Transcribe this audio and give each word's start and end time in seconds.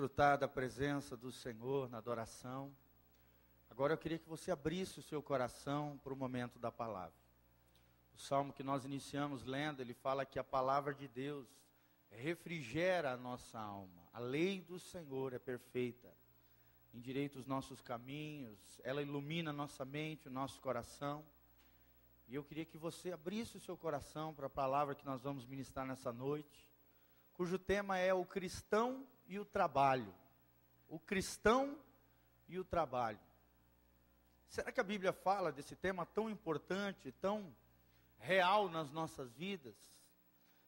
desfrutar 0.00 0.38
da 0.38 0.48
presença 0.48 1.14
do 1.14 1.30
Senhor 1.30 1.90
na 1.90 1.98
adoração. 1.98 2.74
Agora 3.68 3.92
eu 3.92 3.98
queria 3.98 4.18
que 4.18 4.26
você 4.26 4.50
abrisse 4.50 4.98
o 4.98 5.02
seu 5.02 5.22
coração 5.22 6.00
para 6.02 6.14
o 6.14 6.16
momento 6.16 6.58
da 6.58 6.72
palavra. 6.72 7.12
O 8.14 8.18
salmo 8.18 8.50
que 8.50 8.62
nós 8.62 8.86
iniciamos 8.86 9.44
lendo, 9.44 9.80
ele 9.82 9.92
fala 9.92 10.24
que 10.24 10.38
a 10.38 10.44
palavra 10.44 10.94
de 10.94 11.06
Deus 11.06 11.46
refrigera 12.10 13.12
a 13.12 13.16
nossa 13.18 13.58
alma. 13.60 14.08
A 14.10 14.18
lei 14.18 14.62
do 14.62 14.78
Senhor 14.78 15.34
é 15.34 15.38
perfeita, 15.38 16.10
endireita 16.94 17.38
os 17.38 17.44
nossos 17.44 17.82
caminhos, 17.82 18.80
ela 18.82 19.02
ilumina 19.02 19.50
a 19.50 19.52
nossa 19.52 19.84
mente, 19.84 20.28
o 20.28 20.32
nosso 20.32 20.62
coração. 20.62 21.22
E 22.26 22.34
eu 22.34 22.42
queria 22.42 22.64
que 22.64 22.78
você 22.78 23.12
abrisse 23.12 23.58
o 23.58 23.60
seu 23.60 23.76
coração 23.76 24.32
para 24.32 24.46
a 24.46 24.50
palavra 24.50 24.94
que 24.94 25.04
nós 25.04 25.20
vamos 25.20 25.44
ministrar 25.44 25.84
nessa 25.86 26.10
noite, 26.10 26.66
cujo 27.34 27.58
tema 27.58 27.98
é 27.98 28.14
o 28.14 28.24
cristão 28.24 29.06
e 29.30 29.38
o 29.38 29.44
trabalho. 29.44 30.12
O 30.88 30.98
cristão 30.98 31.78
e 32.48 32.58
o 32.58 32.64
trabalho. 32.64 33.20
Será 34.48 34.72
que 34.72 34.80
a 34.80 34.84
Bíblia 34.84 35.12
fala 35.12 35.52
desse 35.52 35.76
tema 35.76 36.04
tão 36.04 36.28
importante, 36.28 37.12
tão 37.12 37.54
real 38.18 38.68
nas 38.68 38.90
nossas 38.90 39.32
vidas? 39.32 39.76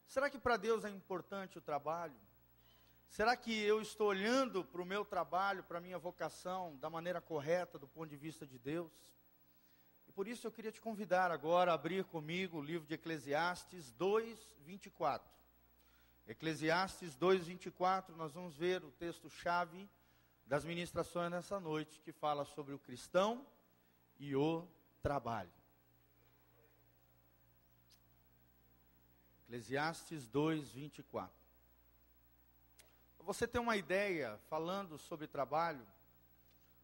Será 0.06 0.30
que 0.30 0.38
para 0.38 0.56
Deus 0.56 0.84
é 0.84 0.90
importante 0.90 1.58
o 1.58 1.60
trabalho? 1.60 2.14
Será 3.08 3.36
que 3.36 3.52
eu 3.52 3.82
estou 3.82 4.06
olhando 4.06 4.64
para 4.64 4.80
o 4.80 4.86
meu 4.86 5.04
trabalho, 5.04 5.64
para 5.64 5.78
a 5.78 5.80
minha 5.80 5.98
vocação, 5.98 6.76
da 6.76 6.88
maneira 6.88 7.20
correta, 7.20 7.80
do 7.80 7.88
ponto 7.88 8.08
de 8.08 8.16
vista 8.16 8.46
de 8.46 8.58
Deus? 8.60 8.92
E 10.06 10.12
por 10.12 10.28
isso 10.28 10.46
eu 10.46 10.52
queria 10.52 10.70
te 10.70 10.80
convidar 10.80 11.32
agora 11.32 11.72
a 11.72 11.74
abrir 11.74 12.04
comigo 12.04 12.58
o 12.58 12.62
livro 12.62 12.86
de 12.86 12.94
Eclesiastes 12.94 13.90
2, 13.92 14.54
24. 14.60 15.41
Eclesiastes 16.26 17.16
2, 17.16 17.46
24, 17.46 18.16
nós 18.16 18.32
vamos 18.32 18.56
ver 18.56 18.84
o 18.84 18.90
texto-chave 18.92 19.88
das 20.46 20.64
ministrações 20.64 21.30
nessa 21.30 21.58
noite, 21.58 22.00
que 22.00 22.12
fala 22.12 22.44
sobre 22.44 22.72
o 22.74 22.78
cristão 22.78 23.46
e 24.18 24.36
o 24.36 24.66
trabalho. 25.02 25.52
Eclesiastes 29.46 30.28
2, 30.28 30.70
24. 30.70 31.34
Para 33.16 33.26
você 33.26 33.46
ter 33.46 33.58
uma 33.58 33.76
ideia, 33.76 34.38
falando 34.48 34.98
sobre 34.98 35.26
trabalho, 35.26 35.86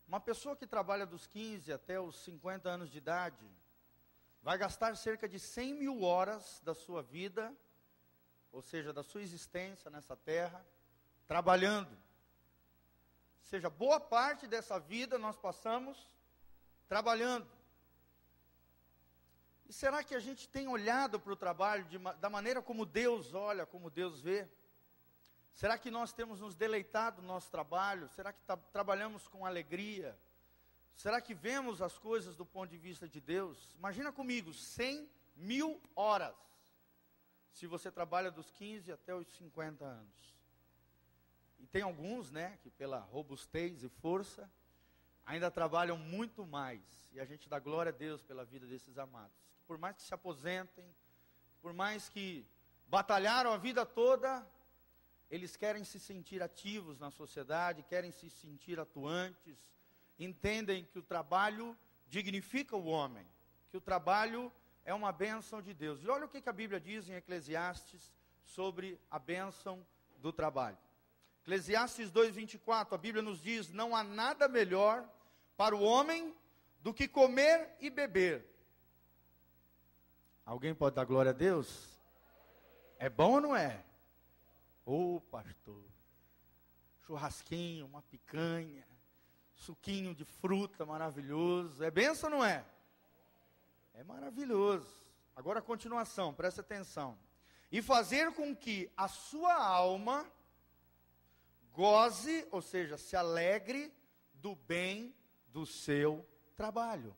uma 0.06 0.20
pessoa 0.20 0.56
que 0.56 0.66
trabalha 0.66 1.06
dos 1.06 1.26
15 1.26 1.72
até 1.72 2.00
os 2.00 2.16
50 2.24 2.68
anos 2.68 2.90
de 2.90 2.98
idade, 2.98 3.46
vai 4.42 4.58
gastar 4.58 4.96
cerca 4.96 5.28
de 5.28 5.38
100 5.38 5.74
mil 5.74 6.02
horas 6.02 6.60
da 6.64 6.74
sua 6.74 7.02
vida, 7.02 7.54
ou 8.52 8.62
seja, 8.62 8.92
da 8.92 9.02
sua 9.02 9.22
existência 9.22 9.90
nessa 9.90 10.16
terra, 10.16 10.64
trabalhando. 11.26 11.90
Ou 11.90 13.44
seja, 13.44 13.70
boa 13.70 14.00
parte 14.00 14.46
dessa 14.46 14.78
vida 14.78 15.18
nós 15.18 15.36
passamos 15.36 16.08
trabalhando. 16.88 17.48
E 19.68 19.72
será 19.72 20.02
que 20.02 20.14
a 20.14 20.20
gente 20.20 20.48
tem 20.48 20.66
olhado 20.66 21.20
para 21.20 21.32
o 21.32 21.36
trabalho 21.36 21.84
de, 21.84 21.98
da 22.20 22.30
maneira 22.30 22.62
como 22.62 22.86
Deus 22.86 23.34
olha, 23.34 23.66
como 23.66 23.90
Deus 23.90 24.20
vê? 24.20 24.48
Será 25.52 25.76
que 25.76 25.90
nós 25.90 26.12
temos 26.12 26.40
nos 26.40 26.54
deleitado 26.54 27.20
no 27.20 27.28
nosso 27.28 27.50
trabalho? 27.50 28.08
Será 28.08 28.32
que 28.32 28.40
trabalhamos 28.72 29.28
com 29.28 29.44
alegria? 29.44 30.18
Será 30.94 31.20
que 31.20 31.34
vemos 31.34 31.82
as 31.82 31.98
coisas 31.98 32.34
do 32.34 32.46
ponto 32.46 32.70
de 32.70 32.78
vista 32.78 33.08
de 33.08 33.20
Deus? 33.20 33.74
Imagina 33.76 34.10
comigo, 34.10 34.54
100 34.54 35.08
mil 35.36 35.80
horas. 35.94 36.34
Se 37.58 37.66
você 37.66 37.90
trabalha 37.90 38.30
dos 38.30 38.52
15 38.52 38.92
até 38.92 39.12
os 39.12 39.26
50 39.32 39.84
anos. 39.84 40.36
E 41.58 41.66
tem 41.66 41.82
alguns, 41.82 42.30
né, 42.30 42.56
que 42.62 42.70
pela 42.70 43.00
robustez 43.00 43.82
e 43.82 43.88
força, 43.88 44.48
ainda 45.26 45.50
trabalham 45.50 45.98
muito 45.98 46.46
mais. 46.46 46.80
E 47.10 47.18
a 47.18 47.24
gente 47.24 47.48
dá 47.48 47.58
glória 47.58 47.90
a 47.90 47.92
Deus 47.92 48.22
pela 48.22 48.44
vida 48.44 48.64
desses 48.64 48.96
amados. 48.96 49.36
Por 49.66 49.76
mais 49.76 49.96
que 49.96 50.02
se 50.02 50.14
aposentem, 50.14 50.88
por 51.60 51.72
mais 51.72 52.08
que 52.08 52.46
batalharam 52.86 53.50
a 53.52 53.56
vida 53.56 53.84
toda, 53.84 54.46
eles 55.28 55.56
querem 55.56 55.82
se 55.82 55.98
sentir 55.98 56.40
ativos 56.40 56.96
na 56.96 57.10
sociedade, 57.10 57.82
querem 57.82 58.12
se 58.12 58.30
sentir 58.30 58.78
atuantes, 58.78 59.58
entendem 60.16 60.84
que 60.84 61.00
o 61.00 61.02
trabalho 61.02 61.76
dignifica 62.06 62.76
o 62.76 62.86
homem, 62.86 63.26
que 63.68 63.76
o 63.76 63.80
trabalho 63.80 64.52
é 64.88 64.94
uma 64.94 65.12
bênção 65.12 65.60
de 65.60 65.74
Deus. 65.74 66.02
E 66.02 66.08
olha 66.08 66.24
o 66.24 66.28
que, 66.30 66.48
a 66.48 66.52
Bíblia 66.52 66.80
diz 66.80 67.10
em 67.10 67.12
Eclesiastes 67.12 68.10
sobre 68.42 68.98
a 69.10 69.18
bênção 69.18 69.86
do 70.16 70.32
trabalho. 70.32 70.78
Eclesiastes 71.42 72.10
2,24, 72.10 72.94
a 72.94 72.96
Bíblia 72.96 73.22
nos 73.22 73.38
diz: 73.38 73.70
Não 73.70 73.94
há 73.94 74.02
nada 74.02 74.48
melhor 74.48 75.06
para 75.58 75.76
o 75.76 75.82
homem 75.82 76.34
do 76.80 76.94
que 76.94 77.06
comer 77.06 77.76
e 77.80 77.90
beber. 77.90 78.46
Alguém 80.46 80.74
pode 80.74 80.96
dar 80.96 81.04
glória 81.04 81.32
a 81.32 81.34
Deus? 81.34 82.00
É 82.98 83.10
bom 83.10 83.32
ou 83.32 83.40
não 83.42 83.54
é? 83.54 83.84
Ô 84.86 85.16
oh, 85.16 85.20
pastor, 85.20 85.84
churrasquinho, 87.06 87.84
uma 87.84 88.00
picanha, 88.00 88.88
suquinho 89.54 90.14
de 90.14 90.24
fruta 90.24 90.86
maravilhoso. 90.86 91.84
É 91.84 91.90
benção 91.90 92.30
ou 92.30 92.38
não 92.38 92.42
é? 92.42 92.64
É 93.98 94.04
maravilhoso. 94.04 95.04
Agora 95.34 95.58
a 95.58 95.62
continuação, 95.62 96.32
presta 96.32 96.60
atenção. 96.60 97.18
E 97.68 97.82
fazer 97.82 98.30
com 98.30 98.54
que 98.54 98.88
a 98.96 99.08
sua 99.08 99.54
alma 99.54 100.24
goze, 101.72 102.46
ou 102.52 102.62
seja, 102.62 102.96
se 102.96 103.16
alegre 103.16 103.92
do 104.34 104.54
bem 104.54 105.12
do 105.48 105.66
seu 105.66 106.24
trabalho. 106.54 107.12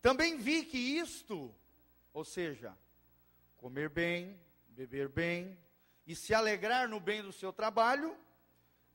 Também 0.00 0.38
vi 0.38 0.64
que 0.64 0.78
isto, 0.78 1.54
ou 2.14 2.24
seja, 2.24 2.74
comer 3.58 3.90
bem, 3.90 4.40
beber 4.68 5.10
bem 5.10 5.58
e 6.06 6.16
se 6.16 6.32
alegrar 6.32 6.88
no 6.88 6.98
bem 6.98 7.22
do 7.22 7.34
seu 7.34 7.52
trabalho, 7.52 8.16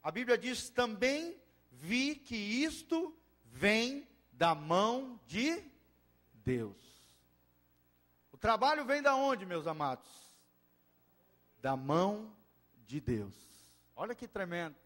a 0.02 0.10
Bíblia 0.10 0.36
diz 0.36 0.68
também 0.68 1.40
vi 1.70 2.16
que 2.16 2.36
isto 2.36 3.16
vem 3.46 4.08
da 4.32 4.56
mão 4.56 5.20
de 5.28 5.77
Deus. 6.48 6.78
O 8.32 8.38
trabalho 8.38 8.86
vem 8.86 9.02
da 9.02 9.18
onde, 9.18 9.46
meus 9.46 9.68
amados? 9.68 10.08
Da 11.60 11.76
mão 11.76 12.34
de 12.86 13.02
Deus. 13.02 13.36
Olha 13.94 14.16
que 14.16 14.30
tremendo. 14.30 14.78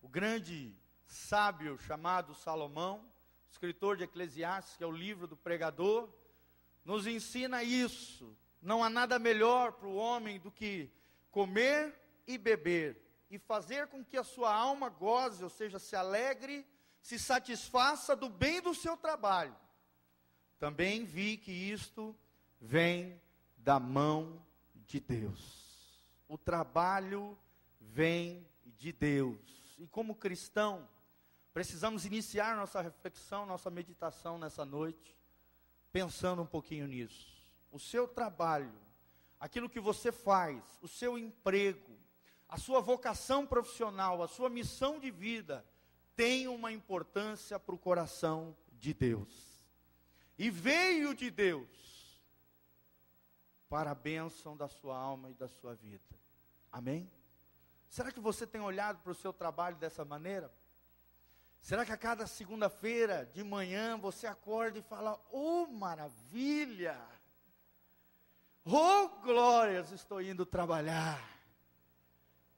O 0.00 0.08
grande 0.08 0.74
sábio 1.06 1.78
chamado 1.78 2.34
Salomão, 2.34 3.08
escritor 3.48 3.96
de 3.96 4.02
Eclesiastes, 4.02 4.76
que 4.76 4.82
é 4.82 4.86
o 4.86 4.90
livro 4.90 5.28
do 5.28 5.36
pregador, 5.36 6.08
nos 6.84 7.06
ensina 7.06 7.62
isso. 7.62 8.36
Não 8.60 8.82
há 8.82 8.90
nada 8.90 9.20
melhor 9.20 9.74
para 9.74 9.86
o 9.86 9.94
homem 9.94 10.40
do 10.40 10.50
que 10.50 10.90
comer 11.30 11.94
e 12.26 12.36
beber 12.36 13.00
e 13.30 13.38
fazer 13.38 13.86
com 13.86 14.04
que 14.04 14.16
a 14.16 14.24
sua 14.24 14.52
alma 14.52 14.88
goze, 14.88 15.44
ou 15.44 15.50
seja, 15.50 15.78
se 15.78 15.94
alegre, 15.94 16.66
se 17.00 17.20
satisfaça 17.20 18.16
do 18.16 18.28
bem 18.28 18.60
do 18.60 18.74
seu 18.74 18.96
trabalho. 18.96 19.61
Também 20.62 21.04
vi 21.04 21.36
que 21.36 21.50
isto 21.50 22.14
vem 22.60 23.20
da 23.56 23.80
mão 23.80 24.40
de 24.86 25.00
Deus. 25.00 26.06
O 26.28 26.38
trabalho 26.38 27.36
vem 27.80 28.46
de 28.78 28.92
Deus. 28.92 29.74
E 29.76 29.88
como 29.88 30.14
cristão, 30.14 30.88
Precisamos 31.52 32.06
iniciar 32.06 32.56
nossa 32.56 32.80
reflexão, 32.80 33.44
nossa 33.44 33.70
meditação 33.70 34.38
nessa 34.38 34.64
noite, 34.64 35.14
pensando 35.92 36.40
um 36.40 36.46
pouquinho 36.46 36.86
nisso. 36.86 37.30
O 37.70 37.78
seu 37.78 38.08
trabalho, 38.08 38.72
aquilo 39.38 39.68
que 39.68 39.78
você 39.78 40.10
faz, 40.10 40.62
o 40.80 40.88
seu 40.88 41.18
emprego, 41.18 41.92
a 42.48 42.56
sua 42.56 42.80
vocação 42.80 43.46
profissional, 43.46 44.22
a 44.22 44.28
sua 44.28 44.48
missão 44.48 44.98
de 44.98 45.10
vida, 45.10 45.62
tem 46.16 46.48
uma 46.48 46.72
importância 46.72 47.60
para 47.60 47.74
o 47.74 47.78
coração 47.78 48.56
de 48.72 48.94
Deus. 48.94 49.51
E 50.42 50.50
veio 50.50 51.14
de 51.14 51.30
Deus 51.30 52.20
para 53.68 53.92
a 53.92 53.94
bênção 53.94 54.56
da 54.56 54.66
sua 54.66 54.98
alma 54.98 55.30
e 55.30 55.34
da 55.34 55.46
sua 55.46 55.76
vida. 55.76 56.18
Amém? 56.72 57.08
Será 57.88 58.10
que 58.10 58.18
você 58.18 58.44
tem 58.44 58.60
olhado 58.60 58.98
para 59.04 59.12
o 59.12 59.14
seu 59.14 59.32
trabalho 59.32 59.76
dessa 59.76 60.04
maneira? 60.04 60.52
Será 61.60 61.86
que 61.86 61.92
a 61.92 61.96
cada 61.96 62.26
segunda-feira 62.26 63.30
de 63.32 63.44
manhã 63.44 63.96
você 63.96 64.26
acorda 64.26 64.80
e 64.80 64.82
fala: 64.82 65.16
Oh, 65.30 65.68
maravilha! 65.68 67.00
Oh, 68.64 69.10
glórias, 69.22 69.92
estou 69.92 70.20
indo 70.20 70.44
trabalhar. 70.44 71.22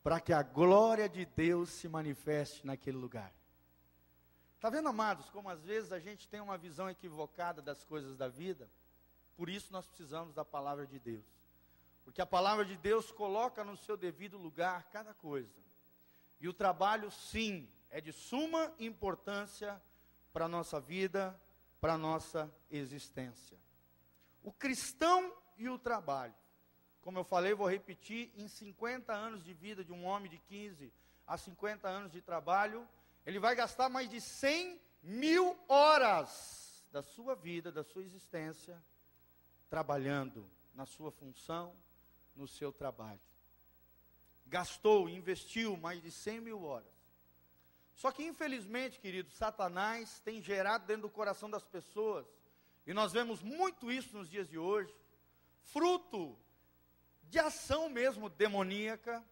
Para 0.03 0.21
que 0.21 0.33
a 0.33 0.43
glória 0.43 1.07
de 1.07 1.27
Deus 1.27 1.69
se 1.69 1.87
manifeste 1.87 2.67
naquele 2.67 2.97
lugar. 2.97 3.31
Está 4.57 4.71
vendo, 4.71 4.89
amados, 4.89 5.29
como 5.31 5.49
às 5.49 5.63
vezes 5.63 5.93
a 5.93 5.99
gente 5.99 6.29
tem 6.29 6.41
uma 6.41 6.57
visão 6.57 6.89
equivocada 6.89 7.61
das 7.61 7.85
coisas 7.85 8.17
da 8.17 8.29
vida? 8.29 8.71
Por 9.37 9.49
isso 9.49 9.73
nós 9.73 9.87
precisamos 9.87 10.35
da 10.35 10.45
palavra 10.45 10.87
de 10.87 10.99
Deus. 10.99 11.27
Porque 12.05 12.21
a 12.21 12.27
palavra 12.27 12.65
de 12.65 12.77
Deus 12.77 13.11
coloca 13.11 13.65
no 13.65 13.77
seu 13.77 13.97
devido 13.97 14.39
lugar 14.39 14.85
cada 14.91 15.13
coisa. 15.15 15.63
E 16.41 16.49
o 16.49 16.53
trabalho, 16.53 17.11
sim, 17.11 17.69
é 17.91 18.01
de 18.01 18.13
suma 18.13 18.73
importância 18.79 19.81
para 20.33 20.45
a 20.45 20.49
nossa 20.49 20.81
vida, 20.81 21.41
para 21.81 21.95
a 21.95 21.99
nossa 21.99 22.53
existência. 22.71 23.59
O 24.43 24.53
cristão 24.53 25.33
e 25.57 25.69
o 25.69 25.79
trabalho. 25.79 26.35
Como 27.01 27.19
eu 27.19 27.25
falei, 27.25 27.55
vou 27.55 27.69
repetir: 27.69 28.33
em 28.37 28.49
50 28.49 29.13
anos 29.13 29.45
de 29.45 29.55
vida 29.55 29.85
de 29.85 29.93
um 29.93 30.05
homem 30.05 30.31
de 30.31 30.39
15 30.39 30.93
a 31.27 31.39
50 31.39 31.89
anos 31.89 32.13
de 32.13 32.21
trabalho, 32.21 32.87
ele 33.27 33.39
vai 33.39 33.55
gastar 33.55 33.89
mais 33.89 34.09
de 34.09 34.21
100 34.21 34.81
mil 35.03 35.59
horas 35.69 36.87
da 36.91 37.03
sua 37.03 37.35
vida, 37.35 37.73
da 37.73 37.83
sua 37.83 38.03
existência, 38.03 38.83
trabalhando 39.69 40.49
na 40.75 40.87
sua 40.87 41.11
função, 41.11 41.75
no 42.35 42.47
seu 42.47 42.73
trabalho. 42.73 43.21
Gastou, 44.47 45.09
investiu 45.09 45.77
mais 45.77 46.03
de 46.03 46.11
100 46.11 46.41
mil 46.41 46.63
horas. 46.63 46.93
Só 47.95 48.11
que, 48.11 48.25
infelizmente, 48.25 49.01
querido, 49.01 49.31
Satanás 49.31 50.21
tem 50.21 50.43
gerado 50.43 50.87
dentro 50.87 51.03
do 51.03 51.11
coração 51.11 51.49
das 51.49 51.65
pessoas, 51.65 52.27
e 52.87 52.93
nós 52.93 53.13
vemos 53.13 53.43
muito 53.43 53.91
isso 53.91 54.17
nos 54.17 54.29
dias 54.29 54.49
de 54.49 54.59
hoje, 54.59 54.95
fruto 55.63 56.37
de 57.25 57.39
ação 57.39 57.89
mesmo 57.89 58.29
demoníaca, 58.29 59.25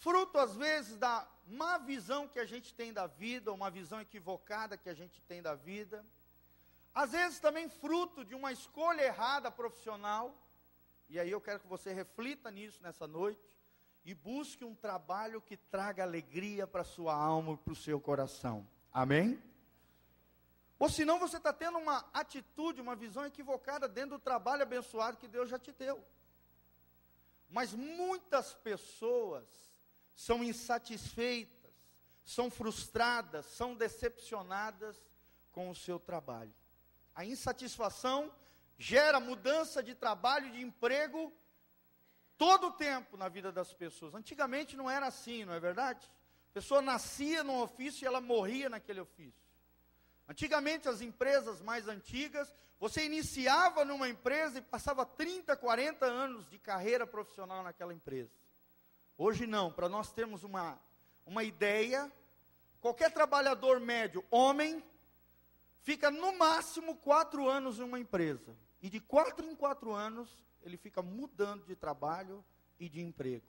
fruto 0.00 0.38
às 0.38 0.56
vezes 0.56 0.96
da 0.96 1.26
má 1.46 1.78
visão 1.78 2.26
que 2.26 2.38
a 2.38 2.44
gente 2.44 2.74
tem 2.74 2.92
da 2.92 3.06
vida, 3.06 3.52
uma 3.52 3.70
visão 3.70 4.00
equivocada 4.00 4.76
que 4.76 4.88
a 4.88 4.94
gente 4.94 5.20
tem 5.22 5.42
da 5.42 5.54
vida, 5.54 6.04
às 6.94 7.12
vezes 7.12 7.38
também 7.38 7.68
fruto 7.68 8.24
de 8.24 8.34
uma 8.34 8.50
escolha 8.50 9.02
errada 9.02 9.50
profissional, 9.50 10.34
e 11.08 11.18
aí 11.20 11.30
eu 11.30 11.40
quero 11.40 11.60
que 11.60 11.66
você 11.66 11.92
reflita 11.92 12.50
nisso 12.50 12.82
nessa 12.82 13.06
noite 13.06 13.40
e 14.04 14.14
busque 14.14 14.64
um 14.64 14.74
trabalho 14.74 15.40
que 15.40 15.56
traga 15.56 16.02
alegria 16.02 16.66
para 16.66 16.80
a 16.80 16.84
sua 16.84 17.14
alma 17.14 17.52
e 17.52 17.56
para 17.58 17.72
o 17.72 17.76
seu 17.76 18.00
coração. 18.00 18.66
Amém? 18.92 19.40
Ou 20.78 20.88
senão 20.88 21.18
você 21.18 21.36
está 21.36 21.52
tendo 21.52 21.76
uma 21.76 22.08
atitude, 22.14 22.80
uma 22.80 22.96
visão 22.96 23.26
equivocada 23.26 23.86
dentro 23.86 24.16
do 24.16 24.18
trabalho 24.18 24.62
abençoado 24.62 25.18
que 25.18 25.28
Deus 25.28 25.50
já 25.50 25.58
te 25.58 25.72
deu. 25.72 26.02
Mas 27.50 27.74
muitas 27.74 28.54
pessoas 28.54 29.69
são 30.14 30.42
insatisfeitas, 30.44 31.72
são 32.24 32.50
frustradas, 32.50 33.46
são 33.46 33.74
decepcionadas 33.74 34.96
com 35.52 35.70
o 35.70 35.74
seu 35.74 35.98
trabalho. 35.98 36.54
A 37.14 37.24
insatisfação 37.24 38.32
gera 38.78 39.20
mudança 39.20 39.82
de 39.82 39.94
trabalho, 39.94 40.50
de 40.50 40.60
emprego, 40.60 41.32
todo 42.38 42.68
o 42.68 42.72
tempo 42.72 43.16
na 43.16 43.28
vida 43.28 43.52
das 43.52 43.74
pessoas. 43.74 44.14
Antigamente 44.14 44.76
não 44.76 44.90
era 44.90 45.06
assim, 45.06 45.44
não 45.44 45.52
é 45.52 45.60
verdade? 45.60 46.10
A 46.50 46.52
pessoa 46.54 46.80
nascia 46.80 47.44
num 47.44 47.60
ofício 47.60 48.04
e 48.04 48.06
ela 48.06 48.20
morria 48.20 48.68
naquele 48.68 49.00
ofício. 49.00 49.50
Antigamente, 50.26 50.88
as 50.88 51.00
empresas 51.00 51.60
mais 51.60 51.88
antigas, 51.88 52.54
você 52.78 53.04
iniciava 53.04 53.84
numa 53.84 54.08
empresa 54.08 54.58
e 54.58 54.62
passava 54.62 55.04
30, 55.04 55.56
40 55.56 56.06
anos 56.06 56.48
de 56.48 56.58
carreira 56.58 57.06
profissional 57.06 57.62
naquela 57.62 57.92
empresa. 57.92 58.30
Hoje 59.22 59.46
não, 59.46 59.70
para 59.70 59.86
nós 59.86 60.10
termos 60.10 60.44
uma, 60.44 60.80
uma 61.26 61.44
ideia, 61.44 62.10
qualquer 62.80 63.12
trabalhador 63.12 63.78
médio, 63.78 64.24
homem, 64.30 64.82
fica 65.82 66.10
no 66.10 66.38
máximo 66.38 66.96
quatro 66.96 67.46
anos 67.46 67.78
em 67.78 67.82
uma 67.82 68.00
empresa. 68.00 68.56
E 68.80 68.88
de 68.88 68.98
quatro 68.98 69.44
em 69.46 69.54
quatro 69.54 69.92
anos, 69.92 70.42
ele 70.62 70.78
fica 70.78 71.02
mudando 71.02 71.66
de 71.66 71.76
trabalho 71.76 72.42
e 72.78 72.88
de 72.88 73.02
emprego. 73.02 73.44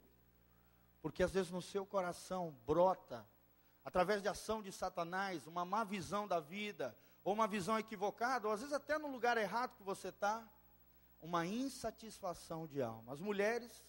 Porque 1.01 1.23
às 1.23 1.31
vezes 1.31 1.49
no 1.49 1.61
seu 1.61 1.85
coração 1.85 2.53
brota, 2.67 3.25
através 3.85 4.21
de 4.21 4.27
ação 4.27 4.61
de 4.61 4.73
Satanás, 4.73 5.47
uma 5.47 5.63
má 5.63 5.85
visão 5.85 6.27
da 6.27 6.41
vida, 6.41 6.93
ou 7.23 7.33
uma 7.33 7.47
visão 7.47 7.79
equivocada, 7.79 8.45
ou 8.45 8.53
às 8.53 8.59
vezes 8.59 8.75
até 8.75 8.97
no 8.97 9.07
lugar 9.07 9.37
errado 9.37 9.77
que 9.77 9.83
você 9.83 10.09
está, 10.09 10.45
uma 11.21 11.45
insatisfação 11.45 12.67
de 12.67 12.81
alma. 12.81 13.13
As 13.13 13.21
mulheres 13.21 13.85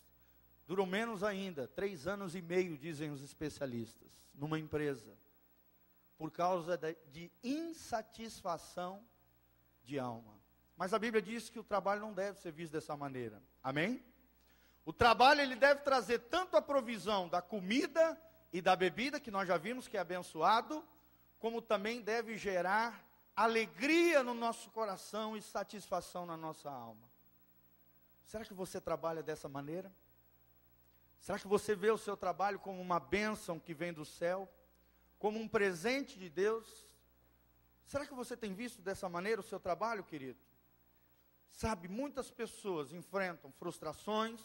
duram 0.66 0.86
menos 0.86 1.22
ainda, 1.22 1.68
três 1.68 2.06
anos 2.06 2.34
e 2.34 2.42
meio, 2.42 2.78
dizem 2.78 3.10
os 3.10 3.22
especialistas, 3.22 4.10
numa 4.34 4.58
empresa, 4.58 5.16
por 6.16 6.30
causa 6.30 6.78
de 7.10 7.30
insatisfação 7.42 9.04
de 9.82 9.98
alma. 9.98 10.40
Mas 10.76 10.94
a 10.94 10.98
Bíblia 10.98 11.20
diz 11.20 11.50
que 11.50 11.58
o 11.58 11.64
trabalho 11.64 12.00
não 12.00 12.12
deve 12.12 12.40
ser 12.40 12.52
visto 12.52 12.72
dessa 12.72 12.96
maneira. 12.96 13.42
Amém? 13.62 14.04
O 14.84 14.92
trabalho 14.92 15.40
ele 15.40 15.54
deve 15.54 15.80
trazer 15.82 16.18
tanto 16.20 16.56
a 16.56 16.62
provisão 16.62 17.28
da 17.28 17.40
comida 17.40 18.20
e 18.52 18.60
da 18.60 18.74
bebida, 18.74 19.20
que 19.20 19.30
nós 19.30 19.46
já 19.46 19.56
vimos 19.56 19.86
que 19.88 19.96
é 19.96 20.00
abençoado, 20.00 20.84
como 21.38 21.62
também 21.62 22.00
deve 22.00 22.36
gerar 22.36 23.04
alegria 23.34 24.22
no 24.22 24.34
nosso 24.34 24.70
coração 24.70 25.36
e 25.36 25.42
satisfação 25.42 26.26
na 26.26 26.36
nossa 26.36 26.70
alma. 26.70 27.10
Será 28.24 28.44
que 28.44 28.54
você 28.54 28.80
trabalha 28.80 29.22
dessa 29.22 29.48
maneira? 29.48 29.92
Será 31.22 31.38
que 31.38 31.46
você 31.46 31.76
vê 31.76 31.88
o 31.88 31.96
seu 31.96 32.16
trabalho 32.16 32.58
como 32.58 32.82
uma 32.82 32.98
bênção 32.98 33.60
que 33.60 33.72
vem 33.72 33.92
do 33.92 34.04
céu? 34.04 34.52
Como 35.20 35.38
um 35.38 35.46
presente 35.46 36.18
de 36.18 36.28
Deus? 36.28 36.84
Será 37.86 38.04
que 38.04 38.12
você 38.12 38.36
tem 38.36 38.52
visto 38.52 38.82
dessa 38.82 39.08
maneira 39.08 39.40
o 39.40 39.44
seu 39.44 39.60
trabalho, 39.60 40.02
querido? 40.02 40.40
Sabe, 41.52 41.86
muitas 41.86 42.28
pessoas 42.28 42.92
enfrentam 42.92 43.52
frustrações, 43.52 44.40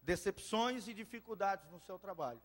decepções 0.00 0.88
e 0.88 0.94
dificuldades 0.94 1.68
no 1.70 1.78
seu 1.78 1.98
trabalho. 1.98 2.40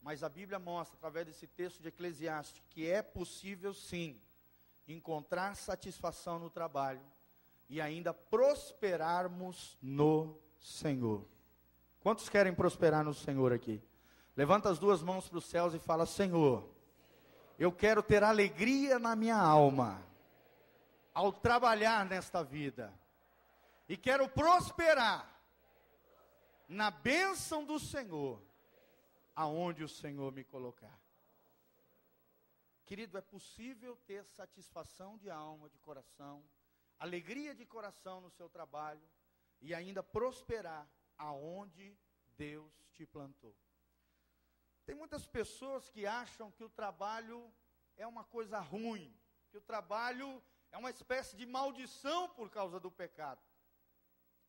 Mas 0.00 0.22
a 0.22 0.28
Bíblia 0.30 0.58
mostra, 0.58 0.96
através 0.96 1.26
desse 1.26 1.46
texto 1.46 1.82
de 1.82 1.88
Eclesiastes, 1.88 2.62
que 2.70 2.90
é 2.90 3.02
possível 3.02 3.74
sim 3.74 4.18
encontrar 4.88 5.54
satisfação 5.56 6.38
no 6.38 6.48
trabalho 6.48 7.04
e 7.68 7.82
ainda 7.82 8.14
prosperarmos 8.14 9.76
no 9.82 10.40
Senhor. 10.58 11.28
Quantos 12.00 12.28
querem 12.28 12.54
prosperar 12.54 13.04
no 13.04 13.12
Senhor 13.12 13.52
aqui? 13.52 13.82
Levanta 14.36 14.70
as 14.70 14.78
duas 14.78 15.02
mãos 15.02 15.28
para 15.28 15.38
os 15.38 15.44
céus 15.44 15.74
e 15.74 15.78
fala: 15.78 16.06
Senhor, 16.06 16.68
eu 17.58 17.70
quero 17.70 18.02
ter 18.02 18.24
alegria 18.24 18.98
na 18.98 19.14
minha 19.14 19.36
alma 19.36 20.02
ao 21.12 21.32
trabalhar 21.32 22.06
nesta 22.06 22.42
vida 22.42 22.92
e 23.88 23.96
quero 23.96 24.28
prosperar 24.28 25.28
na 26.66 26.90
bênção 26.90 27.64
do 27.64 27.78
Senhor, 27.78 28.40
aonde 29.34 29.82
o 29.84 29.88
Senhor 29.88 30.32
me 30.32 30.44
colocar. 30.44 30.98
Querido, 32.86 33.18
é 33.18 33.20
possível 33.20 33.96
ter 34.06 34.24
satisfação 34.24 35.18
de 35.18 35.28
alma, 35.28 35.68
de 35.68 35.78
coração, 35.78 36.42
alegria 36.98 37.54
de 37.54 37.66
coração 37.66 38.20
no 38.20 38.30
seu 38.30 38.48
trabalho 38.48 39.02
e 39.60 39.74
ainda 39.74 40.02
prosperar 40.02 40.88
aonde 41.20 41.96
Deus 42.36 42.72
te 42.94 43.04
plantou. 43.06 43.54
Tem 44.86 44.94
muitas 44.94 45.26
pessoas 45.26 45.88
que 45.88 46.06
acham 46.06 46.50
que 46.50 46.64
o 46.64 46.70
trabalho 46.70 47.52
é 47.96 48.06
uma 48.06 48.24
coisa 48.24 48.58
ruim, 48.58 49.14
que 49.50 49.58
o 49.58 49.60
trabalho 49.60 50.42
é 50.72 50.78
uma 50.78 50.90
espécie 50.90 51.36
de 51.36 51.46
maldição 51.46 52.28
por 52.30 52.48
causa 52.50 52.80
do 52.80 52.90
pecado. 52.90 53.42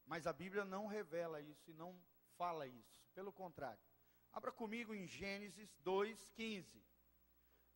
Mas 0.06 0.26
a 0.26 0.34
Bíblia 0.34 0.64
não 0.64 0.88
revela 0.88 1.42
isso 1.42 1.70
e 1.70 1.74
não 1.74 2.02
fala 2.38 2.66
isso. 2.66 2.98
Pelo 3.14 3.34
contrário. 3.34 3.84
Abra 4.32 4.52
comigo 4.52 4.96
em 4.96 5.06
Gênesis 5.06 5.70
2:15. 5.84 6.82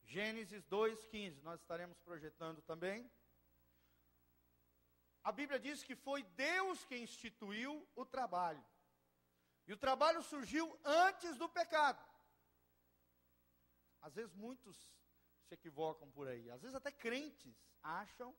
Gênesis 0.03 0.63
2:15, 0.65 1.41
nós 1.41 1.59
estaremos 1.59 1.99
projetando 1.99 2.61
também. 2.61 3.11
A 5.21 5.31
Bíblia 5.31 5.59
diz 5.59 5.83
que 5.83 5.95
foi 5.95 6.23
Deus 6.23 6.85
quem 6.85 7.03
instituiu 7.03 7.85
o 7.95 8.05
trabalho. 8.05 8.63
E 9.67 9.73
o 9.73 9.77
trabalho 9.77 10.21
surgiu 10.21 10.79
antes 10.83 11.37
do 11.37 11.49
pecado. 11.49 12.03
Às 14.01 14.13
vezes 14.13 14.33
muitos 14.35 14.75
se 15.47 15.55
equivocam 15.55 16.09
por 16.11 16.27
aí. 16.27 16.49
Às 16.51 16.61
vezes 16.61 16.75
até 16.75 16.91
crentes 16.91 17.55
acham 17.81 18.35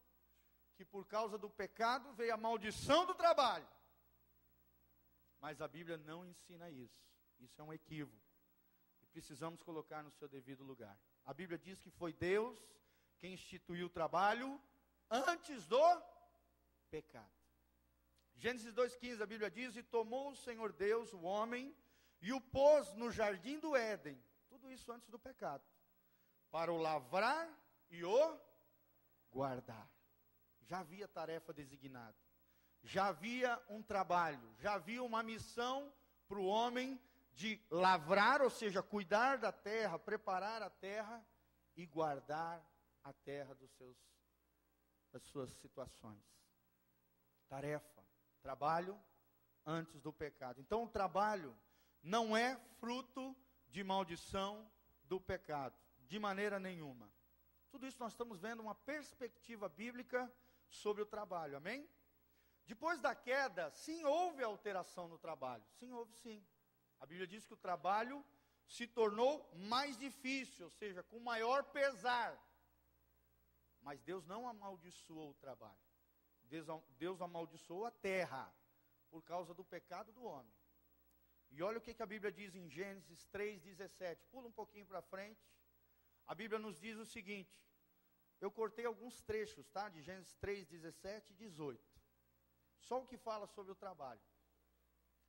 que 0.77 0.85
por 0.85 1.07
causa 1.07 1.37
do 1.37 1.51
pecado 1.51 2.13
veio 2.13 2.35
a 2.35 2.37
maldição 2.37 3.07
do 3.07 3.15
trabalho. 3.15 3.69
Mas 5.41 5.61
a 5.61 5.69
Bíblia 5.69 5.97
não 5.97 6.25
ensina 6.25 6.71
isso. 6.71 7.05
Isso 7.41 7.61
é 7.61 7.65
um 7.65 7.73
equívoco. 7.73 8.25
E 9.03 9.07
precisamos 9.07 9.63
colocar 9.63 10.03
no 10.03 10.11
seu 10.13 10.29
devido 10.29 10.63
lugar. 10.63 10.99
A 11.25 11.35
Bíblia 11.35 11.59
diz 11.59 11.81
que 11.81 11.91
foi 11.91 12.13
Deus 12.13 12.59
quem 13.19 13.35
instituiu 13.35 13.87
o 13.87 13.91
trabalho 13.91 14.61
antes 15.11 15.67
do 15.67 16.03
pecado. 16.91 17.36
Gênesis 18.37 18.73
2,15, 18.73 19.23
a 19.23 19.27
Bíblia 19.27 19.51
diz: 19.51 19.77
E 19.77 19.83
tomou 19.83 20.31
o 20.31 20.37
Senhor 20.37 20.73
Deus 20.73 21.13
o 21.13 21.23
homem 21.23 21.75
e 22.21 22.33
o 22.33 22.41
pôs 22.41 22.93
no 22.95 23.11
jardim 23.11 23.59
do 23.59 23.75
Éden. 23.75 24.23
Tudo 24.49 24.71
isso 24.71 24.91
antes 24.93 25.09
do 25.09 25.19
pecado. 25.19 25.65
Para 26.51 26.73
o 26.73 26.77
lavrar 26.77 27.49
e 27.91 28.05
o 28.05 28.39
guardar. 29.31 29.91
Já 30.63 30.81
havia 30.81 31.09
tarefa 31.09 31.53
designada 31.53 32.17
já 32.87 33.09
havia 33.09 33.61
um 33.69 33.83
trabalho, 33.83 34.55
já 34.59 34.75
havia 34.75 35.03
uma 35.03 35.23
missão 35.23 35.93
para 36.29 36.39
o 36.39 36.47
homem 36.47 37.01
de 37.35 37.61
lavrar, 37.69 38.41
ou 38.41 38.49
seja, 38.49 38.83
cuidar 38.83 39.39
da 39.39 39.53
terra, 39.53 39.99
preparar 39.99 40.63
a 40.63 40.71
terra 40.71 41.25
e 41.75 41.85
guardar 41.85 42.65
a 43.03 43.13
terra 43.13 43.55
dos 43.55 43.71
seus, 43.73 43.97
das 45.13 45.23
suas 45.25 45.51
situações. 45.59 46.23
Tarefa, 47.49 48.06
trabalho 48.47 48.97
antes 49.67 50.01
do 50.01 50.13
pecado. 50.13 50.61
Então, 50.61 50.85
o 50.85 50.89
trabalho 50.89 51.53
não 52.01 52.37
é 52.37 52.57
fruto 52.79 53.37
de 53.67 53.83
maldição 53.83 54.71
do 55.03 55.21
pecado, 55.21 55.77
de 56.07 56.17
maneira 56.21 56.61
nenhuma. 56.61 57.11
Tudo 57.73 57.89
isso 57.89 57.99
nós 57.99 58.13
estamos 58.13 58.39
vendo 58.39 58.61
uma 58.61 58.77
perspectiva 58.77 59.69
bíblica 59.69 60.33
sobre 60.69 61.03
o 61.03 61.07
trabalho, 61.07 61.57
amém? 61.57 61.89
Depois 62.65 63.01
da 63.01 63.17
queda, 63.17 63.69
sim, 63.73 64.05
houve 64.05 64.45
alteração 64.45 65.09
no 65.09 65.19
trabalho. 65.19 65.65
Sim, 65.81 65.91
houve 65.93 66.13
sim. 66.15 66.47
A 67.01 67.07
Bíblia 67.07 67.27
diz 67.27 67.45
que 67.45 67.55
o 67.55 67.57
trabalho 67.69 68.25
se 68.69 68.87
tornou 68.87 69.51
mais 69.55 69.97
difícil, 69.97 70.67
ou 70.67 70.71
seja, 70.71 71.03
com 71.03 71.19
maior 71.19 71.65
pesar. 71.65 72.41
Mas 73.83 74.01
Deus 74.03 74.25
não 74.25 74.49
amaldiçoou 74.49 75.31
o 75.31 75.35
trabalho. 75.35 75.86
Deus, 76.47 77.21
amaldiçoou 77.21 77.85
a 77.85 77.91
terra 77.91 78.55
por 79.11 79.23
causa 79.23 79.53
do 79.55 79.65
pecado 79.65 80.13
do 80.13 80.25
homem. 80.25 80.55
E 81.51 81.63
olha 81.63 81.79
o 81.79 81.81
que, 81.81 81.95
que 81.95 82.03
a 82.03 82.07
Bíblia 82.07 82.33
diz 82.33 82.55
em 82.55 82.69
Gênesis 82.69 83.29
3,17. 83.33 84.19
Pula 84.31 84.49
um 84.49 84.53
pouquinho 84.53 84.87
para 84.87 85.03
frente. 85.03 85.41
A 86.27 86.35
Bíblia 86.35 86.59
nos 86.59 86.79
diz 86.79 86.97
o 86.99 87.07
seguinte. 87.07 87.55
Eu 88.41 88.51
cortei 88.51 88.85
alguns 88.85 89.23
trechos, 89.23 89.69
tá? 89.71 89.89
De 89.89 90.03
Gênesis 90.03 90.35
3, 90.37 90.67
17 90.67 91.33
e 91.33 91.37
18. 91.37 91.81
Só 92.79 93.01
o 93.01 93.07
que 93.07 93.17
fala 93.17 93.47
sobre 93.47 93.73
o 93.73 93.77
trabalho. 93.77 94.21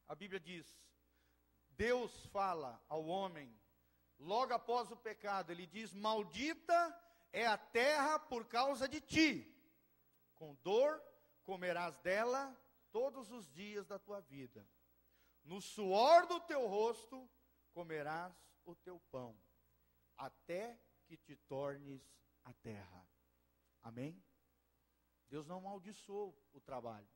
A 0.07 0.15
Bíblia 0.15 0.39
diz: 0.39 0.67
Deus 1.69 2.25
fala 2.27 2.83
ao 2.89 3.05
homem, 3.05 3.55
logo 4.17 4.53
após 4.53 4.91
o 4.91 4.97
pecado, 4.97 5.51
ele 5.51 5.65
diz: 5.65 5.93
Maldita 5.93 6.79
é 7.31 7.45
a 7.45 7.57
terra 7.57 8.19
por 8.19 8.45
causa 8.47 8.87
de 8.87 8.99
ti. 8.99 9.56
Com 10.37 10.55
dor 10.63 11.01
comerás 11.43 11.97
dela 11.97 12.55
todos 12.91 13.31
os 13.31 13.49
dias 13.51 13.85
da 13.85 13.99
tua 13.99 14.21
vida. 14.21 14.67
No 15.43 15.61
suor 15.61 16.25
do 16.27 16.39
teu 16.41 16.67
rosto 16.67 17.29
comerás 17.71 18.33
o 18.65 18.75
teu 18.75 18.99
pão, 19.11 19.39
até 20.17 20.79
que 21.05 21.15
te 21.17 21.35
tornes 21.35 22.01
a 22.43 22.53
terra. 22.53 23.07
Amém? 23.81 24.21
Deus 25.29 25.45
não 25.45 25.57
amaldiçoou 25.57 26.37
o 26.53 26.59
trabalho. 26.59 27.07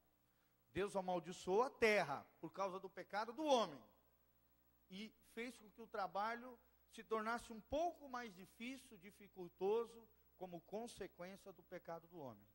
Deus 0.72 0.96
amaldiçoou 0.96 1.64
a 1.64 1.70
terra 1.70 2.26
por 2.40 2.52
causa 2.52 2.80
do 2.80 2.90
pecado 2.90 3.34
do 3.34 3.44
homem. 3.44 3.82
E 4.90 5.14
fez 5.34 5.58
com 5.58 5.70
que 5.70 5.82
o 5.82 5.88
trabalho 5.88 6.58
se 6.90 7.04
tornasse 7.04 7.52
um 7.52 7.62
pouco 7.62 8.08
mais 8.10 8.34
difícil, 8.34 8.98
dificultoso, 8.98 10.08
como 10.38 10.62
consequência 10.62 11.52
do 11.54 11.64
pecado 11.64 12.08
do 12.08 12.20
homem. 12.20 12.51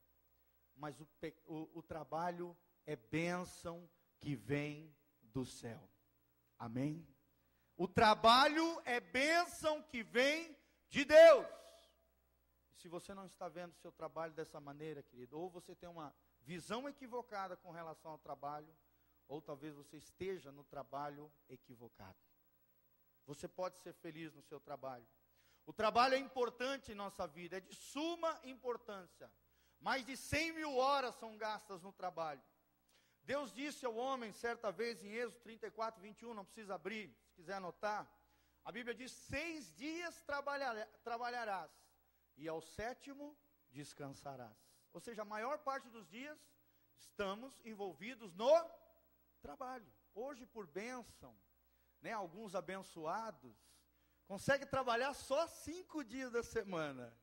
Mas 0.77 1.01
o, 1.01 1.09
o, 1.47 1.79
o 1.79 1.83
trabalho 1.83 2.57
é 2.85 2.95
bênção 2.95 3.89
que 4.19 4.37
vem 4.37 4.95
do 5.21 5.45
céu. 5.45 5.89
Amém? 6.59 7.07
O 7.77 7.87
trabalho 7.87 8.81
é 8.85 9.01
bênção 9.01 9.83
que 9.83 10.03
vem 10.03 10.57
de 10.89 11.05
Deus. 11.05 11.47
Se 12.73 12.89
você 12.89 13.13
não 13.15 13.27
está 13.27 13.49
vendo 13.49 13.75
seu 13.75 13.91
trabalho 13.91 14.33
dessa 14.33 14.61
maneira, 14.61 15.03
querido, 15.03 15.39
ou 15.39 15.51
você 15.51 15.75
tem 15.75 15.89
uma 15.89 16.15
visão 16.43 16.89
equivocada 16.89 17.57
com 17.57 17.71
relação 17.71 18.13
ao 18.13 18.19
trabalho, 18.19 18.73
ou 19.29 19.43
talvez 19.43 19.75
você 19.75 19.97
esteja 19.97 20.53
no 20.53 20.63
trabalho 20.65 21.31
equivocado. 21.49 22.17
Você 23.27 23.49
pode 23.49 23.79
ser 23.79 23.93
feliz 23.95 24.33
no 24.33 24.43
seu 24.43 24.61
trabalho. 24.61 25.07
O 25.67 25.73
trabalho 25.73 26.15
é 26.15 26.19
importante 26.19 26.93
em 26.93 26.95
nossa 26.95 27.27
vida, 27.27 27.57
é 27.57 27.61
de 27.61 27.75
suma 27.75 28.41
importância. 28.45 29.31
Mais 29.81 30.05
de 30.05 30.17
100 30.17 30.53
mil 30.53 30.77
horas 30.77 31.15
são 31.17 31.37
gastas 31.37 31.83
no 31.83 31.93
trabalho. 31.93 32.43
Deus 33.23 33.53
disse 33.53 33.85
ao 33.85 33.97
homem, 33.97 34.33
certa 34.33 34.71
vez, 34.71 35.03
em 35.03 35.13
Êxodo 35.13 35.41
34, 35.43 36.01
21, 36.01 36.33
não 36.33 36.45
precisa 36.45 36.77
abrir, 36.77 37.13
se 37.25 37.35
quiser 37.35 37.55
anotar. 37.55 38.09
A 38.65 38.71
Bíblia 38.71 38.95
diz: 38.95 39.13
seis 39.13 39.73
dias 39.75 40.23
trabalharás, 41.03 41.71
e 42.37 42.47
ao 42.47 42.61
sétimo 42.61 43.37
descansarás. 43.71 44.57
Ou 44.93 45.01
seja, 45.01 45.23
a 45.23 45.25
maior 45.25 45.59
parte 45.59 45.89
dos 45.89 46.09
dias 46.09 46.39
estamos 46.97 47.61
envolvidos 47.65 48.33
no 48.35 48.71
trabalho. 49.41 49.93
Hoje, 50.15 50.47
por 50.47 50.67
bênção, 50.67 51.37
né, 52.01 52.13
alguns 52.13 52.55
abençoados, 52.55 53.57
conseguem 54.25 54.67
trabalhar 54.67 55.15
só 55.15 55.47
cinco 55.49 56.05
dias 56.05 56.31
da 56.33 56.43
semana. 56.43 57.17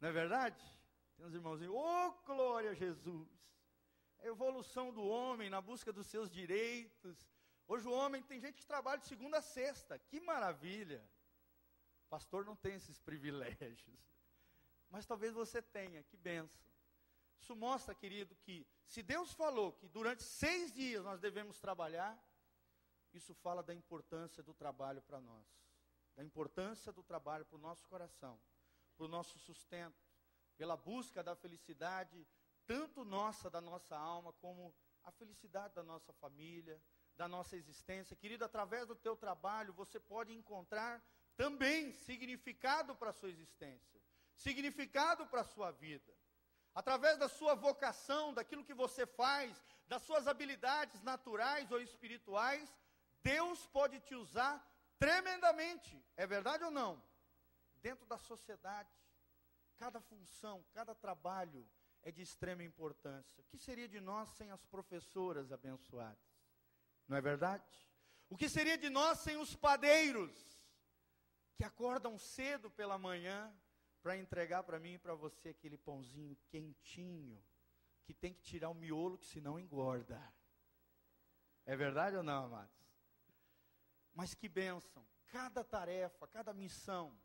Não 0.00 0.10
é 0.10 0.12
verdade? 0.12 0.62
Tem 1.16 1.26
uns 1.26 1.34
irmãozinhos, 1.34 1.74
ô 1.74 1.78
oh, 1.78 2.12
glória 2.24 2.70
a 2.70 2.74
Jesus! 2.74 3.28
A 4.18 4.26
evolução 4.26 4.92
do 4.92 5.04
homem 5.04 5.50
na 5.50 5.60
busca 5.60 5.92
dos 5.92 6.06
seus 6.06 6.30
direitos. 6.30 7.26
Hoje 7.66 7.86
o 7.86 7.92
homem 7.92 8.22
tem 8.22 8.40
gente 8.40 8.58
que 8.58 8.66
trabalha 8.66 9.00
de 9.00 9.06
segunda 9.06 9.38
a 9.38 9.42
sexta. 9.42 9.98
Que 9.98 10.20
maravilha! 10.20 11.06
pastor 12.06 12.44
não 12.44 12.56
tem 12.56 12.74
esses 12.74 12.98
privilégios. 13.00 14.00
Mas 14.88 15.06
talvez 15.06 15.34
você 15.34 15.60
tenha, 15.60 16.02
que 16.04 16.16
benção. 16.16 16.72
Isso 17.38 17.54
mostra, 17.54 17.94
querido, 17.94 18.34
que 18.36 18.66
se 18.86 19.02
Deus 19.02 19.32
falou 19.32 19.72
que 19.72 19.88
durante 19.88 20.22
seis 20.22 20.72
dias 20.72 21.04
nós 21.04 21.20
devemos 21.20 21.58
trabalhar, 21.58 22.18
isso 23.12 23.34
fala 23.34 23.62
da 23.62 23.74
importância 23.74 24.42
do 24.42 24.54
trabalho 24.54 25.02
para 25.02 25.20
nós, 25.20 25.46
da 26.14 26.24
importância 26.24 26.92
do 26.92 27.02
trabalho 27.02 27.44
para 27.44 27.56
o 27.56 27.60
nosso 27.60 27.86
coração, 27.88 28.40
para 28.96 29.04
o 29.04 29.08
nosso 29.08 29.38
sustento, 29.38 30.05
pela 30.56 30.76
busca 30.76 31.22
da 31.22 31.34
felicidade, 31.34 32.26
tanto 32.66 33.04
nossa, 33.04 33.48
da 33.48 33.60
nossa 33.60 33.96
alma, 33.96 34.32
como 34.34 34.74
a 35.04 35.12
felicidade 35.12 35.74
da 35.74 35.82
nossa 35.82 36.12
família, 36.14 36.82
da 37.16 37.28
nossa 37.28 37.56
existência. 37.56 38.16
Querido, 38.16 38.44
através 38.44 38.86
do 38.86 38.96
teu 38.96 39.16
trabalho, 39.16 39.72
você 39.72 39.98
pode 39.98 40.32
encontrar 40.32 41.02
também 41.36 41.92
significado 41.92 42.94
para 42.96 43.10
a 43.10 43.12
sua 43.12 43.30
existência, 43.30 44.00
significado 44.34 45.26
para 45.26 45.42
a 45.42 45.44
sua 45.44 45.70
vida. 45.70 46.12
Através 46.74 47.18
da 47.18 47.28
sua 47.28 47.54
vocação, 47.54 48.34
daquilo 48.34 48.64
que 48.64 48.74
você 48.74 49.06
faz, 49.06 49.62
das 49.86 50.02
suas 50.02 50.26
habilidades 50.26 51.02
naturais 51.02 51.70
ou 51.70 51.80
espirituais, 51.80 52.70
Deus 53.22 53.66
pode 53.68 53.98
te 54.00 54.14
usar 54.14 54.54
tremendamente, 54.98 56.04
é 56.16 56.26
verdade 56.26 56.64
ou 56.64 56.70
não? 56.70 57.02
Dentro 57.76 58.04
da 58.06 58.18
sociedade, 58.18 58.90
cada 59.76 60.00
função, 60.00 60.64
cada 60.72 60.94
trabalho 60.94 61.68
é 62.02 62.10
de 62.10 62.22
extrema 62.22 62.62
importância. 62.62 63.40
O 63.40 63.44
que 63.44 63.58
seria 63.58 63.88
de 63.88 64.00
nós 64.00 64.28
sem 64.30 64.50
as 64.50 64.64
professoras 64.64 65.52
abençoadas? 65.52 66.18
Não 67.08 67.16
é 67.16 67.20
verdade? 67.20 67.64
O 68.28 68.36
que 68.36 68.48
seria 68.48 68.76
de 68.76 68.90
nós 68.90 69.18
sem 69.20 69.36
os 69.36 69.54
padeiros 69.54 70.32
que 71.54 71.64
acordam 71.64 72.18
cedo 72.18 72.70
pela 72.70 72.98
manhã 72.98 73.52
para 74.02 74.16
entregar 74.16 74.62
para 74.62 74.78
mim 74.78 74.94
e 74.94 74.98
para 74.98 75.14
você 75.14 75.50
aquele 75.50 75.78
pãozinho 75.78 76.36
quentinho 76.48 77.42
que 78.04 78.14
tem 78.14 78.32
que 78.32 78.42
tirar 78.42 78.70
o 78.70 78.74
miolo 78.74 79.18
que 79.18 79.26
senão 79.26 79.58
engorda? 79.58 80.20
É 81.64 81.76
verdade 81.76 82.16
ou 82.16 82.22
não, 82.22 82.44
amados? 82.44 82.76
Mas 84.14 84.32
que 84.32 84.48
bênção! 84.48 85.06
Cada 85.26 85.64
tarefa, 85.64 86.26
cada 86.28 86.54
missão, 86.54 87.18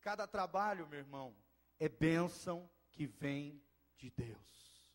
cada 0.00 0.26
trabalho, 0.26 0.88
meu 0.88 0.98
irmão, 0.98 1.36
é 1.84 1.88
bênção 1.88 2.70
que 2.92 3.06
vem 3.06 3.60
de 3.96 4.08
Deus. 4.08 4.88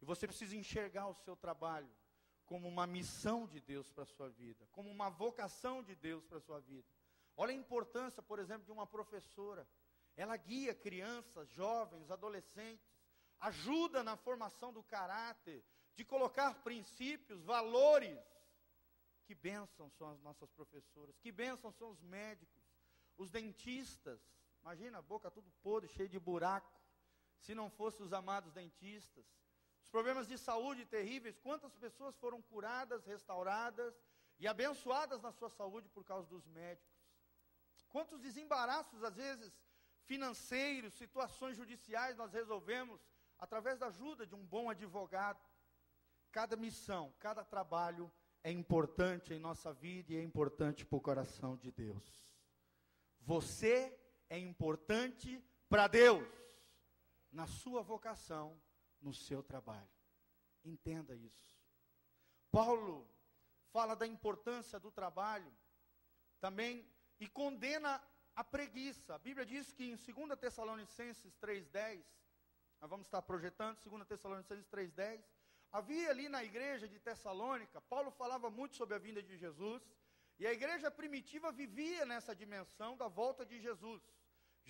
E 0.00 0.06
você 0.06 0.26
precisa 0.26 0.56
enxergar 0.56 1.06
o 1.06 1.14
seu 1.14 1.36
trabalho 1.36 1.94
como 2.46 2.66
uma 2.66 2.86
missão 2.86 3.46
de 3.46 3.60
Deus 3.60 3.90
para 3.90 4.04
a 4.04 4.06
sua 4.06 4.30
vida, 4.30 4.66
como 4.72 4.90
uma 4.90 5.10
vocação 5.10 5.82
de 5.82 5.94
Deus 5.94 6.24
para 6.24 6.38
a 6.38 6.40
sua 6.40 6.58
vida. 6.60 6.88
Olha 7.36 7.52
a 7.52 7.56
importância, 7.56 8.22
por 8.22 8.38
exemplo, 8.38 8.64
de 8.64 8.72
uma 8.72 8.86
professora. 8.86 9.68
Ela 10.16 10.34
guia 10.38 10.74
crianças, 10.74 11.46
jovens, 11.50 12.10
adolescentes, 12.10 12.90
ajuda 13.38 14.02
na 14.02 14.16
formação 14.16 14.72
do 14.72 14.82
caráter, 14.82 15.62
de 15.94 16.06
colocar 16.06 16.54
princípios, 16.62 17.44
valores 17.44 18.18
que 19.26 19.34
bênção 19.34 19.90
são 19.90 20.08
as 20.08 20.20
nossas 20.22 20.50
professoras, 20.52 21.18
que 21.18 21.30
bênção 21.30 21.70
são 21.70 21.90
os 21.90 22.00
médicos, 22.00 22.64
os 23.18 23.30
dentistas. 23.30 24.18
Imagina 24.62 24.98
a 24.98 25.02
boca 25.02 25.30
tudo 25.30 25.50
podre, 25.62 25.88
cheio 25.88 26.08
de 26.08 26.18
buraco. 26.18 26.70
Se 27.38 27.54
não 27.54 27.70
fossem 27.70 28.04
os 28.04 28.12
amados 28.12 28.52
dentistas. 28.52 29.24
Os 29.82 29.88
problemas 29.88 30.28
de 30.28 30.36
saúde 30.36 30.84
terríveis, 30.84 31.38
quantas 31.38 31.74
pessoas 31.74 32.14
foram 32.16 32.42
curadas, 32.42 33.04
restauradas 33.06 33.94
e 34.38 34.46
abençoadas 34.46 35.22
na 35.22 35.32
sua 35.32 35.48
saúde 35.48 35.88
por 35.88 36.04
causa 36.04 36.28
dos 36.28 36.46
médicos. 36.46 37.00
Quantos 37.88 38.20
desembaraços, 38.20 39.02
às 39.02 39.16
vezes, 39.16 39.52
financeiros, 40.04 40.94
situações 40.94 41.56
judiciais 41.56 42.16
nós 42.16 42.32
resolvemos 42.32 43.00
através 43.38 43.78
da 43.78 43.86
ajuda 43.86 44.26
de 44.26 44.34
um 44.34 44.44
bom 44.44 44.70
advogado. 44.70 45.40
Cada 46.30 46.56
missão, 46.56 47.12
cada 47.18 47.44
trabalho 47.44 48.12
é 48.44 48.50
importante 48.50 49.34
em 49.34 49.38
nossa 49.38 49.72
vida 49.72 50.12
e 50.12 50.16
é 50.16 50.22
importante 50.22 50.84
para 50.84 50.96
o 50.96 51.00
coração 51.00 51.56
de 51.56 51.70
Deus. 51.70 52.22
Você 53.20 53.99
é 54.30 54.38
importante 54.38 55.44
para 55.68 55.88
Deus, 55.88 56.26
na 57.30 57.46
sua 57.46 57.82
vocação, 57.82 58.58
no 59.00 59.12
seu 59.12 59.42
trabalho. 59.42 59.90
Entenda 60.64 61.14
isso. 61.14 61.58
Paulo 62.50 63.08
fala 63.72 63.94
da 63.94 64.06
importância 64.06 64.78
do 64.78 64.90
trabalho 64.90 65.52
também 66.40 66.88
e 67.18 67.28
condena 67.28 68.02
a 68.34 68.44
preguiça. 68.44 69.14
A 69.14 69.18
Bíblia 69.18 69.44
diz 69.44 69.72
que 69.72 69.84
em 69.84 69.96
2 69.96 70.38
Tessalonicenses 70.38 71.36
3,10, 71.38 72.04
nós 72.80 72.88
vamos 72.88 73.06
estar 73.06 73.22
projetando 73.22 73.78
2 73.84 74.06
Tessalonicenses 74.06 74.66
3,10, 74.68 75.22
havia 75.72 76.10
ali 76.10 76.28
na 76.28 76.42
igreja 76.42 76.88
de 76.88 76.98
Tessalônica, 76.98 77.80
Paulo 77.82 78.10
falava 78.10 78.48
muito 78.48 78.76
sobre 78.76 78.94
a 78.94 78.98
vinda 78.98 79.22
de 79.22 79.36
Jesus, 79.36 79.82
e 80.38 80.46
a 80.46 80.52
igreja 80.52 80.90
primitiva 80.90 81.52
vivia 81.52 82.06
nessa 82.06 82.34
dimensão 82.34 82.96
da 82.96 83.08
volta 83.08 83.44
de 83.44 83.60
Jesus. 83.60 84.02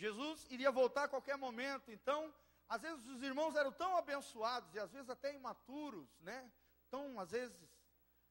Jesus 0.01 0.47
iria 0.49 0.71
voltar 0.73 1.05
a 1.05 1.09
qualquer 1.09 1.37
momento, 1.37 1.93
então, 1.93 2.35
às 2.67 2.81
vezes 2.81 3.05
os 3.07 3.23
irmãos 3.23 3.55
eram 3.55 3.71
tão 3.71 3.95
abençoados, 3.97 4.75
e 4.75 4.79
às 4.79 4.91
vezes 4.91 5.11
até 5.11 5.35
imaturos, 5.35 6.09
né? 6.21 6.51
Tão, 6.89 7.21
às 7.21 7.33
vezes, 7.33 7.55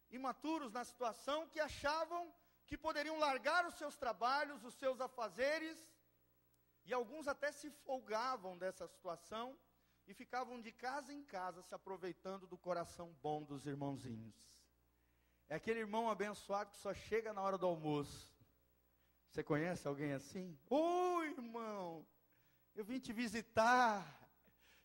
imaturos 0.10 0.72
na 0.72 0.84
situação, 0.84 1.48
que 1.48 1.60
achavam 1.60 2.34
que 2.66 2.76
poderiam 2.76 3.20
largar 3.20 3.68
os 3.68 3.76
seus 3.76 3.96
trabalhos, 3.96 4.64
os 4.64 4.74
seus 4.74 5.00
afazeres, 5.00 5.78
e 6.86 6.92
alguns 6.92 7.28
até 7.28 7.52
se 7.52 7.70
folgavam 7.86 8.58
dessa 8.58 8.88
situação, 8.88 9.56
e 10.08 10.14
ficavam 10.16 10.60
de 10.60 10.72
casa 10.72 11.14
em 11.14 11.24
casa 11.24 11.62
se 11.62 11.76
aproveitando 11.76 12.48
do 12.48 12.58
coração 12.58 13.16
bom 13.22 13.44
dos 13.44 13.68
irmãozinhos. 13.68 14.34
É 15.48 15.54
aquele 15.54 15.82
irmão 15.82 16.10
abençoado 16.10 16.72
que 16.72 16.78
só 16.78 16.96
chega 16.96 17.32
na 17.32 17.44
hora 17.44 17.60
do 17.60 17.68
almoço. 17.68 18.39
Você 19.30 19.44
conhece 19.44 19.88
alguém 19.88 20.14
assim? 20.14 20.58
Oi, 20.70 21.28
irmão, 21.30 22.06
eu 22.76 22.84
vim 22.84 23.00
te 23.00 23.14
visitar. 23.14 24.18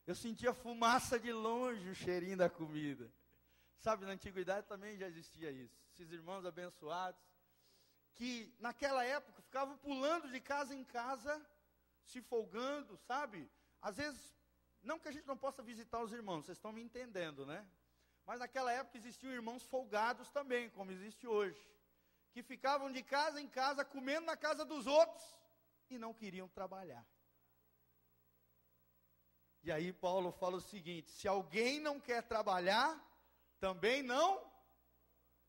Eu 0.06 0.14
senti 0.14 0.46
a 0.46 0.52
fumaça 0.52 1.18
de 1.18 1.32
longe, 1.32 1.88
o 1.88 1.94
cheirinho 1.94 2.36
da 2.36 2.50
comida. 2.50 3.10
Sabe, 3.78 4.04
na 4.04 4.12
antiguidade 4.12 4.66
também 4.66 4.98
já 4.98 5.08
existia 5.08 5.50
isso. 5.50 5.82
Esses 5.92 6.12
irmãos 6.12 6.44
abençoados, 6.44 7.20
que 8.14 8.54
naquela 8.58 9.04
época 9.04 9.40
ficavam 9.42 9.78
pulando 9.78 10.30
de 10.30 10.40
casa 10.40 10.74
em 10.74 10.84
casa, 10.84 11.40
se 12.02 12.20
folgando, 12.20 12.98
sabe? 12.98 13.50
Às 13.80 13.96
vezes 13.96 14.34
não 14.82 14.98
que 14.98 15.08
a 15.08 15.12
gente 15.12 15.26
não 15.26 15.36
possa 15.36 15.62
visitar 15.62 16.02
os 16.02 16.12
irmãos, 16.12 16.44
vocês 16.44 16.58
estão 16.58 16.72
me 16.72 16.82
entendendo, 16.82 17.46
né? 17.46 17.66
Mas 18.26 18.40
naquela 18.40 18.70
época 18.72 18.98
existiam 18.98 19.32
irmãos 19.32 19.62
folgados 19.64 20.30
também, 20.30 20.68
como 20.70 20.90
existe 20.90 21.26
hoje, 21.26 21.58
que 22.34 22.42
ficavam 22.42 22.90
de 22.90 23.00
casa 23.00 23.40
em 23.40 23.48
casa 23.48 23.84
comendo 23.84 24.26
na 24.26 24.36
casa 24.36 24.64
dos 24.64 24.88
outros 24.88 25.24
e 25.88 25.96
não 25.96 26.12
queriam 26.12 26.48
trabalhar. 26.48 27.06
E 29.62 29.70
aí 29.70 29.92
Paulo 29.92 30.32
fala 30.32 30.56
o 30.56 30.60
seguinte: 30.60 31.12
se 31.12 31.28
alguém 31.28 31.78
não 31.78 32.00
quer 32.00 32.24
trabalhar, 32.24 32.90
também 33.60 34.02
não 34.02 34.44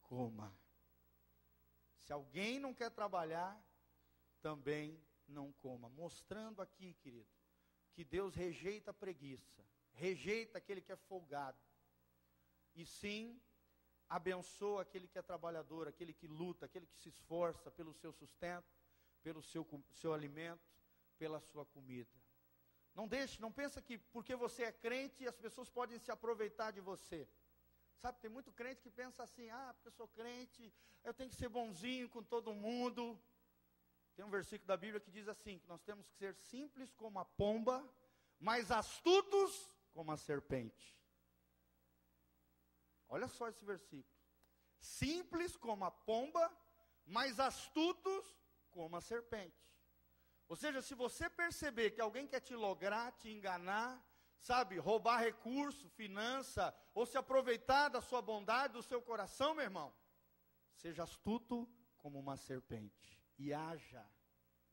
coma. 0.03 0.55
Se 2.01 2.13
alguém 2.13 2.59
não 2.59 2.71
quer 2.71 2.91
trabalhar, 2.91 3.59
também 4.39 5.03
não 5.27 5.51
coma. 5.53 5.89
Mostrando 5.89 6.61
aqui, 6.61 6.93
querido, 6.93 7.27
que 7.93 8.03
Deus 8.03 8.35
rejeita 8.35 8.91
a 8.91 8.93
preguiça, 8.93 9.65
rejeita 9.93 10.59
aquele 10.59 10.81
que 10.81 10.91
é 10.91 10.95
folgado, 10.95 11.57
e 12.75 12.85
sim 12.85 13.41
abençoa 14.09 14.81
aquele 14.81 15.07
que 15.07 15.17
é 15.17 15.21
trabalhador, 15.21 15.87
aquele 15.87 16.13
que 16.13 16.27
luta, 16.27 16.65
aquele 16.65 16.85
que 16.85 16.97
se 16.97 17.09
esforça 17.09 17.71
pelo 17.71 17.93
seu 17.93 18.11
sustento, 18.13 18.67
pelo 19.23 19.41
seu, 19.41 19.67
seu 19.93 20.13
alimento, 20.13 20.63
pela 21.17 21.39
sua 21.39 21.65
comida. 21.65 22.11
Não 22.93 23.07
deixe, 23.07 23.41
não 23.41 23.51
pensa 23.51 23.81
que 23.81 23.97
porque 23.97 24.35
você 24.35 24.63
é 24.63 24.71
crente 24.71 25.27
as 25.27 25.35
pessoas 25.35 25.69
podem 25.69 25.99
se 25.99 26.11
aproveitar 26.11 26.71
de 26.71 26.79
você. 26.79 27.27
Sabe, 27.97 28.19
tem 28.19 28.29
muito 28.29 28.51
crente 28.51 28.81
que 28.81 28.89
pensa 28.89 29.23
assim: 29.23 29.49
ah, 29.49 29.73
porque 29.73 29.87
eu 29.87 29.91
sou 29.91 30.07
crente, 30.07 30.73
eu 31.03 31.13
tenho 31.13 31.29
que 31.29 31.35
ser 31.35 31.49
bonzinho 31.49 32.07
com 32.07 32.23
todo 32.23 32.53
mundo. 32.53 33.19
Tem 34.15 34.23
um 34.23 34.29
versículo 34.29 34.67
da 34.67 34.77
Bíblia 34.77 35.01
que 35.01 35.11
diz 35.11 35.27
assim: 35.27 35.59
que 35.59 35.67
nós 35.67 35.81
temos 35.81 36.07
que 36.07 36.15
ser 36.15 36.33
simples 36.35 36.93
como 36.93 37.19
a 37.19 37.25
pomba, 37.25 37.83
mas 38.39 38.71
astutos 38.71 39.73
como 39.91 40.11
a 40.11 40.17
serpente. 40.17 40.97
Olha 43.07 43.27
só 43.27 43.47
esse 43.47 43.63
versículo. 43.63 44.15
Simples 44.79 45.55
como 45.55 45.85
a 45.85 45.91
pomba, 45.91 46.51
mas 47.05 47.39
astutos 47.39 48.25
como 48.69 48.95
a 48.95 49.01
serpente. 49.01 49.65
Ou 50.47 50.55
seja, 50.55 50.81
se 50.81 50.93
você 50.93 51.29
perceber 51.29 51.91
que 51.91 52.01
alguém 52.01 52.27
quer 52.27 52.39
te 52.39 52.55
lograr, 52.55 53.11
te 53.13 53.29
enganar, 53.29 54.03
sabe, 54.39 54.77
roubar 54.77 55.21
recurso, 55.21 55.89
finança, 55.89 56.75
ou 56.93 57.05
se 57.05 57.17
aproveitar 57.17 57.89
da 57.89 58.01
sua 58.01 58.21
bondade, 58.21 58.73
do 58.73 58.83
seu 58.83 59.01
coração, 59.01 59.55
meu 59.55 59.63
irmão, 59.63 59.93
seja 60.75 61.03
astuto 61.03 61.67
como 61.97 62.19
uma 62.19 62.37
serpente 62.37 63.19
e 63.37 63.53
haja, 63.53 64.07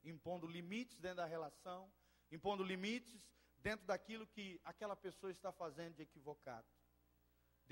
impondo 0.04 0.46
limites 0.46 0.98
dentro 0.98 1.18
da 1.18 1.26
relação, 1.26 1.90
impondo 2.30 2.62
limites 2.62 3.26
dentro 3.58 3.86
daquilo 3.86 4.26
que 4.26 4.60
aquela 4.64 4.96
pessoa 4.96 5.30
está 5.30 5.50
fazendo 5.52 5.94
de 5.94 6.02
equivocado. 6.02 6.66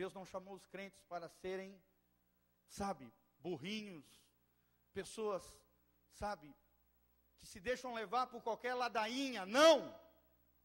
Deus 0.01 0.15
não 0.15 0.25
chamou 0.25 0.55
os 0.55 0.67
crentes 0.67 1.03
para 1.03 1.29
serem, 1.29 1.79
sabe, 2.67 3.13
burrinhos, 3.39 4.07
pessoas, 4.95 5.45
sabe, 6.09 6.57
que 7.39 7.47
se 7.47 7.61
deixam 7.61 7.93
levar 7.93 8.27
por 8.29 8.43
qualquer 8.43 8.73
ladainha. 8.73 9.45
Não! 9.45 9.95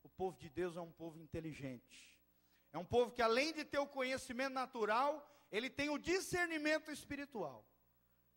O 0.03 0.07
povo 0.07 0.37
de 0.37 0.49
Deus 0.49 0.77
é 0.77 0.79
um 0.79 0.93
povo 0.93 1.19
inteligente. 1.19 2.17
É 2.71 2.77
um 2.77 2.85
povo 2.85 3.11
que, 3.11 3.21
além 3.21 3.51
de 3.51 3.65
ter 3.65 3.77
o 3.77 3.85
conhecimento 3.85 4.53
natural, 4.53 5.11
ele 5.51 5.69
tem 5.69 5.89
o 5.89 5.97
discernimento 5.97 6.89
espiritual 6.89 7.67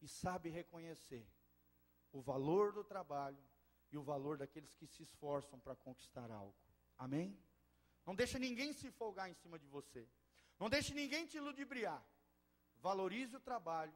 e 0.00 0.08
sabe 0.08 0.48
reconhecer 0.48 1.24
o 2.10 2.20
valor 2.20 2.72
do 2.72 2.82
trabalho 2.82 3.44
e 3.92 3.96
o 3.96 4.02
valor 4.02 4.36
daqueles 4.36 4.74
que 4.74 4.88
se 4.88 5.04
esforçam 5.04 5.60
para 5.60 5.76
conquistar 5.76 6.28
algo. 6.32 6.56
Amém? 6.96 7.38
Não 8.04 8.16
deixe 8.16 8.36
ninguém 8.36 8.72
se 8.72 8.90
folgar 8.90 9.30
em 9.30 9.34
cima 9.34 9.60
de 9.60 9.68
você. 9.68 10.08
Não 10.58 10.68
deixe 10.68 10.92
ninguém 10.92 11.26
te 11.26 11.38
ludibriar. 11.38 12.02
Valorize 12.76 13.36
o 13.36 13.40
trabalho 13.40 13.94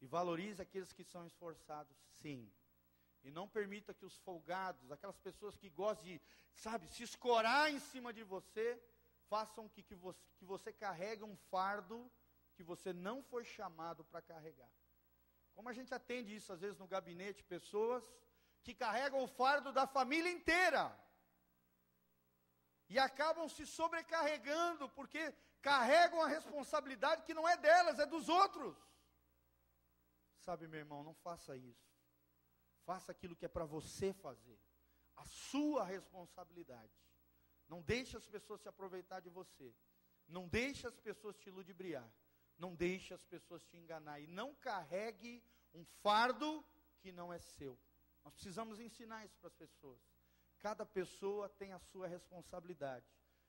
e 0.00 0.06
valorize 0.06 0.60
aqueles 0.60 0.92
que 0.92 1.04
são 1.04 1.26
esforçados, 1.26 1.96
sim. 2.20 2.50
E 3.22 3.30
não 3.30 3.48
permita 3.48 3.94
que 3.94 4.04
os 4.04 4.16
folgados, 4.18 4.92
aquelas 4.92 5.18
pessoas 5.18 5.56
que 5.56 5.70
gostam 5.70 6.06
de, 6.06 6.20
sabe, 6.52 6.86
se 6.88 7.02
escorar 7.02 7.70
em 7.70 7.78
cima 7.78 8.12
de 8.12 8.22
você, 8.22 8.80
façam 9.28 9.68
que, 9.68 9.82
que, 9.82 9.94
você, 9.94 10.20
que 10.36 10.44
você 10.44 10.72
carregue 10.72 11.24
um 11.24 11.36
fardo 11.50 12.10
que 12.54 12.62
você 12.62 12.92
não 12.92 13.22
foi 13.22 13.44
chamado 13.44 14.04
para 14.04 14.22
carregar. 14.22 14.70
Como 15.54 15.68
a 15.68 15.72
gente 15.72 15.94
atende 15.94 16.34
isso 16.34 16.52
às 16.52 16.60
vezes 16.60 16.78
no 16.78 16.86
gabinete, 16.86 17.42
pessoas 17.44 18.04
que 18.62 18.74
carregam 18.74 19.22
o 19.22 19.26
fardo 19.26 19.72
da 19.72 19.86
família 19.86 20.30
inteira. 20.30 20.84
E 22.88 22.98
acabam 22.98 23.48
se 23.48 23.66
sobrecarregando 23.66 24.88
porque 24.90 25.34
carregam 25.64 26.20
a 26.20 26.28
responsabilidade 26.28 27.22
que 27.22 27.32
não 27.32 27.48
é 27.48 27.56
delas, 27.56 27.98
é 27.98 28.04
dos 28.04 28.28
outros. 28.28 28.76
Sabe, 30.36 30.68
meu 30.68 30.78
irmão, 30.78 31.02
não 31.02 31.14
faça 31.14 31.56
isso. 31.56 31.88
Faça 32.84 33.12
aquilo 33.12 33.34
que 33.34 33.46
é 33.46 33.48
para 33.48 33.64
você 33.64 34.12
fazer. 34.12 34.60
A 35.16 35.24
sua 35.24 35.82
responsabilidade. 35.84 36.92
Não 37.66 37.80
deixe 37.80 38.14
as 38.14 38.26
pessoas 38.26 38.60
se 38.60 38.68
aproveitar 38.68 39.20
de 39.20 39.30
você. 39.30 39.74
Não 40.28 40.46
deixe 40.46 40.86
as 40.86 40.98
pessoas 41.00 41.38
te 41.38 41.50
ludibriar. 41.50 42.12
Não 42.58 42.74
deixe 42.74 43.14
as 43.14 43.24
pessoas 43.24 43.64
te 43.64 43.78
enganar 43.78 44.20
e 44.20 44.26
não 44.26 44.54
carregue 44.56 45.42
um 45.72 45.84
fardo 46.02 46.62
que 47.00 47.10
não 47.10 47.32
é 47.32 47.38
seu. 47.38 47.78
Nós 48.22 48.34
precisamos 48.34 48.78
ensinar 48.80 49.24
isso 49.24 49.38
para 49.38 49.48
as 49.48 49.54
pessoas. 49.54 49.98
Cada 50.58 50.84
pessoa 50.84 51.48
tem 51.48 51.72
a 51.72 51.78
sua 51.78 52.06
responsabilidade 52.06 53.06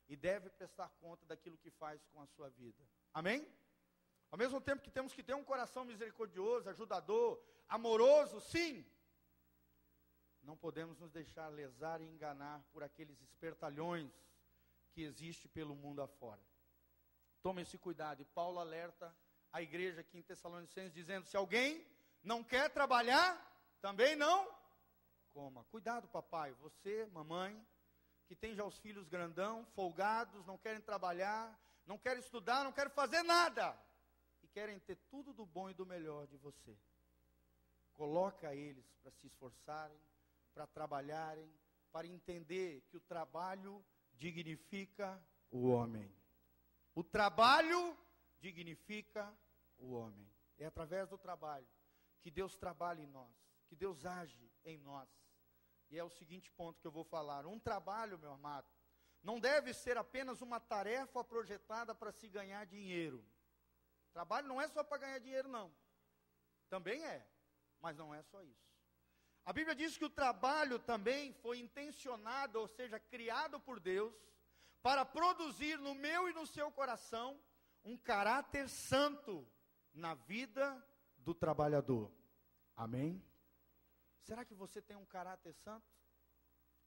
e 0.08 0.15
deve 0.15 0.50
prestar 0.50 0.89
conta 1.00 1.26
daquilo 1.26 1.58
que 1.58 1.72
faz 1.72 2.04
com 2.08 2.22
a 2.22 2.28
sua 2.28 2.50
vida. 2.50 2.88
Amém? 3.13 3.48
Ao 4.32 4.38
mesmo 4.38 4.60
tempo 4.60 4.82
que 4.82 4.91
temos 4.91 5.13
que 5.13 5.24
ter 5.24 5.34
um 5.34 5.44
coração 5.44 5.86
misericordioso, 5.86 6.70
ajudador, 6.70 7.41
amoroso, 7.68 8.39
sim. 8.41 8.86
Não 10.41 10.56
podemos 10.56 11.00
nos 11.00 11.12
deixar 11.12 11.48
lesar 11.50 12.02
e 12.02 12.06
enganar 12.06 12.63
por 12.72 12.84
aqueles 12.84 13.20
espertalhões 13.22 14.12
que 14.91 15.02
existem 15.02 15.50
pelo 15.52 15.76
mundo 15.76 16.02
afora. 16.02 16.41
Tome 17.41 17.62
esse 17.62 17.78
cuidado. 17.78 18.22
E 18.22 18.26
Paulo 18.26 18.60
alerta 18.60 19.15
a 19.52 19.62
igreja 19.62 20.02
aqui 20.02 20.18
em 20.18 20.24
Tessalonicenses, 20.24 20.94
dizendo: 20.94 21.26
se 21.26 21.38
alguém 21.38 21.86
não 22.24 22.44
quer 22.44 22.70
trabalhar, 22.70 23.30
também 23.82 24.15
não 24.15 24.54
coma. 25.34 25.63
Cuidado, 25.65 26.08
papai, 26.08 26.54
você, 26.54 27.06
mamãe, 27.08 27.65
que 28.28 28.36
tem 28.36 28.56
já 28.56 28.66
os 28.66 28.78
filhos 28.80 29.08
grandão, 29.08 29.66
folgados, 29.76 30.46
não 30.46 30.58
querem 30.58 30.82
trabalhar, 30.82 31.60
não 31.86 31.98
querem 31.98 32.20
estudar, 32.20 32.64
não 32.64 32.72
querem 32.72 32.92
fazer 32.92 33.24
nada. 33.24 33.78
E 34.44 34.48
querem 34.48 34.80
ter 34.80 34.96
tudo 35.10 35.34
do 35.34 35.46
bom 35.46 35.70
e 35.70 35.74
do 35.74 35.86
melhor 35.86 36.28
de 36.28 36.38
você. 36.38 36.78
Coloca 37.94 38.54
eles 38.54 38.86
para 39.02 39.12
se 39.12 39.28
esforçarem, 39.28 40.00
para 40.54 40.68
trabalharem, 40.68 41.50
para 41.92 42.08
entender 42.08 42.82
que 42.90 42.98
o 42.98 43.02
trabalho 43.02 43.84
dignifica 44.14 45.22
o 45.52 45.70
homem. 45.70 46.12
O 46.94 47.04
trabalho 47.04 47.98
dignifica 48.40 49.32
o 49.78 49.94
homem. 49.94 50.28
É 50.58 50.66
através 50.66 51.10
do 51.10 51.18
trabalho 51.18 51.68
que 52.22 52.32
Deus 52.32 52.58
trabalha 52.58 53.02
em 53.02 53.08
nós, 53.08 53.32
que 53.68 53.76
Deus 53.76 54.06
age 54.06 54.52
em 54.64 54.78
nós. 54.80 55.08
E 55.89 55.98
é 55.98 56.04
o 56.04 56.10
seguinte 56.10 56.52
ponto 56.52 56.80
que 56.80 56.88
eu 56.88 56.91
vou 56.91 57.04
falar: 57.04 57.45
um 57.45 57.60
trabalho, 57.60 58.17
meu 58.17 58.32
amado, 58.32 58.67
não 59.24 59.39
deve 59.39 59.74
ser 59.74 59.98
apenas 59.98 60.41
uma 60.41 60.60
tarefa 60.60 61.24
projetada 61.24 61.95
para 61.95 62.12
se 62.12 62.28
ganhar 62.28 62.65
dinheiro. 62.65 63.26
Trabalho 64.13 64.48
não 64.48 64.62
é 64.62 64.67
só 64.67 64.84
para 64.84 65.00
ganhar 65.00 65.19
dinheiro, 65.19 65.48
não. 65.48 65.71
Também 66.69 67.04
é, 67.04 67.26
mas 67.82 67.98
não 67.98 68.13
é 68.13 68.21
só 68.24 68.41
isso. 68.43 68.65
A 69.43 69.54
Bíblia 69.54 69.76
diz 69.76 69.98
que 69.98 70.06
o 70.06 70.10
trabalho 70.10 70.80
também 70.80 71.34
foi 71.34 71.60
intencionado, 71.60 72.60
ou 72.60 72.67
seja, 72.67 73.00
criado 73.00 73.60
por 73.60 73.80
Deus, 73.80 74.13
para 74.82 75.06
produzir 75.06 75.78
no 75.80 75.93
meu 75.93 76.30
e 76.30 76.34
no 76.34 76.48
seu 76.48 76.71
coração 76.71 77.39
um 77.84 77.98
caráter 77.98 78.67
santo 78.67 79.48
na 79.93 80.13
vida 80.13 80.84
do 81.17 81.34
trabalhador. 81.34 82.12
Amém? 82.76 83.24
Será 84.28 84.44
que 84.44 84.56
você 84.56 84.82
tem 84.82 84.98
um 84.98 85.06
caráter 85.06 85.54
santo? 85.54 85.88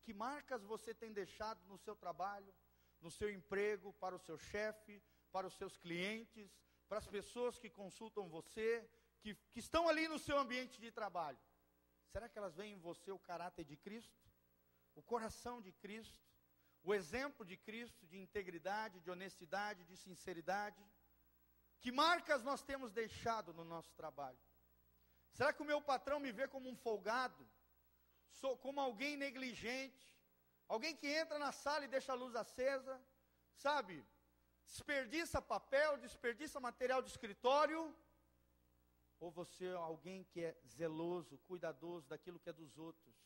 Que 0.03 0.12
marcas 0.12 0.62
você 0.64 0.92
tem 0.92 1.12
deixado 1.12 1.64
no 1.66 1.79
seu 1.79 1.94
trabalho, 1.94 2.53
no 3.01 3.11
seu 3.11 3.31
emprego, 3.31 3.92
para 3.94 4.16
o 4.16 4.18
seu 4.18 4.37
chefe, 4.37 5.01
para 5.31 5.46
os 5.46 5.55
seus 5.55 5.77
clientes, 5.77 6.51
para 6.88 6.98
as 6.98 7.07
pessoas 7.07 7.59
que 7.59 7.70
consultam 7.70 8.29
você, 8.29 8.68
que, 9.20 9.35
que 9.53 9.61
estão 9.61 9.88
ali 9.88 10.09
no 10.09 10.18
seu 10.18 10.37
ambiente 10.38 10.81
de 10.81 10.90
trabalho? 10.90 11.38
Será 12.11 12.29
que 12.29 12.38
elas 12.38 12.57
veem 12.57 12.72
em 12.72 12.79
você 12.79 13.11
o 13.12 13.18
caráter 13.18 13.64
de 13.64 13.77
Cristo? 13.77 14.18
O 14.94 15.03
coração 15.03 15.61
de 15.61 15.72
Cristo? 15.72 16.18
O 16.83 16.94
exemplo 16.94 17.44
de 17.44 17.57
Cristo 17.57 18.07
de 18.07 18.18
integridade, 18.18 19.01
de 19.01 19.11
honestidade, 19.11 19.85
de 19.85 19.96
sinceridade? 19.96 20.83
Que 21.81 21.92
marcas 21.92 22.42
nós 22.42 22.62
temos 22.62 22.90
deixado 22.90 23.53
no 23.53 23.64
nosso 23.64 23.94
trabalho? 23.94 24.47
Será 25.32 25.52
que 25.52 25.62
o 25.62 25.64
meu 25.64 25.80
patrão 25.80 26.18
me 26.18 26.32
vê 26.32 26.48
como 26.48 26.68
um 26.68 26.76
folgado? 26.76 27.46
Sou 28.30 28.56
como 28.56 28.80
alguém 28.80 29.16
negligente? 29.16 30.06
Alguém 30.66 30.94
que 30.94 31.06
entra 31.06 31.38
na 31.38 31.52
sala 31.52 31.84
e 31.84 31.88
deixa 31.88 32.12
a 32.12 32.16
luz 32.16 32.34
acesa? 32.36 33.00
Sabe? 33.54 34.04
Desperdiça 34.66 35.40
papel, 35.40 35.96
desperdiça 35.96 36.60
material 36.60 37.00
de 37.02 37.08
escritório? 37.08 37.94
Ou 39.18 39.30
você 39.30 39.66
é 39.66 39.74
alguém 39.74 40.24
que 40.24 40.44
é 40.44 40.56
zeloso, 40.66 41.38
cuidadoso 41.38 42.06
daquilo 42.08 42.38
que 42.38 42.50
é 42.50 42.52
dos 42.52 42.78
outros? 42.78 43.16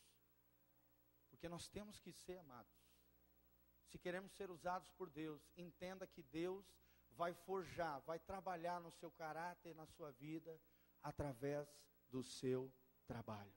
Porque 1.29 1.49
nós 1.49 1.69
temos 1.69 2.01
que 2.01 2.13
ser 2.13 2.39
amados. 2.39 2.73
Se 3.89 3.99
queremos 3.99 4.33
ser 4.33 4.51
usados 4.51 4.91
por 4.93 5.11
Deus, 5.11 5.51
entenda 5.57 6.07
que 6.07 6.23
Deus 6.23 6.65
vai 7.11 7.35
forjar, 7.35 8.01
vai 8.03 8.19
trabalhar 8.19 8.81
no 8.81 8.91
seu 8.91 9.11
caráter, 9.11 9.75
na 9.75 9.87
sua 9.87 10.11
vida, 10.13 10.59
através 11.03 11.69
do 12.09 12.23
seu 12.23 12.73
trabalho. 13.07 13.53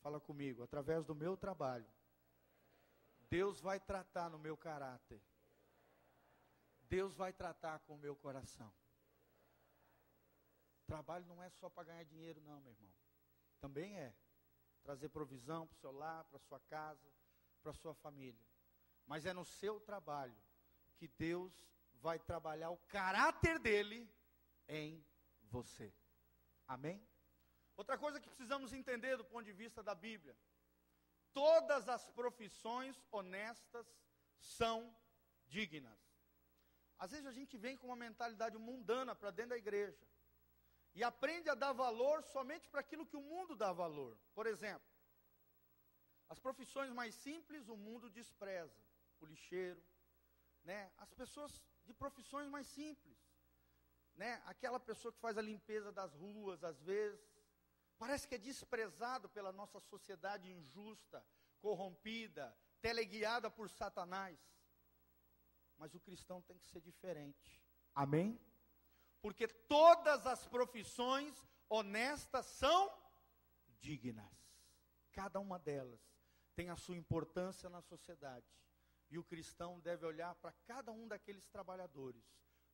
Fala 0.00 0.18
comigo, 0.18 0.62
através 0.62 1.04
do 1.04 1.14
meu 1.14 1.36
trabalho, 1.36 1.86
Deus 3.28 3.60
vai 3.60 3.78
tratar 3.78 4.30
no 4.30 4.38
meu 4.38 4.56
caráter. 4.56 5.22
Deus 6.88 7.14
vai 7.14 7.32
tratar 7.32 7.78
com 7.80 7.94
o 7.94 7.98
meu 7.98 8.16
coração. 8.16 8.72
Trabalho 10.86 11.24
não 11.26 11.40
é 11.40 11.48
só 11.50 11.68
para 11.68 11.84
ganhar 11.84 12.04
dinheiro, 12.04 12.40
não, 12.40 12.60
meu 12.60 12.72
irmão. 12.72 12.92
Também 13.60 13.96
é. 13.96 14.12
Trazer 14.82 15.08
provisão 15.10 15.66
para 15.66 15.76
o 15.76 15.78
seu 15.78 15.92
lar, 15.92 16.24
para 16.24 16.38
sua 16.40 16.58
casa, 16.60 17.08
para 17.62 17.72
sua 17.72 17.94
família. 17.94 18.44
Mas 19.06 19.24
é 19.24 19.32
no 19.32 19.44
seu 19.44 19.78
trabalho 19.78 20.36
que 20.96 21.06
Deus 21.06 21.64
vai 21.94 22.18
trabalhar 22.18 22.70
o 22.70 22.78
caráter 22.88 23.58
dele 23.58 24.10
em 24.68 25.04
você. 25.42 25.92
Amém? 26.74 26.98
Outra 27.76 27.98
coisa 27.98 28.20
que 28.20 28.28
precisamos 28.28 28.72
entender 28.72 29.16
do 29.16 29.24
ponto 29.24 29.44
de 29.44 29.52
vista 29.52 29.82
da 29.82 29.94
Bíblia: 30.06 30.36
todas 31.32 31.88
as 31.88 32.08
profissões 32.10 32.96
honestas 33.10 33.86
são 34.38 34.78
dignas. 35.48 36.00
Às 36.96 37.10
vezes 37.10 37.26
a 37.26 37.32
gente 37.32 37.56
vem 37.64 37.76
com 37.76 37.88
uma 37.88 37.96
mentalidade 37.96 38.56
mundana 38.56 39.16
para 39.16 39.32
dentro 39.32 39.50
da 39.50 39.58
igreja 39.64 40.06
e 40.94 41.02
aprende 41.02 41.48
a 41.50 41.56
dar 41.56 41.72
valor 41.72 42.22
somente 42.22 42.68
para 42.68 42.80
aquilo 42.84 43.06
que 43.10 43.16
o 43.16 43.26
mundo 43.32 43.56
dá 43.56 43.72
valor. 43.72 44.16
Por 44.32 44.46
exemplo, 44.46 44.88
as 46.28 46.38
profissões 46.38 46.92
mais 46.92 47.16
simples 47.16 47.68
o 47.68 47.76
mundo 47.76 48.08
despreza, 48.08 48.80
o 49.20 49.26
lixeiro, 49.26 49.82
né? 50.62 50.92
As 50.98 51.12
pessoas 51.12 51.52
de 51.84 51.92
profissões 51.92 52.48
mais 52.48 52.68
simples, 52.68 53.09
né? 54.14 54.42
Aquela 54.46 54.78
pessoa 54.78 55.12
que 55.12 55.20
faz 55.20 55.36
a 55.38 55.42
limpeza 55.42 55.90
das 55.92 56.14
ruas, 56.14 56.62
às 56.62 56.80
vezes, 56.82 57.20
parece 57.98 58.26
que 58.28 58.34
é 58.34 58.38
desprezado 58.38 59.28
pela 59.28 59.52
nossa 59.52 59.80
sociedade 59.80 60.50
injusta, 60.50 61.24
corrompida, 61.60 62.56
teleguiada 62.80 63.50
por 63.50 63.68
Satanás. 63.68 64.38
Mas 65.76 65.94
o 65.94 66.00
cristão 66.00 66.42
tem 66.42 66.58
que 66.58 66.66
ser 66.66 66.80
diferente. 66.80 67.62
Amém? 67.94 68.38
porque 69.20 69.46
todas 69.46 70.26
as 70.26 70.46
profissões 70.46 71.46
honestas 71.68 72.46
são 72.46 72.90
dignas. 73.78 74.32
Cada 75.12 75.40
uma 75.40 75.58
delas 75.58 76.00
tem 76.54 76.70
a 76.70 76.76
sua 76.76 76.96
importância 76.96 77.68
na 77.68 77.80
sociedade. 77.82 78.46
E 79.10 79.18
o 79.18 79.24
cristão 79.24 79.80
deve 79.80 80.06
olhar 80.06 80.34
para 80.36 80.52
cada 80.66 80.92
um 80.92 81.06
daqueles 81.06 81.46
trabalhadores 81.48 82.24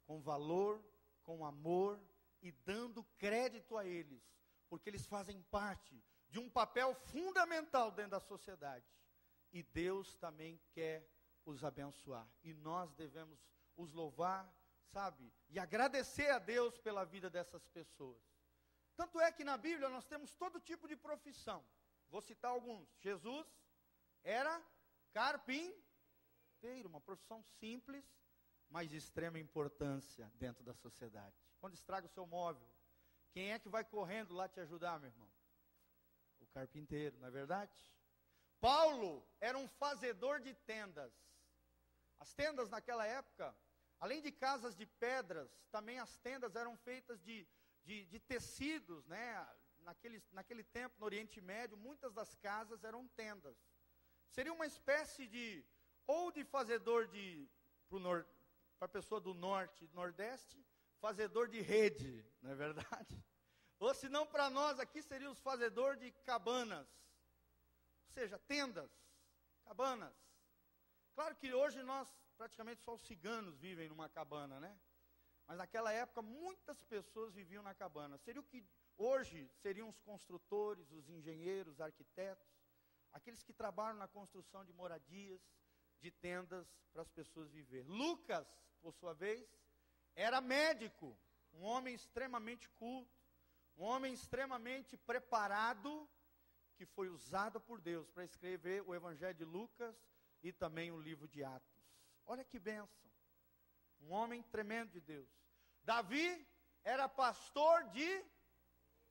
com 0.06 0.20
valor, 0.20 0.84
com 1.26 1.44
amor 1.44 2.00
e 2.40 2.50
dando 2.50 3.04
crédito 3.18 3.76
a 3.76 3.84
eles, 3.84 4.22
porque 4.70 4.88
eles 4.88 5.04
fazem 5.04 5.42
parte 5.50 6.02
de 6.30 6.38
um 6.38 6.48
papel 6.48 6.94
fundamental 6.94 7.90
dentro 7.90 8.12
da 8.12 8.20
sociedade. 8.20 8.86
E 9.52 9.62
Deus 9.62 10.16
também 10.16 10.58
quer 10.72 11.06
os 11.44 11.62
abençoar. 11.62 12.26
E 12.42 12.54
nós 12.54 12.94
devemos 12.94 13.38
os 13.76 13.92
louvar 13.92 14.50
sabe? 14.96 15.30
E 15.50 15.58
agradecer 15.58 16.30
a 16.30 16.38
Deus 16.38 16.78
pela 16.78 17.04
vida 17.04 17.28
dessas 17.28 17.66
pessoas. 17.68 18.22
Tanto 18.96 19.20
é 19.20 19.30
que 19.30 19.44
na 19.44 19.58
Bíblia 19.58 19.90
nós 19.90 20.06
temos 20.06 20.34
todo 20.34 20.58
tipo 20.60 20.88
de 20.88 20.96
profissão. 20.96 21.62
Vou 22.08 22.22
citar 22.22 22.50
alguns. 22.50 22.88
Jesus 22.98 23.46
era 24.22 24.62
carpinteiro, 25.12 26.88
uma 26.88 27.00
profissão 27.00 27.42
simples, 27.60 28.04
mas 28.68 28.90
de 28.90 28.96
extrema 28.96 29.38
importância 29.38 30.30
dentro 30.34 30.64
da 30.64 30.74
sociedade. 30.74 31.36
Quando 31.60 31.74
estraga 31.74 32.06
o 32.06 32.10
seu 32.10 32.26
móvel, 32.26 32.68
quem 33.30 33.52
é 33.52 33.58
que 33.58 33.68
vai 33.68 33.84
correndo 33.84 34.34
lá 34.34 34.48
te 34.48 34.60
ajudar, 34.60 34.98
meu 34.98 35.10
irmão? 35.10 35.30
O 36.40 36.46
carpinteiro, 36.46 37.18
não 37.18 37.28
é 37.28 37.30
verdade? 37.30 37.74
Paulo 38.60 39.26
era 39.40 39.56
um 39.56 39.68
fazedor 39.68 40.40
de 40.40 40.54
tendas. 40.54 41.12
As 42.18 42.32
tendas 42.34 42.70
naquela 42.70 43.06
época 43.06 43.54
Além 43.98 44.20
de 44.20 44.30
casas 44.30 44.74
de 44.74 44.86
pedras, 44.86 45.50
também 45.70 45.98
as 45.98 46.18
tendas 46.18 46.54
eram 46.54 46.76
feitas 46.76 47.22
de, 47.22 47.46
de, 47.82 48.04
de 48.06 48.18
tecidos, 48.20 49.06
né? 49.06 49.48
Naquele, 49.80 50.22
naquele 50.32 50.64
tempo, 50.64 50.96
no 50.98 51.06
Oriente 51.06 51.40
Médio, 51.40 51.76
muitas 51.76 52.12
das 52.12 52.34
casas 52.34 52.82
eram 52.84 53.06
tendas. 53.08 53.56
Seria 54.28 54.52
uma 54.52 54.66
espécie 54.66 55.26
de, 55.26 55.64
ou 56.06 56.30
de 56.30 56.44
fazedor 56.44 57.06
de, 57.06 57.48
para 58.78 58.86
a 58.86 58.88
pessoa 58.88 59.20
do 59.20 59.34
norte, 59.34 59.88
nordeste, 59.92 60.64
fazedor 61.00 61.48
de 61.48 61.60
rede, 61.60 62.24
não 62.42 62.50
é 62.50 62.54
verdade? 62.54 63.24
Ou 63.78 63.94
se 63.94 64.08
não 64.08 64.26
para 64.26 64.48
nós 64.48 64.78
aqui 64.78 65.02
seria 65.02 65.30
os 65.30 65.40
fazedor 65.40 65.96
de 65.96 66.10
cabanas, 66.24 66.88
ou 68.08 68.12
seja, 68.12 68.38
tendas, 68.38 68.90
cabanas. 69.64 70.16
Claro 71.14 71.34
que 71.36 71.52
hoje 71.52 71.82
nós 71.82 72.08
praticamente 72.36 72.82
só 72.82 72.94
os 72.94 73.02
ciganos 73.02 73.58
vivem 73.58 73.88
numa 73.88 74.08
cabana, 74.08 74.60
né? 74.60 74.78
Mas 75.46 75.58
naquela 75.58 75.92
época 75.92 76.22
muitas 76.22 76.82
pessoas 76.84 77.34
viviam 77.34 77.62
na 77.62 77.74
cabana. 77.74 78.18
Seria 78.18 78.40
o 78.40 78.44
que 78.44 78.66
hoje 78.96 79.48
seriam 79.62 79.88
os 79.88 79.98
construtores, 80.00 80.90
os 80.90 81.08
engenheiros, 81.08 81.74
os 81.74 81.80
arquitetos, 81.80 82.46
aqueles 83.12 83.42
que 83.42 83.52
trabalham 83.52 83.98
na 83.98 84.08
construção 84.08 84.64
de 84.64 84.72
moradias, 84.72 85.40
de 86.00 86.10
tendas 86.10 86.66
para 86.92 87.02
as 87.02 87.10
pessoas 87.10 87.50
viver. 87.50 87.84
Lucas, 87.86 88.46
por 88.80 88.92
sua 88.94 89.14
vez, 89.14 89.46
era 90.14 90.40
médico, 90.40 91.16
um 91.52 91.64
homem 91.64 91.94
extremamente 91.94 92.68
culto, 92.70 93.10
um 93.76 93.84
homem 93.84 94.12
extremamente 94.12 94.96
preparado, 94.96 96.08
que 96.76 96.86
foi 96.86 97.08
usado 97.08 97.60
por 97.60 97.80
Deus 97.80 98.08
para 98.10 98.24
escrever 98.24 98.82
o 98.86 98.94
Evangelho 98.94 99.34
de 99.34 99.44
Lucas 99.44 99.94
e 100.42 100.52
também 100.52 100.90
o 100.90 101.00
livro 101.00 101.26
de 101.28 101.42
Atos. 101.42 101.76
Olha 102.26 102.44
que 102.44 102.58
bênção. 102.58 103.10
Um 104.00 104.12
homem 104.12 104.42
tremendo 104.42 104.92
de 104.92 105.00
Deus. 105.00 105.28
Davi 105.82 106.46
era 106.84 107.08
pastor 107.08 107.84
de 107.90 108.24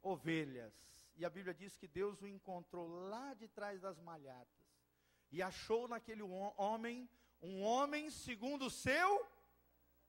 ovelhas. 0.01 0.73
E 1.15 1.25
a 1.25 1.29
Bíblia 1.29 1.53
diz 1.53 1.77
que 1.77 1.87
Deus 1.87 2.21
o 2.21 2.27
encontrou 2.27 2.87
lá 2.87 3.33
de 3.33 3.47
trás 3.47 3.81
das 3.81 3.99
malhadas. 3.99 4.64
E 5.35 5.41
achou 5.41 5.85
naquele 5.85 6.23
homem 6.55 7.09
um 7.41 7.61
homem 7.61 8.09
segundo 8.09 8.67
o 8.67 8.69
seu 8.69 9.27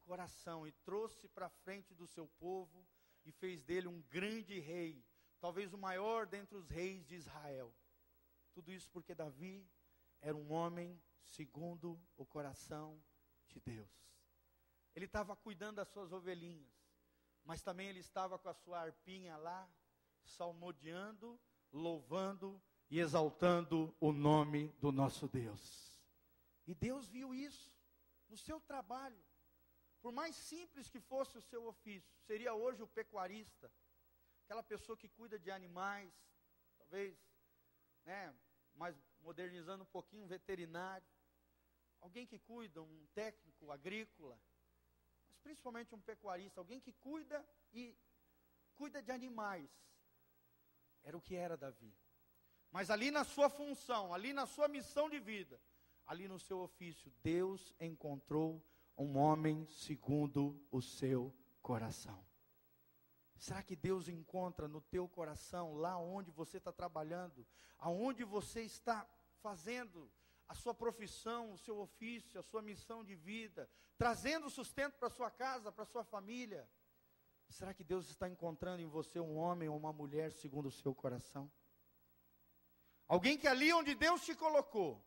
coração. 0.04 0.64
E 0.68 0.70
trouxe 0.70 1.26
para 1.26 1.48
frente 1.48 1.92
do 1.94 2.06
seu 2.06 2.28
povo 2.38 2.86
e 3.24 3.32
fez 3.32 3.60
dele 3.60 3.88
um 3.88 4.00
grande 4.02 4.60
rei. 4.60 5.04
Talvez 5.40 5.72
o 5.72 5.78
maior 5.78 6.26
dentre 6.26 6.56
os 6.56 6.68
reis 6.68 7.04
de 7.04 7.16
Israel. 7.16 7.74
Tudo 8.54 8.70
isso 8.70 8.88
porque 8.92 9.16
Davi 9.16 9.68
era 10.20 10.36
um 10.36 10.52
homem 10.52 11.02
segundo 11.24 12.00
o 12.16 12.24
coração 12.24 13.02
de 13.48 13.58
Deus. 13.58 13.90
Ele 14.94 15.06
estava 15.06 15.34
cuidando 15.34 15.78
das 15.78 15.88
suas 15.88 16.12
ovelhinhas, 16.12 16.72
mas 17.44 17.62
também 17.62 17.88
ele 17.88 17.98
estava 17.98 18.38
com 18.38 18.48
a 18.48 18.54
sua 18.54 18.78
arpinha 18.78 19.36
lá, 19.36 19.68
salmodiando, 20.22 21.36
louvando 21.72 22.62
e 22.90 23.00
exaltando 23.00 23.94
o 24.00 24.12
nome 24.12 24.68
do 24.80 24.92
nosso 24.92 25.28
Deus. 25.28 26.00
E 26.66 26.74
Deus 26.74 27.08
viu 27.08 27.34
isso 27.34 27.72
no 28.28 28.36
seu 28.36 28.60
trabalho. 28.60 29.22
Por 30.00 30.12
mais 30.12 30.36
simples 30.36 30.88
que 30.88 31.00
fosse 31.00 31.36
o 31.36 31.42
seu 31.42 31.66
ofício, 31.66 32.16
seria 32.26 32.54
hoje 32.54 32.82
o 32.82 32.86
pecuarista, 32.86 33.72
aquela 34.44 34.62
pessoa 34.62 34.96
que 34.96 35.08
cuida 35.08 35.38
de 35.38 35.50
animais, 35.50 36.12
talvez, 36.78 37.18
né, 38.04 38.34
mais 38.74 38.96
modernizando 39.20 39.82
um 39.82 39.86
pouquinho, 39.86 40.24
um 40.24 40.28
veterinário, 40.28 41.06
alguém 42.00 42.26
que 42.26 42.38
cuida, 42.38 42.80
um 42.80 43.06
técnico 43.14 43.72
agrícola, 43.72 44.38
mas 45.28 45.38
principalmente 45.38 45.94
um 45.94 46.00
pecuarista, 46.00 46.60
alguém 46.60 46.80
que 46.80 46.92
cuida 46.92 47.44
e 47.72 47.96
cuida 48.74 49.02
de 49.02 49.10
animais. 49.10 49.70
Era 51.02 51.16
o 51.16 51.20
que 51.20 51.34
era 51.34 51.56
Davi. 51.56 51.92
Mas 52.76 52.90
ali 52.90 53.10
na 53.10 53.24
sua 53.24 53.48
função, 53.48 54.12
ali 54.12 54.34
na 54.34 54.44
sua 54.44 54.68
missão 54.68 55.08
de 55.08 55.18
vida, 55.18 55.58
ali 56.04 56.28
no 56.28 56.38
seu 56.38 56.58
ofício, 56.58 57.10
Deus 57.22 57.74
encontrou 57.80 58.62
um 58.98 59.16
homem 59.16 59.66
segundo 59.66 60.62
o 60.70 60.82
seu 60.82 61.34
coração. 61.62 62.22
Será 63.38 63.62
que 63.62 63.74
Deus 63.74 64.08
encontra 64.08 64.68
no 64.68 64.82
teu 64.82 65.08
coração, 65.08 65.72
lá 65.72 65.96
onde 65.96 66.30
você 66.30 66.58
está 66.58 66.70
trabalhando, 66.70 67.46
aonde 67.78 68.24
você 68.24 68.60
está 68.60 69.08
fazendo 69.40 70.12
a 70.46 70.52
sua 70.52 70.74
profissão, 70.74 71.52
o 71.52 71.56
seu 71.56 71.78
ofício, 71.78 72.38
a 72.38 72.42
sua 72.42 72.60
missão 72.60 73.02
de 73.02 73.14
vida, 73.14 73.70
trazendo 73.96 74.50
sustento 74.50 74.98
para 74.98 75.08
sua 75.08 75.30
casa, 75.30 75.72
para 75.72 75.86
sua 75.86 76.04
família? 76.04 76.68
Será 77.48 77.72
que 77.72 77.82
Deus 77.82 78.10
está 78.10 78.28
encontrando 78.28 78.82
em 78.82 78.86
você 78.86 79.18
um 79.18 79.38
homem 79.38 79.66
ou 79.66 79.78
uma 79.78 79.94
mulher 79.94 80.30
segundo 80.30 80.66
o 80.66 80.70
seu 80.70 80.94
coração? 80.94 81.50
Alguém 83.08 83.38
que 83.38 83.46
ali 83.46 83.72
onde 83.72 83.94
Deus 83.94 84.24
te 84.24 84.34
colocou, 84.34 85.04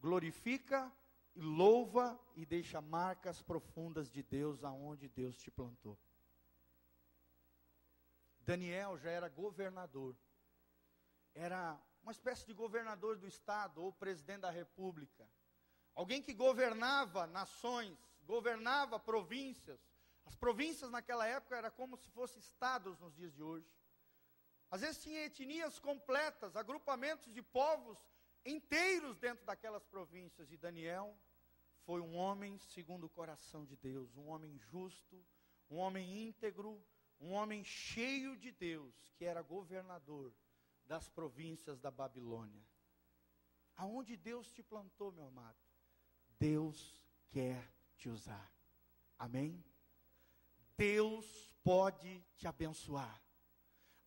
glorifica 0.00 0.90
e 1.34 1.40
louva 1.40 2.18
e 2.34 2.46
deixa 2.46 2.80
marcas 2.80 3.42
profundas 3.42 4.10
de 4.10 4.22
Deus 4.22 4.64
aonde 4.64 5.08
Deus 5.08 5.36
te 5.36 5.50
plantou. 5.50 5.98
Daniel 8.40 8.98
já 8.98 9.10
era 9.10 9.28
governador. 9.28 10.16
Era 11.34 11.80
uma 12.02 12.12
espécie 12.12 12.44
de 12.46 12.52
governador 12.52 13.16
do 13.16 13.26
estado 13.26 13.82
ou 13.82 13.92
presidente 13.92 14.40
da 14.40 14.50
república. 14.50 15.28
Alguém 15.94 16.22
que 16.22 16.32
governava 16.32 17.26
nações, 17.26 17.96
governava 18.24 18.98
províncias. 18.98 19.80
As 20.24 20.34
províncias 20.34 20.90
naquela 20.90 21.26
época 21.26 21.56
era 21.56 21.70
como 21.70 21.96
se 21.96 22.08
fossem 22.10 22.40
estados 22.40 22.98
nos 22.98 23.14
dias 23.14 23.32
de 23.32 23.42
hoje. 23.42 23.66
Às 24.72 24.80
vezes 24.80 25.02
tinha 25.02 25.26
etnias 25.26 25.78
completas, 25.78 26.56
agrupamentos 26.56 27.30
de 27.30 27.42
povos 27.42 27.98
inteiros 28.42 29.18
dentro 29.18 29.44
daquelas 29.44 29.84
províncias. 29.84 30.50
E 30.50 30.56
Daniel 30.56 31.14
foi 31.84 32.00
um 32.00 32.16
homem 32.16 32.56
segundo 32.56 33.04
o 33.04 33.10
coração 33.10 33.66
de 33.66 33.76
Deus, 33.76 34.16
um 34.16 34.28
homem 34.28 34.58
justo, 34.70 35.22
um 35.70 35.76
homem 35.76 36.26
íntegro, 36.26 36.82
um 37.20 37.32
homem 37.32 37.62
cheio 37.62 38.34
de 38.34 38.50
Deus, 38.50 39.12
que 39.18 39.26
era 39.26 39.42
governador 39.42 40.32
das 40.86 41.06
províncias 41.06 41.78
da 41.78 41.90
Babilônia. 41.90 42.64
Aonde 43.76 44.16
Deus 44.16 44.50
te 44.50 44.62
plantou, 44.62 45.12
meu 45.12 45.26
amado, 45.26 45.60
Deus 46.38 46.98
quer 47.28 47.70
te 47.98 48.08
usar. 48.08 48.50
Amém? 49.18 49.62
Deus 50.78 51.54
pode 51.62 52.24
te 52.38 52.48
abençoar. 52.48 53.22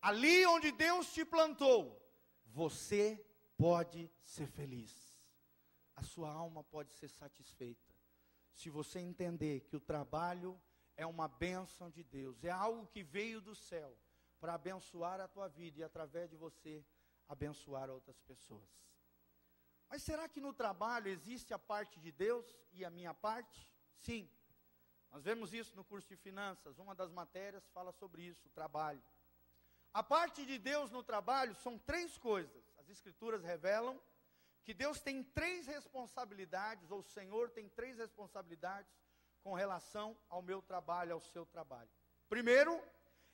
Ali 0.06 0.46
onde 0.46 0.70
Deus 0.70 1.12
te 1.12 1.24
plantou, 1.24 2.00
você 2.44 3.20
pode 3.56 4.08
ser 4.22 4.46
feliz. 4.46 5.20
A 5.96 6.02
sua 6.04 6.30
alma 6.30 6.62
pode 6.62 6.94
ser 6.94 7.08
satisfeita. 7.08 7.92
Se 8.52 8.70
você 8.70 9.00
entender 9.00 9.62
que 9.62 9.74
o 9.74 9.80
trabalho 9.80 10.56
é 10.96 11.04
uma 11.04 11.26
bênção 11.26 11.90
de 11.90 12.04
Deus, 12.04 12.44
é 12.44 12.50
algo 12.50 12.86
que 12.86 13.02
veio 13.02 13.40
do 13.40 13.56
céu 13.56 13.98
para 14.38 14.54
abençoar 14.54 15.20
a 15.20 15.26
tua 15.26 15.48
vida 15.48 15.80
e 15.80 15.82
através 15.82 16.30
de 16.30 16.36
você 16.36 16.86
abençoar 17.28 17.90
outras 17.90 18.20
pessoas. 18.20 18.70
Mas 19.88 20.04
será 20.04 20.28
que 20.28 20.40
no 20.40 20.52
trabalho 20.52 21.08
existe 21.08 21.52
a 21.52 21.58
parte 21.58 21.98
de 21.98 22.12
Deus 22.12 22.46
e 22.72 22.84
a 22.84 22.90
minha 22.90 23.12
parte? 23.12 23.68
Sim. 23.96 24.30
Nós 25.10 25.24
vemos 25.24 25.52
isso 25.52 25.74
no 25.74 25.84
curso 25.84 26.06
de 26.06 26.16
finanças, 26.16 26.78
uma 26.78 26.94
das 26.94 27.10
matérias 27.10 27.66
fala 27.70 27.90
sobre 27.90 28.22
isso, 28.22 28.46
o 28.46 28.50
trabalho. 28.50 29.02
A 29.96 30.02
parte 30.02 30.44
de 30.44 30.58
Deus 30.58 30.90
no 30.90 31.02
trabalho 31.02 31.54
são 31.54 31.78
três 31.78 32.18
coisas. 32.18 32.62
As 32.76 32.86
escrituras 32.90 33.42
revelam 33.42 33.98
que 34.62 34.74
Deus 34.74 35.00
tem 35.00 35.24
três 35.24 35.66
responsabilidades, 35.66 36.90
ou 36.90 36.98
o 36.98 37.02
Senhor 37.02 37.48
tem 37.48 37.66
três 37.70 37.96
responsabilidades 37.96 38.92
com 39.42 39.54
relação 39.54 40.14
ao 40.28 40.42
meu 40.42 40.60
trabalho, 40.60 41.14
ao 41.14 41.20
seu 41.22 41.46
trabalho. 41.46 41.88
Primeiro, 42.28 42.78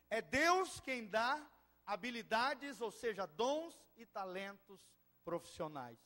é 0.09 0.23
Deus 0.23 0.79
quem 0.79 1.09
dá 1.09 1.45
habilidades, 1.85 2.81
ou 2.81 2.93
seja, 2.93 3.27
dons 3.27 3.77
e 3.97 4.07
talentos 4.07 4.89
profissionais. 5.25 5.99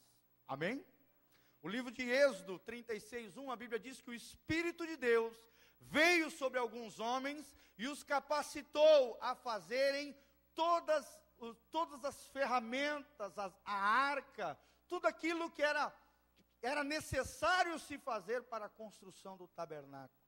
Amém? 0.48 0.82
O 1.60 1.68
livro 1.68 1.90
de 1.90 2.08
Êxodo 2.08 2.58
36:1, 2.60 3.50
a 3.50 3.56
Bíblia 3.56 3.78
diz 3.78 4.00
que 4.00 4.08
o 4.08 4.14
espírito 4.14 4.86
de 4.86 4.96
Deus 4.96 5.36
veio 5.78 6.30
sobre 6.30 6.58
alguns 6.58 6.98
homens 6.98 7.54
e 7.76 7.86
os 7.86 8.02
capacitou 8.02 9.18
a 9.20 9.34
fazerem 9.34 10.16
todas, 10.56 11.06
todas 11.70 12.04
as 12.04 12.26
ferramentas, 12.28 13.38
a, 13.38 13.52
a 13.64 13.74
arca, 13.74 14.58
tudo 14.88 15.06
aquilo 15.06 15.50
que 15.50 15.62
era, 15.62 15.94
era 16.62 16.82
necessário 16.82 17.78
se 17.78 17.98
fazer 17.98 18.42
para 18.44 18.64
a 18.64 18.70
construção 18.70 19.36
do 19.36 19.46
tabernáculo. 19.46 20.18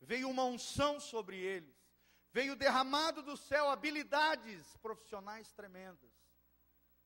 Veio 0.00 0.30
uma 0.30 0.44
unção 0.44 1.00
sobre 1.00 1.36
eles, 1.36 1.76
veio 2.32 2.56
derramado 2.56 3.22
do 3.22 3.36
céu 3.36 3.68
habilidades 3.68 4.76
profissionais 4.78 5.52
tremendas. 5.52 6.12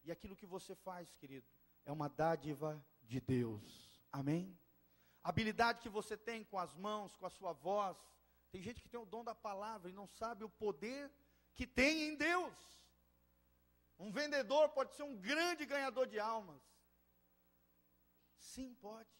E 0.04 0.12
aquilo 0.12 0.36
que 0.36 0.46
você 0.46 0.74
faz, 0.74 1.14
querido, 1.14 1.46
é 1.84 1.92
uma 1.92 2.08
dádiva 2.08 2.82
de 3.02 3.20
Deus. 3.20 4.02
Amém? 4.12 4.56
A 5.22 5.30
habilidade 5.30 5.80
que 5.80 5.88
você 5.88 6.16
tem 6.16 6.44
com 6.44 6.58
as 6.58 6.74
mãos, 6.74 7.16
com 7.16 7.26
a 7.26 7.30
sua 7.30 7.52
voz. 7.52 7.96
Tem 8.50 8.62
gente 8.62 8.80
que 8.80 8.88
tem 8.88 9.00
o 9.00 9.06
dom 9.06 9.22
da 9.22 9.34
palavra 9.34 9.90
e 9.90 9.92
não 9.92 10.06
sabe 10.06 10.44
o 10.44 10.48
poder 10.48 11.10
que 11.58 11.66
tem 11.66 11.94
em 12.08 12.14
Deus. 12.14 12.56
Um 13.98 14.10
vendedor 14.12 14.68
pode 14.68 14.94
ser 14.94 15.02
um 15.02 15.16
grande 15.16 15.66
ganhador 15.66 16.06
de 16.06 16.18
almas. 16.20 16.62
Sim, 18.36 18.68
pode. 18.74 19.10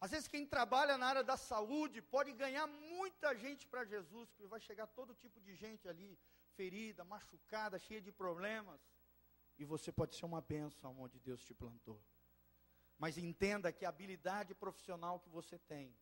Às 0.00 0.10
vezes, 0.10 0.26
quem 0.26 0.44
trabalha 0.44 0.98
na 0.98 1.06
área 1.06 1.22
da 1.22 1.36
saúde 1.36 2.02
pode 2.02 2.32
ganhar 2.32 2.66
muita 2.66 3.36
gente 3.36 3.68
para 3.68 3.84
Jesus, 3.84 4.28
porque 4.30 4.48
vai 4.48 4.60
chegar 4.60 4.88
todo 4.88 5.14
tipo 5.14 5.40
de 5.40 5.54
gente 5.54 5.88
ali, 5.88 6.18
ferida, 6.56 7.04
machucada, 7.04 7.78
cheia 7.78 8.02
de 8.02 8.10
problemas. 8.10 8.80
E 9.56 9.64
você 9.64 9.92
pode 9.92 10.16
ser 10.16 10.26
uma 10.26 10.40
bênção 10.40 10.98
onde 10.98 11.20
Deus 11.20 11.44
te 11.44 11.54
plantou. 11.54 12.02
Mas 12.98 13.16
entenda 13.16 13.72
que 13.72 13.86
a 13.86 13.90
habilidade 13.90 14.56
profissional 14.56 15.20
que 15.20 15.30
você 15.30 15.56
tem 15.56 15.96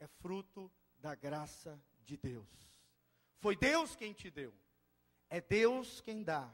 é 0.00 0.08
fruto 0.08 0.68
da 0.98 1.14
graça 1.14 1.80
de 2.02 2.16
Deus. 2.16 2.50
Foi 3.38 3.54
Deus 3.56 3.94
quem 3.94 4.12
te 4.12 4.28
deu. 4.28 4.52
É 5.30 5.40
Deus 5.40 6.00
quem 6.00 6.22
dá 6.22 6.52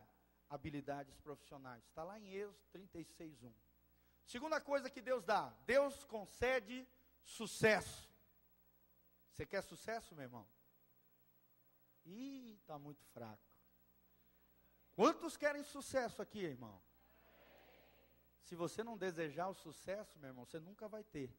habilidades 0.49 1.17
profissionais. 1.19 1.85
Está 1.85 2.03
lá 2.05 2.19
em 2.19 2.33
Êxodo 2.33 2.59
36, 2.73 3.43
1. 3.43 3.53
Segunda 4.27 4.61
coisa 4.61 4.91
que 4.91 5.01
Deus 5.01 5.25
dá: 5.25 5.51
Deus 5.67 6.05
concede 6.05 6.87
sucesso. 7.23 8.11
Você 9.31 9.45
quer 9.45 9.63
sucesso, 9.63 10.15
meu 10.15 10.25
irmão? 10.25 10.47
Ih, 12.05 12.57
está 12.61 12.79
muito 12.79 13.05
fraco. 13.07 13.43
Quantos 14.95 15.37
querem 15.37 15.65
sucesso 15.65 16.23
aqui, 16.23 16.39
irmão? 16.39 16.81
Se 18.43 18.55
você 18.55 18.85
não 18.85 18.97
desejar 18.97 19.49
o 19.49 19.55
sucesso, 19.55 20.19
meu 20.19 20.29
irmão, 20.29 20.45
você 20.45 20.61
nunca 20.61 20.87
vai 20.87 21.03
ter. 21.03 21.35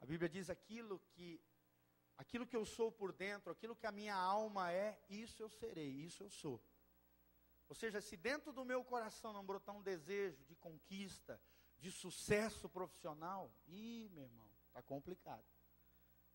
A 0.00 0.06
Bíblia 0.06 0.28
diz 0.28 0.50
aquilo 0.50 0.98
que 1.12 1.40
aquilo 2.16 2.46
que 2.46 2.56
eu 2.56 2.64
sou 2.64 2.90
por 2.90 3.12
dentro, 3.12 3.50
aquilo 3.50 3.76
que 3.76 3.86
a 3.86 3.92
minha 3.92 4.14
alma 4.14 4.72
é, 4.72 4.98
isso 5.08 5.42
eu 5.42 5.48
serei, 5.48 5.90
isso 5.90 6.22
eu 6.22 6.30
sou. 6.30 6.62
Ou 7.68 7.74
seja, 7.74 8.00
se 8.00 8.16
dentro 8.16 8.52
do 8.52 8.64
meu 8.64 8.84
coração 8.84 9.32
não 9.32 9.44
brotar 9.44 9.74
um 9.74 9.82
desejo 9.82 10.44
de 10.44 10.54
conquista, 10.54 11.40
de 11.78 11.90
sucesso 11.90 12.68
profissional, 12.68 13.52
ih, 13.66 14.08
meu 14.12 14.24
irmão, 14.24 14.48
está 14.68 14.82
complicado. 14.82 15.44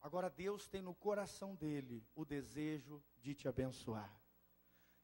Agora 0.02 0.30
Deus 0.30 0.68
tem 0.68 0.82
no 0.82 0.96
coração 0.96 1.56
dele 1.56 2.06
o 2.16 2.26
desejo 2.26 3.04
de 3.18 3.34
te 3.34 3.48
abençoar, 3.48 4.20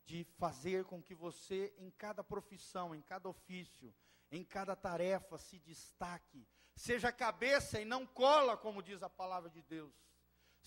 de 0.04 0.24
fazer 0.38 0.86
com 0.86 1.02
que 1.02 1.14
você, 1.14 1.74
em 1.78 1.92
cada 1.92 2.24
profissão, 2.24 2.96
em 2.96 3.02
cada 3.02 3.30
ofício, 3.30 3.94
em 4.32 4.44
cada 4.44 4.76
tarefa, 4.76 5.38
se 5.38 5.60
destaque, 5.60 6.48
seja 6.76 7.12
cabeça 7.12 7.80
e 7.80 7.86
não 7.86 8.06
cola, 8.06 8.58
como 8.58 8.84
diz 8.84 9.02
a 9.04 9.10
palavra 9.10 9.50
de 9.50 9.62
Deus, 9.62 9.94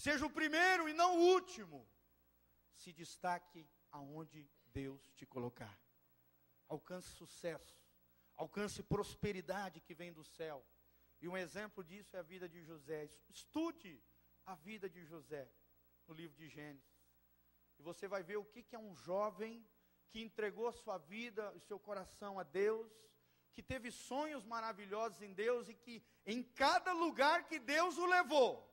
seja 0.00 0.24
o 0.24 0.30
primeiro 0.30 0.88
e 0.88 0.94
não 0.94 1.18
o 1.18 1.22
último, 1.34 1.86
se 2.74 2.90
destaque 2.90 3.68
aonde 3.92 4.48
Deus 4.72 5.12
te 5.12 5.26
colocar. 5.26 5.78
Alcance 6.68 7.10
sucesso, 7.10 7.78
alcance 8.34 8.82
prosperidade 8.82 9.80
que 9.80 9.94
vem 9.94 10.10
do 10.10 10.24
céu. 10.24 10.64
E 11.20 11.28
um 11.28 11.36
exemplo 11.36 11.84
disso 11.84 12.16
é 12.16 12.20
a 12.20 12.22
vida 12.22 12.48
de 12.48 12.62
José. 12.62 13.10
Estude 13.28 14.02
a 14.46 14.54
vida 14.54 14.88
de 14.88 15.04
José 15.04 15.46
no 16.06 16.14
livro 16.14 16.34
de 16.34 16.48
Gênesis. 16.48 16.98
E 17.78 17.82
você 17.82 18.08
vai 18.08 18.22
ver 18.22 18.38
o 18.38 18.44
que, 18.44 18.64
é 18.74 18.78
um 18.78 18.94
jovem 18.94 19.66
que 20.08 20.22
entregou 20.22 20.72
sua 20.72 20.96
vida, 20.96 21.52
o 21.52 21.60
seu 21.60 21.78
coração 21.78 22.38
a 22.38 22.42
Deus, 22.42 22.90
que 23.52 23.62
teve 23.62 23.90
sonhos 23.90 24.46
maravilhosos 24.46 25.20
em 25.20 25.34
Deus 25.34 25.68
e 25.68 25.74
que 25.74 26.02
em 26.24 26.42
cada 26.42 26.94
lugar 26.94 27.46
que 27.46 27.58
Deus 27.58 27.98
o 27.98 28.06
levou, 28.06 28.69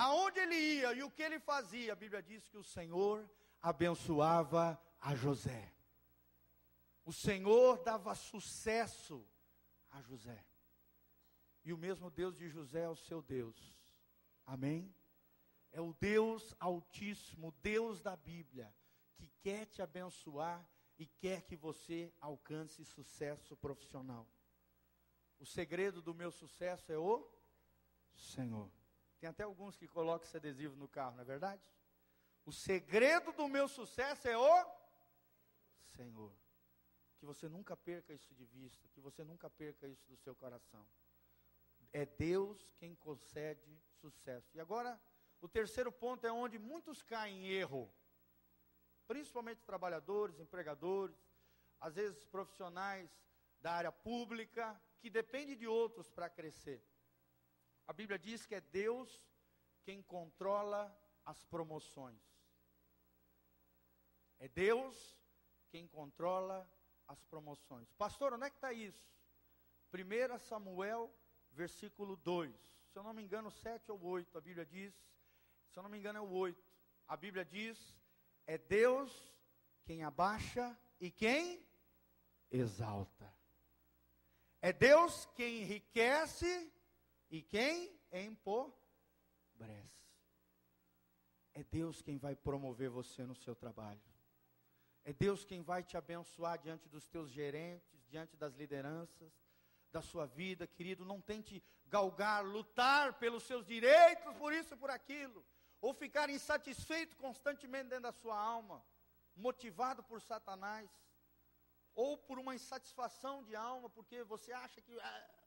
aonde 0.00 0.40
ele 0.40 0.56
ia 0.56 0.94
e 0.94 1.02
o 1.02 1.10
que 1.10 1.22
ele 1.22 1.38
fazia, 1.38 1.92
a 1.92 1.96
Bíblia 1.96 2.22
diz 2.22 2.48
que 2.48 2.56
o 2.56 2.64
Senhor 2.64 3.28
abençoava 3.60 4.80
a 4.98 5.14
José. 5.14 5.74
O 7.04 7.12
Senhor 7.12 7.82
dava 7.82 8.14
sucesso 8.14 9.28
a 9.90 10.00
José. 10.00 10.46
E 11.62 11.72
o 11.72 11.78
mesmo 11.78 12.10
Deus 12.10 12.34
de 12.38 12.48
José 12.48 12.84
é 12.84 12.88
o 12.88 12.96
seu 12.96 13.20
Deus. 13.20 13.76
Amém? 14.46 14.94
É 15.70 15.82
o 15.82 15.92
Deus 15.92 16.54
Altíssimo, 16.58 17.52
Deus 17.62 18.00
da 18.00 18.16
Bíblia, 18.16 18.74
que 19.16 19.28
quer 19.42 19.66
te 19.66 19.82
abençoar 19.82 20.66
e 20.98 21.06
quer 21.06 21.42
que 21.42 21.56
você 21.56 22.10
alcance 22.20 22.86
sucesso 22.86 23.54
profissional. 23.54 24.26
O 25.38 25.44
segredo 25.44 26.00
do 26.00 26.14
meu 26.14 26.30
sucesso 26.30 26.90
é 26.90 26.98
o 26.98 27.30
Senhor. 28.14 28.79
Tem 29.20 29.28
até 29.28 29.42
alguns 29.42 29.76
que 29.76 29.86
colocam 29.86 30.26
esse 30.26 30.36
adesivo 30.36 30.74
no 30.76 30.88
carro, 30.88 31.14
não 31.16 31.22
é 31.22 31.24
verdade? 31.24 31.62
O 32.46 32.52
segredo 32.52 33.32
do 33.32 33.46
meu 33.48 33.68
sucesso 33.68 34.26
é 34.26 34.36
o 34.36 34.66
Senhor. 35.94 36.34
Que 37.18 37.26
você 37.26 37.46
nunca 37.46 37.76
perca 37.76 38.14
isso 38.14 38.34
de 38.34 38.46
vista, 38.46 38.88
que 38.88 38.98
você 38.98 39.22
nunca 39.22 39.50
perca 39.50 39.86
isso 39.86 40.08
do 40.08 40.16
seu 40.16 40.34
coração. 40.34 40.88
É 41.92 42.06
Deus 42.06 42.72
quem 42.78 42.94
concede 42.94 43.78
sucesso. 44.00 44.56
E 44.56 44.60
agora, 44.60 44.98
o 45.38 45.46
terceiro 45.48 45.92
ponto 45.92 46.26
é 46.26 46.32
onde 46.32 46.58
muitos 46.58 47.02
caem 47.02 47.44
em 47.44 47.48
erro. 47.50 47.92
Principalmente 49.06 49.62
trabalhadores, 49.64 50.38
empregadores, 50.38 51.18
às 51.78 51.94
vezes 51.94 52.24
profissionais 52.24 53.10
da 53.60 53.72
área 53.72 53.92
pública, 53.92 54.80
que 54.98 55.10
depende 55.10 55.54
de 55.56 55.66
outros 55.66 56.10
para 56.10 56.30
crescer. 56.30 56.82
A 57.90 57.92
Bíblia 57.92 58.20
diz 58.20 58.46
que 58.46 58.54
é 58.54 58.60
Deus 58.60 59.20
quem 59.82 60.00
controla 60.00 60.96
as 61.24 61.42
promoções. 61.46 62.22
É 64.38 64.46
Deus 64.46 65.18
quem 65.70 65.88
controla 65.88 66.70
as 67.08 67.24
promoções. 67.24 67.92
Pastor, 67.94 68.32
onde 68.32 68.46
é 68.46 68.50
que 68.50 68.58
está 68.58 68.72
isso? 68.72 69.12
1 69.92 70.38
Samuel, 70.38 71.12
versículo 71.50 72.14
2. 72.18 72.54
Se 72.92 72.96
eu 72.96 73.02
não 73.02 73.12
me 73.12 73.24
engano, 73.24 73.50
7 73.50 73.90
ou 73.90 74.00
8, 74.00 74.38
a 74.38 74.40
Bíblia 74.40 74.64
diz. 74.64 74.94
Se 75.72 75.76
eu 75.76 75.82
não 75.82 75.90
me 75.90 75.98
engano, 75.98 76.20
é 76.20 76.22
o 76.22 76.30
8. 76.30 76.64
A 77.08 77.16
Bíblia 77.16 77.44
diz: 77.44 77.76
é 78.46 78.56
Deus 78.56 79.34
quem 79.82 80.04
abaixa 80.04 80.78
e 81.00 81.10
quem 81.10 81.66
exalta. 82.52 83.34
É 84.62 84.72
Deus 84.72 85.26
quem 85.34 85.62
enriquece 85.62 86.72
e 87.30 87.42
quem 87.42 87.98
empobrece. 88.12 88.80
É 91.54 91.62
Deus 91.64 92.02
quem 92.02 92.18
vai 92.18 92.34
promover 92.34 92.90
você 92.90 93.24
no 93.24 93.34
seu 93.34 93.54
trabalho. 93.54 94.00
É 95.04 95.12
Deus 95.12 95.44
quem 95.44 95.62
vai 95.62 95.82
te 95.82 95.96
abençoar 95.96 96.58
diante 96.58 96.88
dos 96.88 97.06
teus 97.08 97.30
gerentes, 97.30 98.04
diante 98.08 98.36
das 98.36 98.54
lideranças 98.54 99.32
da 99.90 100.02
sua 100.02 100.26
vida, 100.26 100.66
querido. 100.66 101.04
Não 101.04 101.20
tente 101.20 101.62
galgar, 101.86 102.44
lutar 102.44 103.18
pelos 103.18 103.42
seus 103.44 103.64
direitos, 103.66 104.34
por 104.36 104.52
isso 104.52 104.74
e 104.74 104.76
por 104.76 104.90
aquilo, 104.90 105.44
ou 105.80 105.92
ficar 105.92 106.30
insatisfeito 106.30 107.16
constantemente 107.16 107.88
dentro 107.88 108.04
da 108.04 108.12
sua 108.12 108.38
alma, 108.38 108.84
motivado 109.34 110.02
por 110.02 110.20
Satanás, 110.20 110.88
ou 111.94 112.16
por 112.16 112.38
uma 112.38 112.54
insatisfação 112.54 113.42
de 113.42 113.56
alma, 113.56 113.90
porque 113.90 114.22
você 114.24 114.52
acha 114.52 114.80
que. 114.80 114.98
Ah, 115.00 115.39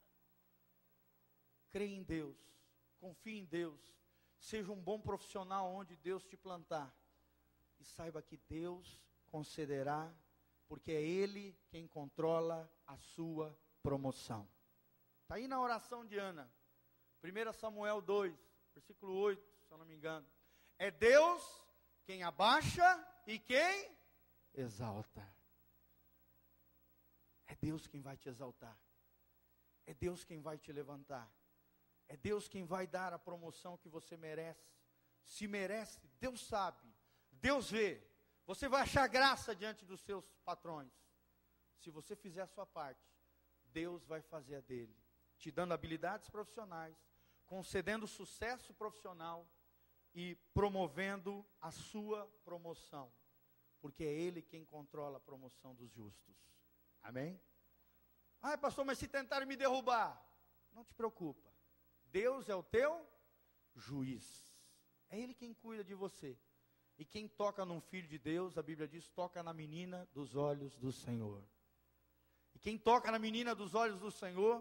crê 1.74 1.86
em 1.86 2.04
Deus, 2.04 2.38
confie 3.00 3.36
em 3.36 3.44
Deus, 3.44 3.80
seja 4.38 4.70
um 4.70 4.80
bom 4.80 5.00
profissional 5.00 5.74
onde 5.74 5.96
Deus 5.96 6.22
te 6.24 6.36
plantar, 6.36 6.96
e 7.80 7.84
saiba 7.84 8.22
que 8.22 8.36
Deus 8.48 9.02
concederá, 9.26 10.14
porque 10.68 10.92
é 10.92 11.02
Ele 11.02 11.58
quem 11.70 11.88
controla 11.88 12.72
a 12.86 12.96
sua 12.96 13.58
promoção. 13.82 14.48
Está 15.22 15.34
aí 15.34 15.48
na 15.48 15.60
oração 15.60 16.06
de 16.06 16.16
Ana, 16.16 16.48
1 17.24 17.52
Samuel 17.54 18.00
2, 18.00 18.32
versículo 18.72 19.12
8, 19.16 19.42
se 19.66 19.72
eu 19.72 19.76
não 19.76 19.84
me 19.84 19.96
engano. 19.96 20.24
É 20.78 20.92
Deus 20.92 21.42
quem 22.04 22.22
abaixa 22.22 22.86
e 23.26 23.36
quem 23.36 23.98
exalta. 24.54 25.28
É 27.48 27.56
Deus 27.56 27.88
quem 27.88 28.00
vai 28.00 28.16
te 28.16 28.28
exaltar. 28.28 28.78
É 29.84 29.92
Deus 29.92 30.22
quem 30.22 30.40
vai 30.40 30.56
te 30.56 30.70
levantar. 30.70 31.28
É 32.08 32.16
Deus 32.16 32.48
quem 32.48 32.64
vai 32.64 32.86
dar 32.86 33.12
a 33.12 33.18
promoção 33.18 33.76
que 33.78 33.88
você 33.88 34.16
merece. 34.16 34.74
Se 35.24 35.46
merece, 35.46 36.06
Deus 36.20 36.46
sabe, 36.46 36.86
Deus 37.30 37.70
vê. 37.70 38.02
Você 38.46 38.68
vai 38.68 38.82
achar 38.82 39.06
graça 39.06 39.54
diante 39.54 39.84
dos 39.86 40.00
seus 40.02 40.30
patrões. 40.44 40.92
Se 41.78 41.90
você 41.90 42.14
fizer 42.14 42.42
a 42.42 42.46
sua 42.46 42.66
parte, 42.66 43.10
Deus 43.66 44.04
vai 44.04 44.20
fazer 44.20 44.56
a 44.56 44.60
dele, 44.60 44.96
te 45.38 45.50
dando 45.50 45.72
habilidades 45.72 46.28
profissionais, 46.28 46.96
concedendo 47.46 48.06
sucesso 48.06 48.72
profissional 48.74 49.48
e 50.14 50.34
promovendo 50.52 51.44
a 51.60 51.70
sua 51.70 52.26
promoção, 52.44 53.12
porque 53.80 54.04
é 54.04 54.12
Ele 54.12 54.42
quem 54.42 54.64
controla 54.64 55.18
a 55.18 55.20
promoção 55.20 55.74
dos 55.74 55.90
justos. 55.90 56.36
Amém? 57.02 57.40
Ah, 58.40 58.56
pastor, 58.56 58.84
mas 58.84 58.98
se 58.98 59.08
tentarem 59.08 59.48
me 59.48 59.56
derrubar, 59.56 60.22
não 60.72 60.84
te 60.84 60.94
preocupa. 60.94 61.53
Deus 62.14 62.48
é 62.48 62.54
o 62.54 62.62
teu 62.62 63.04
juiz. 63.74 64.24
É 65.08 65.18
Ele 65.18 65.34
quem 65.34 65.52
cuida 65.52 65.82
de 65.82 65.94
você. 65.94 66.38
E 66.96 67.04
quem 67.04 67.26
toca 67.26 67.64
num 67.64 67.80
filho 67.80 68.06
de 68.06 68.18
Deus, 68.18 68.56
a 68.56 68.62
Bíblia 68.62 68.86
diz, 68.86 69.10
toca 69.10 69.42
na 69.42 69.52
menina 69.52 70.08
dos 70.12 70.36
olhos 70.36 70.76
do 70.76 70.92
Senhor. 70.92 71.42
E 72.54 72.58
quem 72.60 72.78
toca 72.78 73.10
na 73.10 73.18
menina 73.18 73.52
dos 73.52 73.74
olhos 73.74 73.98
do 73.98 74.12
Senhor, 74.12 74.56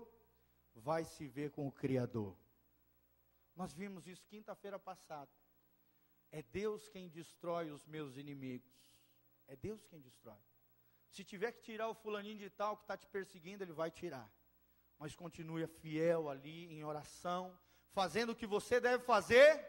vai 0.73 1.05
se 1.05 1.27
ver 1.27 1.51
com 1.51 1.67
o 1.67 1.71
Criador. 1.71 2.35
Nós 3.55 3.71
vimos 3.71 4.07
isso 4.07 4.25
quinta-feira 4.25 4.79
passada. 4.79 5.31
É 6.31 6.41
Deus 6.41 6.89
quem 6.89 7.07
destrói 7.07 7.69
os 7.69 7.85
meus 7.85 8.17
inimigos. 8.17 8.73
É 9.45 9.55
Deus 9.55 9.85
quem 9.85 10.01
destrói. 10.01 10.41
Se 11.07 11.23
tiver 11.23 11.51
que 11.51 11.61
tirar 11.61 11.87
o 11.87 11.93
fulaninho 11.93 12.39
de 12.39 12.49
tal 12.49 12.75
que 12.77 12.83
está 12.85 12.97
te 12.97 13.05
perseguindo, 13.05 13.63
ele 13.63 13.73
vai 13.73 13.91
tirar. 13.91 14.27
Mas 15.03 15.17
continue 15.17 15.67
fiel 15.67 16.29
ali 16.29 16.71
em 16.73 16.85
oração, 16.85 17.59
fazendo 17.91 18.29
o 18.29 18.35
que 18.37 18.47
você 18.47 18.79
deve 18.79 19.03
fazer, 19.03 19.61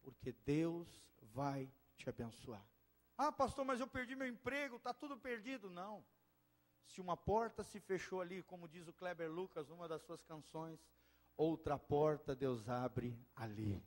porque 0.00 0.30
Deus 0.30 1.02
vai 1.20 1.68
te 1.96 2.08
abençoar. 2.08 2.64
Ah, 3.18 3.32
pastor, 3.32 3.64
mas 3.64 3.80
eu 3.80 3.88
perdi 3.88 4.14
meu 4.14 4.28
emprego, 4.28 4.76
está 4.76 4.94
tudo 4.94 5.16
perdido. 5.16 5.68
Não. 5.68 6.04
Se 6.86 7.00
uma 7.00 7.16
porta 7.16 7.64
se 7.64 7.80
fechou 7.80 8.20
ali, 8.20 8.44
como 8.44 8.68
diz 8.68 8.86
o 8.86 8.92
Kleber 8.92 9.28
Lucas, 9.28 9.66
numa 9.66 9.88
das 9.88 10.02
suas 10.02 10.22
canções, 10.22 10.78
outra 11.36 11.76
porta 11.76 12.36
Deus 12.36 12.68
abre 12.68 13.18
ali. 13.34 13.84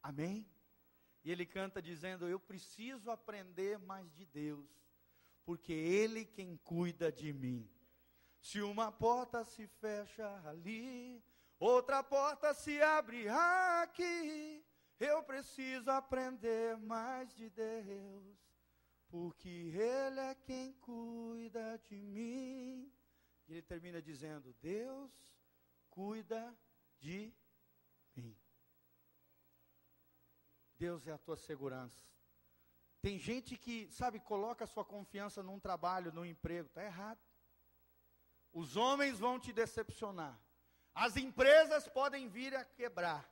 Amém? 0.00 0.48
E 1.24 1.32
ele 1.32 1.44
canta 1.44 1.82
dizendo: 1.82 2.28
Eu 2.28 2.38
preciso 2.38 3.10
aprender 3.10 3.80
mais 3.80 4.14
de 4.14 4.24
Deus, 4.26 4.70
porque 5.44 5.72
Ele 5.72 6.24
quem 6.24 6.56
cuida 6.58 7.10
de 7.10 7.32
mim. 7.32 7.68
Se 8.42 8.60
uma 8.60 8.90
porta 8.90 9.44
se 9.44 9.68
fecha 9.68 10.28
ali, 10.48 11.24
outra 11.60 12.02
porta 12.02 12.52
se 12.52 12.82
abre 12.82 13.28
aqui. 13.28 14.66
Eu 14.98 15.22
preciso 15.22 15.88
aprender 15.90 16.76
mais 16.76 17.32
de 17.34 17.48
Deus, 17.50 18.36
porque 19.08 19.48
Ele 19.48 20.20
é 20.20 20.34
quem 20.34 20.72
cuida 20.74 21.78
de 21.84 21.96
mim. 21.96 22.92
E 23.46 23.52
ele 23.52 23.62
termina 23.62 24.02
dizendo: 24.02 24.52
Deus 24.60 25.12
cuida 25.88 26.52
de 26.98 27.32
mim. 28.16 28.36
Deus 30.76 31.06
é 31.06 31.12
a 31.12 31.18
tua 31.18 31.36
segurança. 31.36 32.04
Tem 33.00 33.18
gente 33.18 33.56
que, 33.56 33.88
sabe, 33.90 34.18
coloca 34.18 34.66
sua 34.66 34.84
confiança 34.84 35.42
num 35.44 35.60
trabalho, 35.60 36.12
num 36.12 36.24
emprego, 36.24 36.66
está 36.66 36.82
errado. 36.82 37.20
Os 38.52 38.76
homens 38.76 39.18
vão 39.18 39.38
te 39.38 39.52
decepcionar. 39.52 40.38
As 40.94 41.16
empresas 41.16 41.88
podem 41.88 42.28
vir 42.28 42.54
a 42.54 42.64
quebrar. 42.64 43.28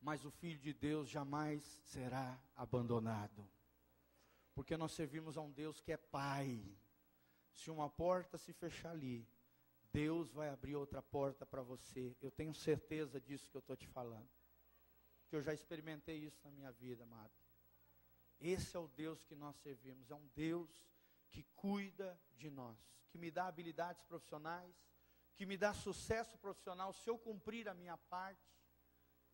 Mas 0.00 0.24
o 0.24 0.30
Filho 0.30 0.58
de 0.58 0.72
Deus 0.72 1.08
jamais 1.08 1.62
será 1.82 2.40
abandonado. 2.56 3.46
Porque 4.54 4.76
nós 4.76 4.92
servimos 4.92 5.36
a 5.36 5.40
um 5.40 5.50
Deus 5.50 5.80
que 5.80 5.92
é 5.92 5.96
Pai. 5.96 6.64
Se 7.52 7.70
uma 7.70 7.90
porta 7.90 8.38
se 8.38 8.52
fechar 8.52 8.90
ali, 8.90 9.26
Deus 9.92 10.30
vai 10.32 10.48
abrir 10.48 10.76
outra 10.76 11.02
porta 11.02 11.44
para 11.44 11.62
você. 11.62 12.16
Eu 12.20 12.30
tenho 12.30 12.54
certeza 12.54 13.20
disso 13.20 13.50
que 13.50 13.56
eu 13.56 13.60
estou 13.60 13.76
te 13.76 13.86
falando. 13.86 14.28
Que 15.28 15.36
eu 15.36 15.42
já 15.42 15.52
experimentei 15.52 16.16
isso 16.16 16.40
na 16.44 16.50
minha 16.50 16.72
vida, 16.72 17.04
amado. 17.04 17.32
Esse 18.40 18.76
é 18.76 18.80
o 18.80 18.88
Deus 18.88 19.24
que 19.24 19.34
nós 19.34 19.56
servimos. 19.56 20.10
É 20.10 20.14
um 20.14 20.26
Deus 20.34 20.84
que 21.30 21.42
cuida 21.54 22.20
de 22.32 22.50
nós, 22.50 22.78
que 23.10 23.18
me 23.18 23.30
dá 23.30 23.46
habilidades 23.46 24.02
profissionais, 24.04 24.74
que 25.36 25.46
me 25.46 25.56
dá 25.56 25.72
sucesso 25.72 26.36
profissional 26.38 26.92
se 26.92 27.08
eu 27.08 27.18
cumprir 27.18 27.68
a 27.68 27.74
minha 27.74 27.96
parte 27.96 28.58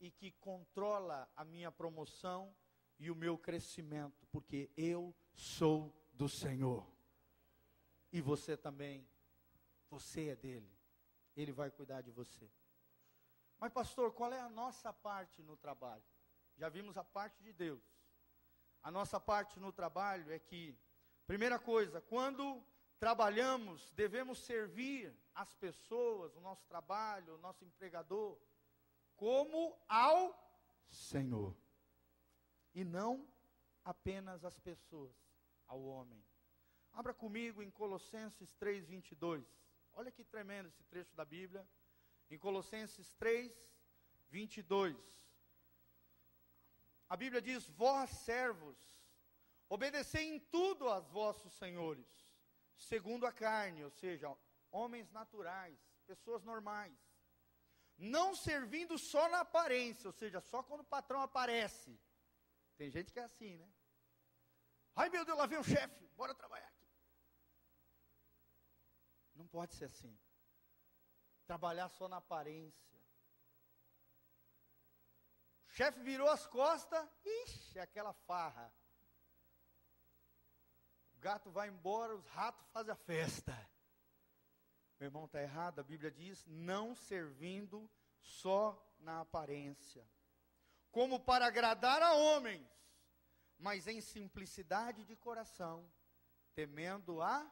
e 0.00 0.10
que 0.10 0.32
controla 0.32 1.30
a 1.34 1.44
minha 1.44 1.72
promoção 1.72 2.54
e 2.98 3.10
o 3.10 3.14
meu 3.14 3.38
crescimento, 3.38 4.26
porque 4.26 4.70
eu 4.76 5.14
sou 5.32 5.94
do 6.12 6.28
Senhor. 6.28 6.86
E 8.12 8.20
você 8.20 8.56
também, 8.56 9.08
você 9.88 10.28
é 10.28 10.36
dele. 10.36 10.72
Ele 11.34 11.52
vai 11.52 11.70
cuidar 11.70 12.00
de 12.00 12.10
você. 12.10 12.48
Mas, 13.58 13.72
pastor, 13.72 14.12
qual 14.12 14.32
é 14.32 14.40
a 14.40 14.48
nossa 14.48 14.92
parte 14.92 15.42
no 15.42 15.56
trabalho? 15.56 16.04
Já 16.56 16.68
vimos 16.68 16.96
a 16.96 17.02
parte 17.02 17.42
de 17.42 17.52
Deus. 17.52 17.82
A 18.82 18.90
nossa 18.90 19.18
parte 19.18 19.58
no 19.58 19.72
trabalho 19.72 20.30
é 20.30 20.38
que, 20.38 20.78
primeira 21.26 21.58
coisa, 21.58 22.00
quando 22.00 22.62
trabalhamos, 22.98 23.90
devemos 23.92 24.38
servir 24.38 25.14
as 25.34 25.54
pessoas, 25.54 26.34
o 26.36 26.40
nosso 26.40 26.64
trabalho, 26.66 27.34
o 27.34 27.38
nosso 27.38 27.64
empregador, 27.64 28.38
como 29.16 29.76
ao 29.88 30.34
Senhor. 30.88 31.56
E 32.74 32.84
não 32.84 33.28
apenas 33.84 34.44
as 34.44 34.58
pessoas, 34.58 35.12
ao 35.66 35.82
homem. 35.82 36.24
Abra 36.92 37.12
comigo 37.12 37.62
em 37.62 37.70
Colossenses 37.70 38.54
3, 38.54 38.86
22. 38.86 39.44
Olha 39.94 40.10
que 40.10 40.24
tremendo 40.24 40.68
esse 40.68 40.82
trecho 40.84 41.14
da 41.14 41.24
Bíblia. 41.24 41.66
Em 42.30 42.38
Colossenses 42.38 43.12
3, 43.14 43.52
22. 44.28 44.96
A 47.08 47.16
Bíblia 47.16 47.42
diz: 47.42 47.68
Vós, 47.70 48.10
servos, 48.10 48.76
obedecei 49.74 50.24
em 50.34 50.38
tudo 50.38 50.88
aos 50.88 51.06
vossos 51.08 51.52
senhores, 51.54 52.06
segundo 52.76 53.26
a 53.26 53.32
carne, 53.32 53.84
ou 53.84 53.90
seja, 53.90 54.36
homens 54.70 55.10
naturais, 55.10 55.78
pessoas 56.06 56.42
normais, 56.44 56.96
não 57.96 58.34
servindo 58.34 58.98
só 58.98 59.28
na 59.28 59.40
aparência, 59.40 60.08
ou 60.08 60.12
seja, 60.12 60.40
só 60.40 60.62
quando 60.62 60.80
o 60.80 60.92
patrão 60.96 61.20
aparece. 61.22 61.98
Tem 62.76 62.90
gente 62.90 63.12
que 63.12 63.20
é 63.20 63.24
assim, 63.24 63.56
né? 63.56 63.68
Ai 64.96 65.08
meu 65.08 65.24
Deus, 65.24 65.38
lá 65.38 65.46
vem 65.46 65.58
o 65.58 65.64
chefe, 65.64 66.06
bora 66.16 66.34
trabalhar 66.34 66.68
aqui. 66.68 66.88
Não 69.34 69.46
pode 69.46 69.74
ser 69.74 69.86
assim. 69.86 70.16
Trabalhar 71.46 71.88
só 71.88 72.08
na 72.08 72.18
aparência 72.18 72.84
chefe 75.74 76.00
virou 76.02 76.28
as 76.28 76.46
costas, 76.46 77.04
ixi, 77.24 77.78
aquela 77.80 78.12
farra. 78.12 78.72
Gato 81.24 81.50
vai 81.50 81.70
embora, 81.70 82.14
os 82.14 82.26
ratos 82.26 82.66
fazem 82.68 82.92
a 82.92 82.96
festa. 82.96 83.70
Meu 85.00 85.06
irmão, 85.06 85.24
está 85.24 85.40
errado, 85.40 85.78
a 85.78 85.82
Bíblia 85.82 86.10
diz: 86.10 86.44
não 86.46 86.94
servindo 86.94 87.90
só 88.20 88.94
na 88.98 89.22
aparência, 89.22 90.06
como 90.92 91.18
para 91.18 91.46
agradar 91.46 92.02
a 92.02 92.12
homens, 92.12 92.68
mas 93.58 93.86
em 93.86 94.02
simplicidade 94.02 95.02
de 95.02 95.16
coração, 95.16 95.90
temendo 96.54 97.22
a 97.22 97.50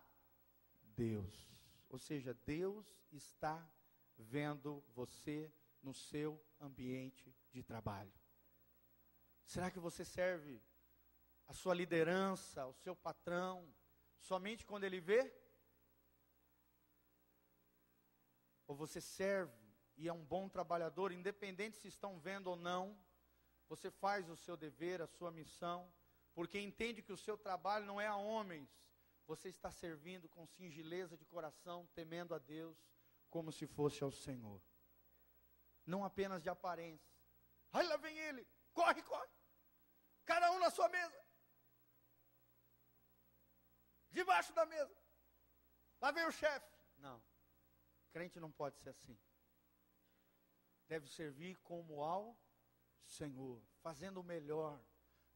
Deus. 0.83 1.51
Ou 1.89 1.99
seja, 1.99 2.35
Deus 2.45 2.87
está 3.11 3.66
vendo 4.18 4.85
você 4.95 5.51
no 5.83 5.95
seu 5.95 6.39
ambiente 6.61 7.35
de 7.51 7.62
trabalho? 7.62 8.12
Será 9.47 9.70
que 9.70 9.81
você 9.81 10.05
serve 10.05 10.62
a 11.53 11.55
sua 11.55 11.75
liderança, 11.75 12.67
o 12.67 12.73
seu 12.73 12.97
patrão, 12.97 13.73
somente 14.19 14.67
quando 14.67 14.85
ele 14.85 15.01
vê? 15.01 15.23
Ou 18.67 18.75
você 18.75 19.01
serve 19.01 19.63
e 19.97 20.09
é 20.09 20.13
um 20.13 20.25
bom 20.25 20.49
trabalhador, 20.49 21.13
independente 21.13 21.77
se 21.77 21.89
estão 21.89 22.19
vendo 22.19 22.49
ou 22.49 22.57
não, 22.57 22.99
você 23.69 23.91
faz 23.91 24.29
o 24.29 24.37
seu 24.37 24.57
dever, 24.57 25.01
a 25.01 25.07
sua 25.07 25.31
missão, 25.31 25.93
porque 26.35 26.59
entende 26.59 27.03
que 27.03 27.13
o 27.13 27.17
seu 27.17 27.37
trabalho 27.37 27.85
não 27.87 28.01
é 28.01 28.07
a 28.07 28.17
homens, 28.17 28.71
você 29.27 29.49
está 29.49 29.71
servindo 29.71 30.29
com 30.29 30.47
singeleza 30.47 31.17
de 31.17 31.25
coração, 31.25 31.87
temendo 31.95 32.35
a 32.35 32.39
Deus, 32.39 32.77
como 33.29 33.53
se 33.53 33.67
fosse 33.67 34.03
ao 34.03 34.11
Senhor 34.11 34.61
não 35.87 36.05
apenas 36.05 36.43
de 36.43 36.49
aparência. 36.49 37.13
Aí 37.73 37.87
lá 37.87 37.97
vem 37.97 38.17
ele, 38.17 38.47
corre, 38.73 39.03
corre. 39.03 39.29
Cada 40.25 40.51
um 40.53 40.59
na 40.59 40.71
sua 40.71 40.89
mesa. 40.89 41.22
Debaixo 44.13 44.53
da 44.53 44.65
mesa. 44.67 44.95
Lá 46.01 46.11
vem 46.11 46.27
o 46.27 46.33
chefe. 46.33 46.73
Não. 46.99 47.23
Crente 48.13 48.39
não 48.39 48.53
pode 48.53 48.79
ser 48.79 48.91
assim. 48.91 49.19
Deve 50.87 51.09
servir 51.09 51.57
como 51.61 52.03
ao 52.03 52.37
Senhor, 53.05 53.63
fazendo 53.81 54.21
o 54.21 54.25
melhor, 54.25 54.81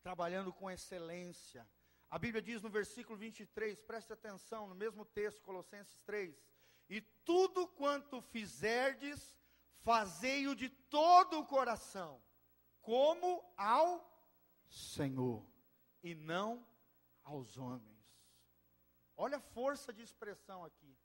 trabalhando 0.02 0.52
com 0.52 0.70
excelência. 0.70 1.68
A 2.10 2.18
Bíblia 2.18 2.42
diz 2.42 2.62
no 2.62 2.68
versículo 2.68 3.18
23, 3.18 3.80
preste 3.80 4.12
atenção, 4.12 4.66
no 4.66 4.74
mesmo 4.74 5.04
texto, 5.04 5.42
Colossenses 5.42 6.02
3: 6.02 6.36
E 6.88 7.00
tudo 7.00 7.66
quanto 7.66 8.20
fizerdes, 8.20 9.36
fazei-o 9.80 10.54
de 10.54 10.68
todo 10.68 11.40
o 11.40 11.46
coração, 11.46 12.22
como 12.80 13.42
ao 13.56 14.06
Senhor, 14.68 15.44
e 16.02 16.14
não 16.14 16.66
aos 17.24 17.56
homens. 17.56 17.95
Olha 19.16 19.38
a 19.38 19.40
força 19.40 19.92
de 19.92 20.02
expressão 20.02 20.64
aqui. 20.64 20.96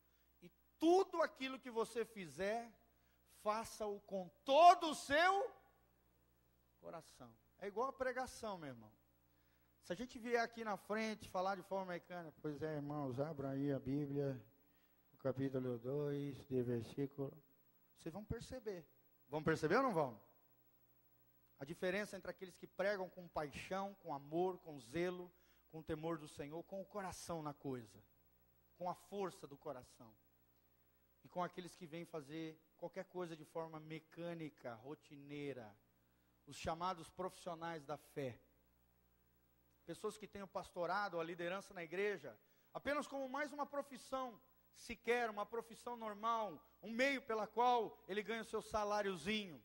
E 0.41 0.49
tudo 0.77 1.21
aquilo 1.21 1.59
que 1.59 1.69
você 1.69 2.03
fizer, 2.03 2.71
faça-o 3.41 3.99
com 4.01 4.29
todo 4.43 4.89
o 4.89 4.95
seu 4.95 5.51
coração. 6.79 7.31
É 7.59 7.67
igual 7.67 7.89
a 7.89 7.93
pregação, 7.93 8.57
meu 8.57 8.69
irmão. 8.69 8.91
Se 9.83 9.93
a 9.93 9.95
gente 9.95 10.19
vier 10.19 10.41
aqui 10.41 10.63
na 10.63 10.77
frente 10.77 11.29
falar 11.29 11.55
de 11.55 11.63
forma 11.63 11.93
mecânica, 11.93 12.37
pois 12.41 12.61
é, 12.61 12.75
irmãos, 12.75 13.19
abram 13.19 13.49
aí 13.49 13.71
a 13.71 13.79
Bíblia, 13.79 14.39
o 15.13 15.17
capítulo 15.17 15.77
2, 15.79 16.47
de 16.47 16.61
versículo 16.61 17.31
vocês 18.01 18.11
vão 18.11 18.25
perceber. 18.25 18.83
Vão 19.29 19.43
perceber 19.43 19.75
ou 19.75 19.83
não 19.83 19.93
vão? 19.93 20.19
A 21.59 21.63
diferença 21.63 22.17
entre 22.17 22.31
aqueles 22.31 22.57
que 22.57 22.65
pregam 22.65 23.07
com 23.07 23.27
paixão, 23.27 23.93
com 24.01 24.11
amor, 24.11 24.57
com 24.57 24.79
zelo, 24.79 25.31
com 25.71 25.81
temor 25.81 26.17
do 26.17 26.27
Senhor, 26.27 26.61
com 26.63 26.81
o 26.81 26.85
coração 26.85 27.41
na 27.41 27.53
coisa, 27.53 28.03
com 28.77 28.89
a 28.89 28.93
força 28.93 29.47
do 29.47 29.57
coração. 29.57 30.13
E 31.23 31.29
com 31.29 31.41
aqueles 31.43 31.75
que 31.75 31.87
vêm 31.87 32.03
fazer 32.03 32.59
qualquer 32.75 33.05
coisa 33.05 33.35
de 33.35 33.45
forma 33.45 33.79
mecânica, 33.79 34.73
rotineira, 34.75 35.73
os 36.45 36.57
chamados 36.57 37.09
profissionais 37.09 37.85
da 37.85 37.97
fé. 37.97 38.39
Pessoas 39.85 40.17
que 40.17 40.27
têm 40.27 40.43
o 40.43 40.47
pastorado, 40.47 41.19
a 41.19 41.23
liderança 41.23 41.73
na 41.73 41.83
igreja, 41.83 42.37
apenas 42.73 43.07
como 43.07 43.29
mais 43.29 43.53
uma 43.53 43.65
profissão, 43.65 44.39
sequer 44.73 45.29
uma 45.29 45.45
profissão 45.45 45.95
normal, 45.95 46.61
um 46.81 46.91
meio 46.91 47.21
pela 47.21 47.47
qual 47.47 48.03
ele 48.07 48.23
ganha 48.23 48.41
o 48.41 48.45
seu 48.45 48.61
saláriozinho. 48.61 49.63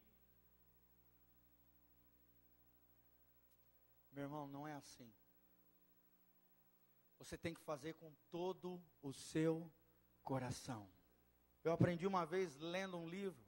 Meu 4.13 4.25
irmão, 4.25 4.47
não 4.47 4.67
é 4.69 4.75
assim. 4.75 5.13
Você 7.19 7.37
tem 7.37 7.55
que 7.55 7.61
fazer 7.61 7.95
com 7.95 8.13
todo 8.31 8.83
o 9.03 9.13
seu 9.13 9.71
coração. 10.23 10.89
Eu 11.65 11.73
aprendi 11.73 12.07
uma 12.07 12.25
vez 12.25 12.57
lendo 12.59 12.97
um 12.97 13.09
livro 13.09 13.45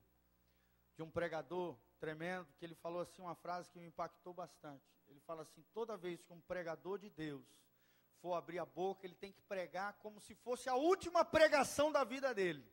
de 0.96 1.02
um 1.02 1.10
pregador 1.10 1.78
tremendo 1.98 2.52
que 2.58 2.64
ele 2.64 2.74
falou 2.74 3.00
assim 3.00 3.22
uma 3.22 3.34
frase 3.34 3.70
que 3.70 3.78
me 3.78 3.86
impactou 3.86 4.32
bastante. 4.32 4.84
Ele 5.06 5.20
fala 5.20 5.42
assim: 5.42 5.62
toda 5.72 5.96
vez 5.96 6.22
que 6.22 6.32
um 6.32 6.40
pregador 6.40 6.98
de 6.98 7.10
Deus 7.10 7.46
for 8.20 8.34
abrir 8.34 8.58
a 8.58 8.66
boca, 8.66 9.06
ele 9.06 9.14
tem 9.14 9.32
que 9.32 9.40
pregar 9.42 9.94
como 9.94 10.20
se 10.20 10.34
fosse 10.34 10.68
a 10.68 10.74
última 10.74 11.24
pregação 11.24 11.92
da 11.92 12.04
vida 12.04 12.34
dele. 12.34 12.68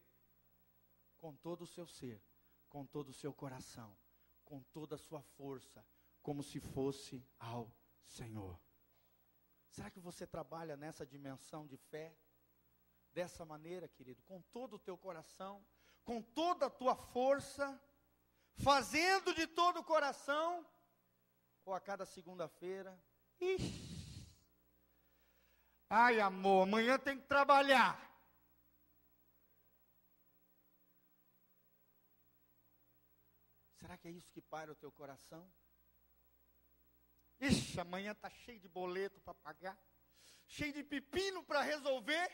Com 1.17 1.35
todo 1.35 1.63
o 1.63 1.67
seu 1.67 1.87
ser, 1.87 2.21
com 2.69 2.85
todo 2.85 3.09
o 3.09 3.13
seu 3.13 3.33
coração, 3.33 3.95
com 4.43 4.61
toda 4.61 4.95
a 4.95 4.99
sua 4.99 5.21
força, 5.21 5.85
como 6.21 6.43
se 6.43 6.59
fosse 6.59 7.23
ao 7.39 7.71
Senhor. 8.03 8.59
Será 9.75 9.89
que 9.91 9.99
você 9.99 10.25
trabalha 10.25 10.77
nessa 10.77 11.05
dimensão 11.05 11.67
de 11.67 11.75
fé? 11.75 12.17
Dessa 13.11 13.43
maneira, 13.43 13.89
querido, 13.89 14.23
com 14.23 14.41
todo 14.41 14.77
o 14.77 14.79
teu 14.79 14.97
coração, 14.97 15.65
com 16.05 16.21
toda 16.21 16.67
a 16.67 16.69
tua 16.69 16.95
força, 16.95 17.67
fazendo 18.63 19.33
de 19.33 19.45
todo 19.45 19.81
o 19.81 19.83
coração, 19.83 20.65
ou 21.65 21.73
a 21.73 21.81
cada 21.81 22.05
segunda-feira, 22.05 22.97
ixi, 23.37 24.25
ai 25.89 26.21
amor, 26.21 26.63
amanhã 26.63 26.97
tem 26.97 27.17
que 27.19 27.27
trabalhar. 27.27 27.99
Será 33.81 33.97
que 33.97 34.07
é 34.07 34.11
isso 34.11 34.31
que 34.31 34.41
para 34.41 34.71
o 34.71 34.75
teu 34.75 34.91
coração? 34.91 35.45
Ixi, 37.39 37.79
amanhã 37.79 38.11
está 38.11 38.29
cheio 38.29 38.59
de 38.59 38.67
boleto 38.67 39.19
para 39.21 39.33
pagar, 39.33 39.77
cheio 40.47 40.73
de 40.73 40.83
pepino 40.83 41.43
para 41.43 41.61
resolver. 41.61 42.31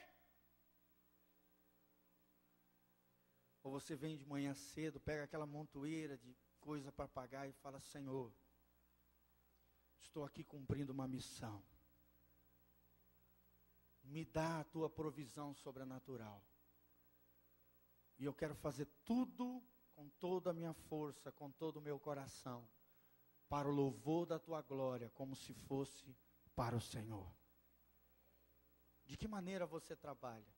Ou 3.64 3.72
você 3.72 3.96
vem 3.96 4.18
de 4.18 4.26
manhã 4.26 4.54
cedo, 4.54 5.00
pega 5.00 5.24
aquela 5.24 5.46
montoeira 5.46 6.18
de 6.18 6.36
coisa 6.60 6.92
para 6.92 7.08
pagar 7.08 7.48
e 7.48 7.54
fala: 7.54 7.80
Senhor, 7.80 8.34
estou 10.00 10.24
aqui 10.24 10.44
cumprindo 10.44 10.92
uma 10.92 11.08
missão. 11.08 11.64
Me 14.04 14.26
dá 14.26 14.60
a 14.60 14.64
tua 14.66 14.90
provisão 14.90 15.54
sobrenatural. 15.54 16.44
E 18.18 18.26
eu 18.26 18.34
quero 18.34 18.56
fazer 18.56 18.88
tudo 19.04 19.64
com 19.94 20.10
toda 20.10 20.50
a 20.52 20.54
minha 20.54 20.74
força, 20.74 21.32
com 21.32 21.52
todo 21.52 21.78
o 21.78 21.82
meu 21.82 22.00
coração 22.00 22.68
para 23.52 23.68
o 23.68 23.72
louvor 23.72 24.26
da 24.26 24.40
tua 24.40 24.62
glória, 24.62 25.10
como 25.10 25.36
se 25.36 25.54
fosse 25.54 26.16
para 26.56 26.74
o 26.74 26.80
Senhor. 26.80 27.30
De 29.04 29.18
que 29.18 29.28
maneira 29.28 29.66
você 29.66 29.94
trabalha? 29.94 30.56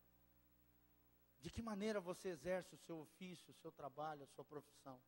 De 1.40 1.50
que 1.50 1.60
maneira 1.60 2.00
você 2.00 2.30
exerce 2.30 2.76
o 2.76 2.78
seu 2.78 3.00
ofício, 3.00 3.50
o 3.50 3.56
seu 3.56 3.72
trabalho, 3.72 4.22
a 4.24 4.28
sua 4.28 4.46
profissão? 4.46 5.02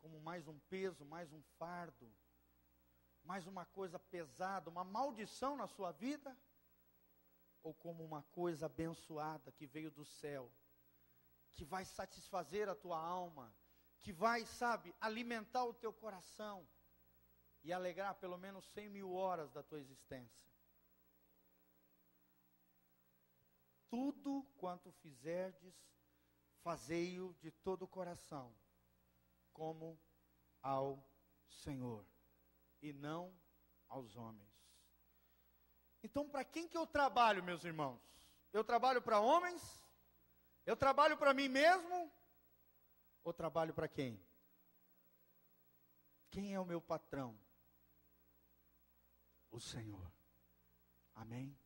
Como 0.00 0.20
mais 0.20 0.46
um 0.46 0.60
peso, 0.60 1.04
mais 1.04 1.32
um 1.32 1.42
fardo, 1.58 2.08
mais 3.24 3.44
uma 3.44 3.66
coisa 3.66 3.98
pesada, 3.98 4.70
uma 4.70 4.84
maldição 4.84 5.56
na 5.56 5.66
sua 5.66 5.90
vida? 5.90 6.38
Ou 7.64 7.74
como 7.74 8.04
uma 8.04 8.22
coisa 8.30 8.66
abençoada 8.66 9.50
que 9.50 9.66
veio 9.66 9.90
do 9.90 10.04
céu, 10.04 10.52
que 11.50 11.64
vai 11.64 11.84
satisfazer 11.84 12.68
a 12.68 12.76
tua 12.76 12.96
alma, 12.96 13.52
que 14.02 14.12
vai, 14.12 14.44
sabe, 14.44 14.94
alimentar 15.00 15.64
o 15.64 15.74
teu 15.74 15.92
coração 15.92 16.66
e 17.62 17.72
alegrar 17.72 18.14
pelo 18.16 18.36
menos 18.36 18.66
100 18.72 18.88
mil 18.88 19.12
horas 19.12 19.52
da 19.52 19.62
tua 19.62 19.78
existência. 19.78 20.42
Tudo 23.88 24.42
quanto 24.56 24.90
fizerdes, 24.90 25.74
fazei-o 26.62 27.34
de 27.34 27.50
todo 27.50 27.82
o 27.82 27.88
coração, 27.88 28.54
como 29.52 30.00
ao 30.60 31.06
Senhor, 31.48 32.04
e 32.80 32.92
não 32.92 33.32
aos 33.88 34.16
homens. 34.16 34.50
Então, 36.02 36.28
para 36.28 36.44
quem 36.44 36.66
que 36.66 36.76
eu 36.76 36.86
trabalho, 36.86 37.44
meus 37.44 37.64
irmãos? 37.64 38.02
Eu 38.52 38.64
trabalho 38.64 39.00
para 39.00 39.20
homens? 39.20 39.62
Eu 40.66 40.76
trabalho 40.76 41.16
para 41.16 41.32
mim 41.32 41.48
mesmo? 41.48 42.10
Ou 43.24 43.32
trabalho 43.32 43.72
para 43.72 43.88
quem? 43.88 44.20
Quem 46.30 46.54
é 46.54 46.58
o 46.58 46.64
meu 46.64 46.80
patrão? 46.80 47.38
O 49.50 49.60
Senhor. 49.60 50.10
Amém? 51.14 51.56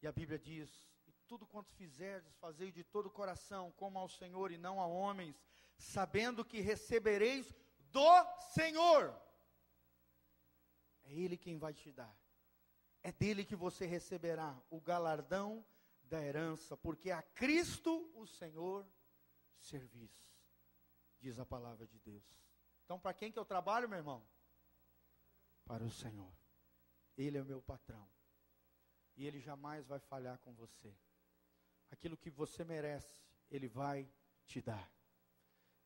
E 0.00 0.06
a 0.06 0.12
Bíblia 0.12 0.38
diz: 0.38 0.70
E 1.06 1.12
tudo 1.26 1.46
quanto 1.46 1.74
fizerdes, 1.74 2.34
fazei 2.36 2.70
de 2.70 2.84
todo 2.84 3.06
o 3.06 3.10
coração, 3.10 3.72
como 3.72 3.98
ao 3.98 4.08
Senhor 4.08 4.50
e 4.52 4.56
não 4.56 4.80
a 4.80 4.86
homens, 4.86 5.42
sabendo 5.76 6.44
que 6.44 6.60
recebereis 6.60 7.52
do 7.90 8.40
Senhor. 8.54 9.14
É 11.02 11.12
Ele 11.12 11.36
quem 11.36 11.58
vai 11.58 11.74
te 11.74 11.90
dar. 11.90 12.16
É 13.02 13.10
dele 13.10 13.44
que 13.44 13.56
você 13.56 13.84
receberá 13.84 14.56
o 14.70 14.80
galardão 14.80 15.64
da 16.02 16.22
herança, 16.22 16.76
porque 16.76 17.10
a 17.10 17.22
Cristo 17.22 18.10
o 18.14 18.26
Senhor 18.26 18.86
servis 19.58 20.29
diz 21.20 21.38
a 21.38 21.46
palavra 21.46 21.86
de 21.86 21.98
Deus. 22.00 22.24
Então, 22.84 22.98
para 22.98 23.14
quem 23.14 23.30
que 23.30 23.38
eu 23.38 23.44
trabalho, 23.44 23.88
meu 23.88 23.98
irmão? 23.98 24.26
Para 25.64 25.84
o 25.84 25.90
Senhor. 25.90 26.32
Ele 27.16 27.38
é 27.38 27.42
o 27.42 27.44
meu 27.44 27.62
patrão. 27.62 28.08
E 29.16 29.26
ele 29.26 29.40
jamais 29.40 29.86
vai 29.86 30.00
falhar 30.00 30.38
com 30.38 30.52
você. 30.54 30.94
Aquilo 31.90 32.16
que 32.16 32.30
você 32.30 32.64
merece, 32.64 33.22
ele 33.50 33.68
vai 33.68 34.10
te 34.46 34.60
dar. 34.60 34.90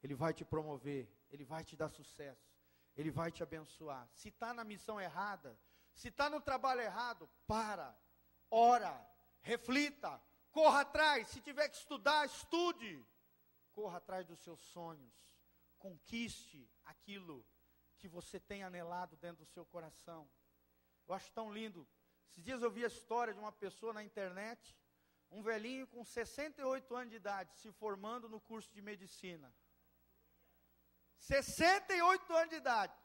Ele 0.03 0.15
vai 0.15 0.33
te 0.33 0.45
promover, 0.45 1.11
ele 1.31 1.45
vai 1.45 1.65
te 1.65 1.77
dar 1.77 1.89
sucesso, 1.89 2.55
ele 2.95 3.11
vai 3.11 3.33
te 3.33 3.43
abençoar. 3.43 4.07
Se 4.13 4.29
está 4.29 4.53
na 4.53 4.63
missão 4.63 5.01
errada, 5.01 5.59
se 5.95 6.09
está 6.09 6.29
no 6.29 6.41
trabalho 6.41 6.83
errado, 6.83 7.29
para, 7.47 7.97
ora, 8.51 8.95
reflita, 9.41 10.21
corra 10.51 10.83
atrás. 10.83 11.29
Se 11.29 11.41
tiver 11.41 11.69
que 11.71 11.77
estudar, 11.77 12.27
estude 12.27 13.03
corra 13.75 13.99
atrás 13.99 14.27
dos 14.27 14.41
seus 14.41 14.61
sonhos, 14.73 15.15
conquiste 15.79 16.71
aquilo 16.85 17.45
que 17.99 18.09
você 18.09 18.39
tem 18.41 18.63
anelado 18.63 19.17
dentro 19.17 19.45
do 19.45 19.51
seu 19.51 19.67
coração. 19.67 20.31
Eu 21.07 21.15
acho 21.15 21.31
tão 21.33 21.53
lindo. 21.53 21.87
Esses 22.29 22.43
dias 22.43 22.63
eu 22.63 22.71
vi 22.71 22.85
a 22.85 22.89
história 22.89 23.35
de 23.35 23.41
uma 23.41 23.53
pessoa 23.53 23.93
na 23.93 24.03
internet, 24.03 24.75
um 25.31 25.43
velhinho 25.43 25.87
com 25.87 26.05
68 26.05 26.95
anos 26.95 27.11
de 27.11 27.17
idade, 27.17 27.55
se 27.59 27.71
formando 27.73 28.29
no 28.29 28.41
curso 28.41 28.73
de 28.73 28.81
medicina. 28.81 29.55
68 31.19 32.33
anos 32.33 32.51
de 32.51 32.57
idade, 32.57 32.99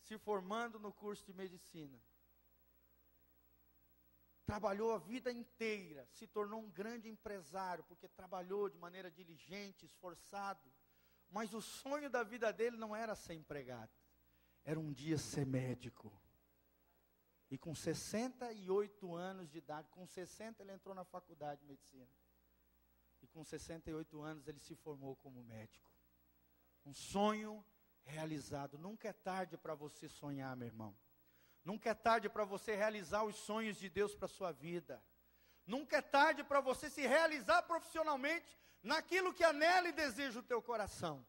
se 0.00 0.18
formando 0.18 0.78
no 0.78 0.92
curso 0.92 1.24
de 1.24 1.32
medicina 1.32 2.00
trabalhou 4.44 4.92
a 4.92 4.98
vida 4.98 5.32
inteira, 5.32 6.06
se 6.12 6.26
tornou 6.26 6.60
um 6.60 6.70
grande 6.70 7.08
empresário, 7.08 7.84
porque 7.84 8.08
trabalhou 8.08 8.68
de 8.68 8.78
maneira 8.78 9.10
diligente, 9.10 9.86
esforçado. 9.86 10.70
Mas 11.30 11.52
o 11.54 11.60
sonho 11.60 12.10
da 12.10 12.22
vida 12.22 12.52
dele 12.52 12.76
não 12.76 12.94
era 12.94 13.14
ser 13.14 13.34
empregado, 13.34 13.92
era 14.64 14.78
um 14.78 14.92
dia 14.92 15.18
ser 15.18 15.46
médico. 15.46 16.12
E 17.50 17.58
com 17.58 17.74
68 17.74 19.14
anos 19.14 19.50
de 19.50 19.58
idade, 19.58 19.88
com 19.90 20.06
60 20.06 20.62
ele 20.62 20.72
entrou 20.72 20.94
na 20.94 21.04
faculdade 21.04 21.60
de 21.60 21.66
medicina. 21.66 22.08
E 23.22 23.26
com 23.26 23.44
68 23.44 24.20
anos 24.22 24.46
ele 24.46 24.58
se 24.60 24.74
formou 24.74 25.16
como 25.16 25.42
médico. 25.42 25.90
Um 26.84 26.92
sonho 26.92 27.64
realizado. 28.04 28.76
Nunca 28.76 29.08
é 29.08 29.12
tarde 29.12 29.56
para 29.56 29.74
você 29.74 30.08
sonhar, 30.08 30.54
meu 30.56 30.66
irmão. 30.66 30.94
Nunca 31.64 31.90
é 31.90 31.94
tarde 31.94 32.28
para 32.28 32.44
você 32.44 32.76
realizar 32.76 33.24
os 33.24 33.36
sonhos 33.36 33.78
de 33.78 33.88
Deus 33.88 34.14
para 34.14 34.26
a 34.26 34.28
sua 34.28 34.52
vida. 34.52 35.02
Nunca 35.66 35.96
é 35.96 36.02
tarde 36.02 36.44
para 36.44 36.60
você 36.60 36.90
se 36.90 37.06
realizar 37.06 37.62
profissionalmente 37.62 38.58
naquilo 38.82 39.32
que 39.32 39.42
anela 39.42 39.88
e 39.88 39.92
deseja 39.92 40.40
o 40.40 40.42
teu 40.42 40.60
coração. 40.60 41.26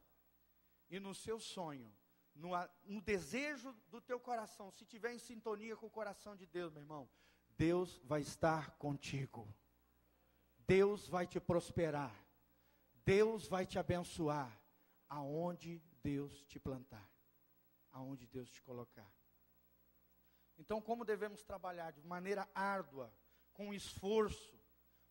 E 0.90 1.00
no 1.00 1.16
seu 1.16 1.40
sonho, 1.40 1.90
no, 2.36 2.50
no 2.84 3.02
desejo 3.02 3.72
do 3.88 4.02
teu 4.02 4.20
coração, 4.20 4.70
se 4.72 4.86
tiver 4.86 5.14
em 5.14 5.20
sintonia 5.20 5.78
com 5.78 5.86
o 5.86 5.90
coração 5.90 6.36
de 6.36 6.46
Deus, 6.46 6.74
meu 6.74 6.82
irmão, 6.82 7.10
Deus 7.58 8.02
vai 8.04 8.20
estar 8.20 8.72
contigo. 8.72 9.48
Deus 10.68 11.08
vai 11.08 11.26
te 11.26 11.40
prosperar. 11.40 12.14
Deus 13.06 13.48
vai 13.48 13.66
te 13.66 13.80
abençoar 13.80 14.52
aonde 15.08 15.82
Deus 16.04 16.44
te 16.44 16.60
plantar, 16.60 17.10
aonde 17.92 18.28
Deus 18.28 18.50
te 18.50 18.62
colocar. 18.62 19.10
Então, 20.58 20.82
como 20.82 21.06
devemos 21.06 21.44
trabalhar? 21.44 21.92
De 21.92 22.02
maneira 22.04 22.48
árdua, 22.54 23.14
com 23.54 23.74
esforço. 23.74 24.60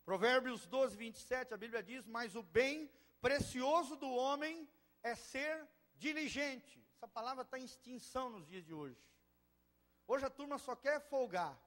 Provérbios 0.03 0.65
12, 0.67 0.95
27, 0.95 1.53
a 1.53 1.57
Bíblia 1.57 1.81
diz: 1.81 2.05
Mas 2.05 2.35
o 2.35 2.43
bem 2.43 2.91
precioso 3.21 3.95
do 3.95 4.09
homem 4.09 4.69
é 5.01 5.15
ser 5.15 5.67
diligente. 5.95 6.83
Essa 6.95 7.07
palavra 7.07 7.43
está 7.43 7.57
em 7.59 7.65
extinção 7.65 8.29
nos 8.29 8.45
dias 8.47 8.63
de 8.63 8.73
hoje. 8.73 8.99
Hoje 10.07 10.25
a 10.25 10.29
turma 10.29 10.57
só 10.57 10.75
quer 10.75 10.99
folgar, 11.09 11.59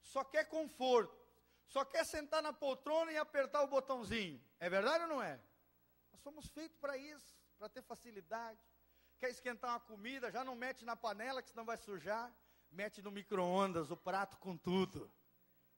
só 0.00 0.22
quer 0.22 0.44
conforto, 0.44 1.20
só 1.66 1.84
quer 1.84 2.04
sentar 2.04 2.42
na 2.42 2.52
poltrona 2.52 3.10
e 3.10 3.16
apertar 3.16 3.62
o 3.62 3.68
botãozinho. 3.68 4.40
É 4.60 4.70
verdade 4.70 5.02
ou 5.04 5.08
não 5.08 5.22
é? 5.22 5.40
Nós 6.12 6.20
somos 6.20 6.46
feitos 6.48 6.78
para 6.78 6.96
isso, 6.96 7.36
para 7.58 7.68
ter 7.68 7.82
facilidade. 7.82 8.60
Quer 9.18 9.30
esquentar 9.30 9.70
uma 9.70 9.80
comida, 9.80 10.30
já 10.30 10.44
não 10.44 10.54
mete 10.54 10.84
na 10.84 10.94
panela, 10.94 11.42
que 11.42 11.50
senão 11.50 11.64
vai 11.64 11.76
sujar. 11.76 12.32
Mete 12.74 13.00
no 13.00 13.12
micro-ondas 13.12 13.92
o 13.92 13.96
prato 13.96 14.36
com 14.38 14.56
tudo. 14.56 15.08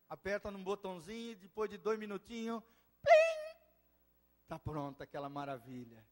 Aperta 0.08 0.50
num 0.50 0.64
botãozinho 0.64 1.32
e 1.32 1.34
depois 1.34 1.68
de 1.68 1.76
dois 1.76 1.98
minutinhos, 1.98 2.62
plim! 3.02 3.60
Está 4.42 4.58
pronta 4.58 5.04
aquela 5.04 5.28
maravilha. 5.28 6.02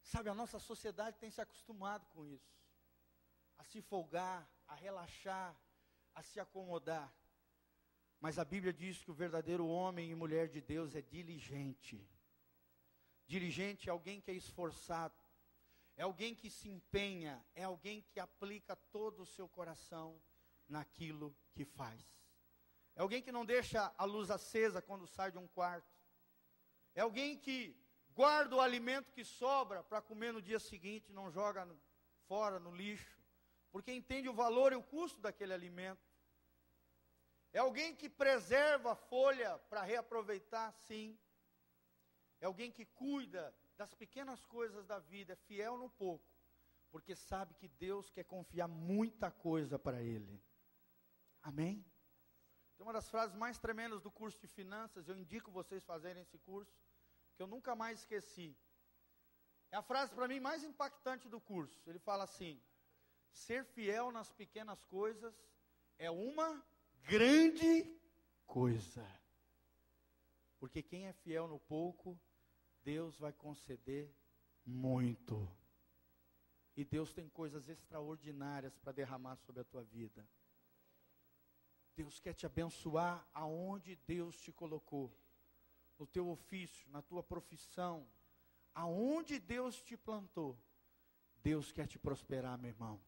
Sabe, 0.00 0.28
a 0.28 0.34
nossa 0.34 0.60
sociedade 0.60 1.18
tem 1.18 1.28
se 1.28 1.40
acostumado 1.40 2.06
com 2.10 2.24
isso. 2.24 2.56
A 3.58 3.64
se 3.64 3.82
folgar, 3.82 4.48
a 4.68 4.76
relaxar, 4.76 5.56
a 6.14 6.22
se 6.22 6.38
acomodar. 6.38 7.12
Mas 8.20 8.38
a 8.38 8.44
Bíblia 8.44 8.72
diz 8.72 9.02
que 9.02 9.10
o 9.10 9.14
verdadeiro 9.14 9.66
homem 9.66 10.08
e 10.08 10.14
mulher 10.14 10.48
de 10.48 10.60
Deus 10.60 10.94
é 10.94 11.02
diligente. 11.02 12.08
Diligente 13.26 13.88
é 13.88 13.92
alguém 13.92 14.20
que 14.20 14.30
é 14.30 14.34
esforçado, 14.34 15.20
é 15.96 16.02
alguém 16.02 16.34
que 16.34 16.50
se 16.50 16.68
empenha, 16.68 17.44
é 17.54 17.64
alguém 17.64 18.02
que 18.02 18.18
aplica 18.18 18.74
todo 18.74 19.22
o 19.22 19.26
seu 19.26 19.48
coração 19.48 20.20
naquilo 20.68 21.36
que 21.52 21.64
faz. 21.64 22.22
É 22.94 23.02
alguém 23.02 23.22
que 23.22 23.32
não 23.32 23.44
deixa 23.44 23.92
a 23.96 24.04
luz 24.04 24.30
acesa 24.30 24.82
quando 24.82 25.06
sai 25.06 25.30
de 25.30 25.38
um 25.38 25.46
quarto. 25.46 25.92
É 26.94 27.00
alguém 27.00 27.38
que 27.38 27.76
guarda 28.14 28.56
o 28.56 28.60
alimento 28.60 29.12
que 29.12 29.24
sobra 29.24 29.82
para 29.82 30.02
comer 30.02 30.32
no 30.32 30.42
dia 30.42 30.58
seguinte, 30.58 31.12
não 31.12 31.30
joga 31.30 31.64
no, 31.64 31.80
fora 32.26 32.58
no 32.58 32.74
lixo, 32.74 33.22
porque 33.70 33.92
entende 33.92 34.28
o 34.28 34.34
valor 34.34 34.72
e 34.72 34.76
o 34.76 34.82
custo 34.82 35.20
daquele 35.20 35.52
alimento. 35.52 36.12
É 37.52 37.58
alguém 37.58 37.94
que 37.94 38.08
preserva 38.08 38.92
a 38.92 38.96
folha 38.96 39.58
para 39.70 39.82
reaproveitar, 39.82 40.72
sim. 40.72 41.18
É 42.40 42.46
alguém 42.46 42.70
que 42.70 42.84
cuida 42.86 43.54
das 43.76 43.94
pequenas 43.94 44.44
coisas 44.44 44.86
da 44.86 44.98
vida, 44.98 45.32
é 45.32 45.36
fiel 45.36 45.76
no 45.76 45.88
pouco, 45.90 46.30
porque 46.90 47.14
sabe 47.14 47.54
que 47.54 47.68
Deus 47.68 48.10
quer 48.10 48.24
confiar 48.24 48.68
muita 48.68 49.30
coisa 49.30 49.78
para 49.78 50.02
ele. 50.02 50.42
Amém? 51.42 51.84
Tem 52.76 52.86
uma 52.86 52.92
das 52.92 53.08
frases 53.10 53.36
mais 53.36 53.58
tremendas 53.58 54.00
do 54.02 54.10
curso 54.10 54.38
de 54.40 54.46
finanças, 54.46 55.08
eu 55.08 55.16
indico 55.16 55.50
vocês 55.50 55.84
fazerem 55.84 56.22
esse 56.22 56.38
curso, 56.38 56.76
que 57.36 57.42
eu 57.42 57.46
nunca 57.46 57.74
mais 57.74 58.00
esqueci. 58.00 58.56
É 59.70 59.76
a 59.76 59.82
frase 59.82 60.12
para 60.12 60.28
mim 60.28 60.38
mais 60.38 60.62
impactante 60.62 61.28
do 61.28 61.40
curso. 61.40 61.80
Ele 61.88 61.98
fala 61.98 62.24
assim: 62.24 62.60
ser 63.30 63.64
fiel 63.64 64.12
nas 64.12 64.30
pequenas 64.30 64.84
coisas 64.84 65.34
é 65.98 66.10
uma 66.10 66.62
grande 67.04 67.98
coisa. 68.46 69.06
Porque 70.60 70.82
quem 70.82 71.06
é 71.06 71.12
fiel 71.12 71.48
no 71.48 71.58
pouco, 71.58 72.20
Deus 72.84 73.18
vai 73.18 73.32
conceder 73.32 74.14
muito. 74.64 75.48
E 76.76 76.84
Deus 76.84 77.12
tem 77.12 77.28
coisas 77.28 77.68
extraordinárias 77.68 78.76
para 78.78 78.92
derramar 78.92 79.36
sobre 79.36 79.60
a 79.60 79.64
tua 79.64 79.82
vida. 79.84 80.26
Deus 81.94 82.18
quer 82.18 82.32
te 82.32 82.46
abençoar 82.46 83.26
aonde 83.34 83.96
Deus 84.06 84.40
te 84.40 84.50
colocou. 84.50 85.14
No 85.98 86.06
teu 86.06 86.28
ofício, 86.30 86.90
na 86.90 87.02
tua 87.02 87.22
profissão, 87.22 88.06
aonde 88.74 89.38
Deus 89.38 89.80
te 89.82 89.96
plantou. 89.96 90.58
Deus 91.42 91.70
quer 91.70 91.86
te 91.86 91.98
prosperar, 91.98 92.56
meu 92.58 92.70
irmão. 92.70 93.00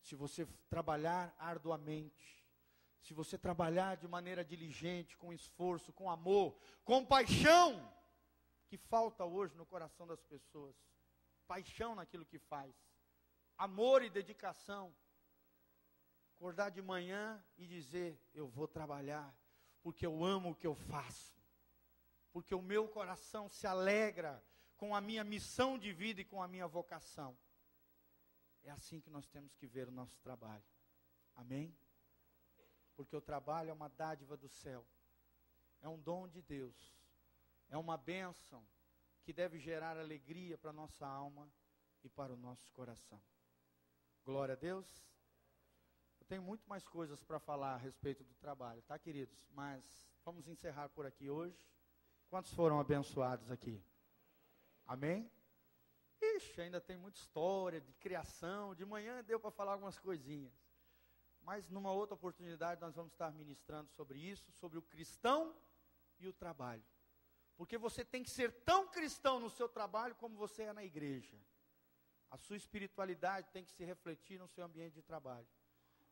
Se 0.00 0.14
você 0.14 0.46
trabalhar 0.68 1.34
arduamente, 1.38 2.44
se 3.00 3.12
você 3.12 3.36
trabalhar 3.36 3.96
de 3.96 4.08
maneira 4.08 4.44
diligente, 4.44 5.16
com 5.18 5.32
esforço, 5.32 5.92
com 5.92 6.10
amor, 6.10 6.56
com 6.84 7.04
paixão, 7.04 7.86
que 8.74 8.78
falta 8.88 9.24
hoje 9.24 9.54
no 9.54 9.64
coração 9.64 10.04
das 10.04 10.20
pessoas. 10.24 10.74
Paixão 11.46 11.94
naquilo 11.94 12.26
que 12.26 12.40
faz. 12.40 12.74
Amor 13.56 14.02
e 14.02 14.10
dedicação. 14.10 14.92
Acordar 16.34 16.70
de 16.70 16.82
manhã 16.82 17.40
e 17.56 17.68
dizer: 17.68 18.20
Eu 18.34 18.48
vou 18.48 18.66
trabalhar, 18.66 19.32
porque 19.80 20.04
eu 20.04 20.24
amo 20.24 20.50
o 20.50 20.54
que 20.56 20.66
eu 20.66 20.74
faço. 20.74 21.40
Porque 22.32 22.52
o 22.52 22.60
meu 22.60 22.88
coração 22.88 23.48
se 23.48 23.64
alegra 23.64 24.44
com 24.76 24.92
a 24.92 25.00
minha 25.00 25.22
missão 25.22 25.78
de 25.78 25.92
vida 25.92 26.22
e 26.22 26.24
com 26.24 26.42
a 26.42 26.48
minha 26.48 26.66
vocação. 26.66 27.38
É 28.64 28.72
assim 28.72 29.00
que 29.00 29.08
nós 29.08 29.28
temos 29.28 29.54
que 29.54 29.68
ver 29.68 29.86
o 29.86 29.92
nosso 29.92 30.18
trabalho. 30.18 30.64
Amém? 31.36 31.72
Porque 32.96 33.14
o 33.14 33.20
trabalho 33.20 33.70
é 33.70 33.72
uma 33.72 33.88
dádiva 33.88 34.36
do 34.36 34.48
céu. 34.48 34.84
É 35.80 35.88
um 35.88 36.00
dom 36.00 36.26
de 36.26 36.42
Deus 36.42 37.03
é 37.68 37.76
uma 37.76 37.96
bênção 37.96 38.66
que 39.22 39.32
deve 39.32 39.58
gerar 39.58 39.96
alegria 39.96 40.58
para 40.58 40.72
nossa 40.72 41.06
alma 41.06 41.50
e 42.02 42.08
para 42.08 42.32
o 42.32 42.36
nosso 42.36 42.70
coração. 42.72 43.20
Glória 44.24 44.54
a 44.54 44.56
Deus. 44.56 44.86
Eu 46.20 46.26
tenho 46.26 46.42
muito 46.42 46.68
mais 46.68 46.86
coisas 46.86 47.22
para 47.22 47.38
falar 47.38 47.74
a 47.74 47.78
respeito 47.78 48.24
do 48.24 48.34
trabalho, 48.34 48.82
tá, 48.82 48.98
queridos? 48.98 49.46
Mas 49.50 49.84
vamos 50.24 50.48
encerrar 50.48 50.88
por 50.88 51.06
aqui 51.06 51.28
hoje. 51.28 51.58
Quantos 52.28 52.52
foram 52.52 52.80
abençoados 52.80 53.50
aqui? 53.50 53.82
Amém? 54.86 55.30
Ixi, 56.20 56.60
ainda 56.60 56.80
tem 56.80 56.96
muita 56.96 57.18
história 57.18 57.80
de 57.80 57.92
criação. 57.94 58.74
De 58.74 58.84
manhã 58.84 59.22
deu 59.24 59.38
para 59.38 59.50
falar 59.50 59.72
algumas 59.72 59.98
coisinhas. 59.98 60.52
Mas 61.42 61.68
numa 61.68 61.92
outra 61.92 62.14
oportunidade 62.14 62.80
nós 62.80 62.94
vamos 62.94 63.12
estar 63.12 63.30
ministrando 63.32 63.90
sobre 63.90 64.18
isso, 64.18 64.50
sobre 64.52 64.78
o 64.78 64.82
cristão 64.82 65.54
e 66.18 66.26
o 66.26 66.32
trabalho. 66.32 66.82
Porque 67.56 67.78
você 67.78 68.04
tem 68.04 68.22
que 68.22 68.30
ser 68.30 68.52
tão 68.64 68.88
cristão 68.88 69.38
no 69.38 69.48
seu 69.48 69.68
trabalho 69.68 70.14
como 70.16 70.36
você 70.36 70.64
é 70.64 70.72
na 70.72 70.84
igreja. 70.84 71.38
A 72.30 72.36
sua 72.36 72.56
espiritualidade 72.56 73.50
tem 73.52 73.64
que 73.64 73.70
se 73.70 73.84
refletir 73.84 74.38
no 74.38 74.48
seu 74.48 74.64
ambiente 74.64 74.94
de 74.94 75.02
trabalho. 75.02 75.46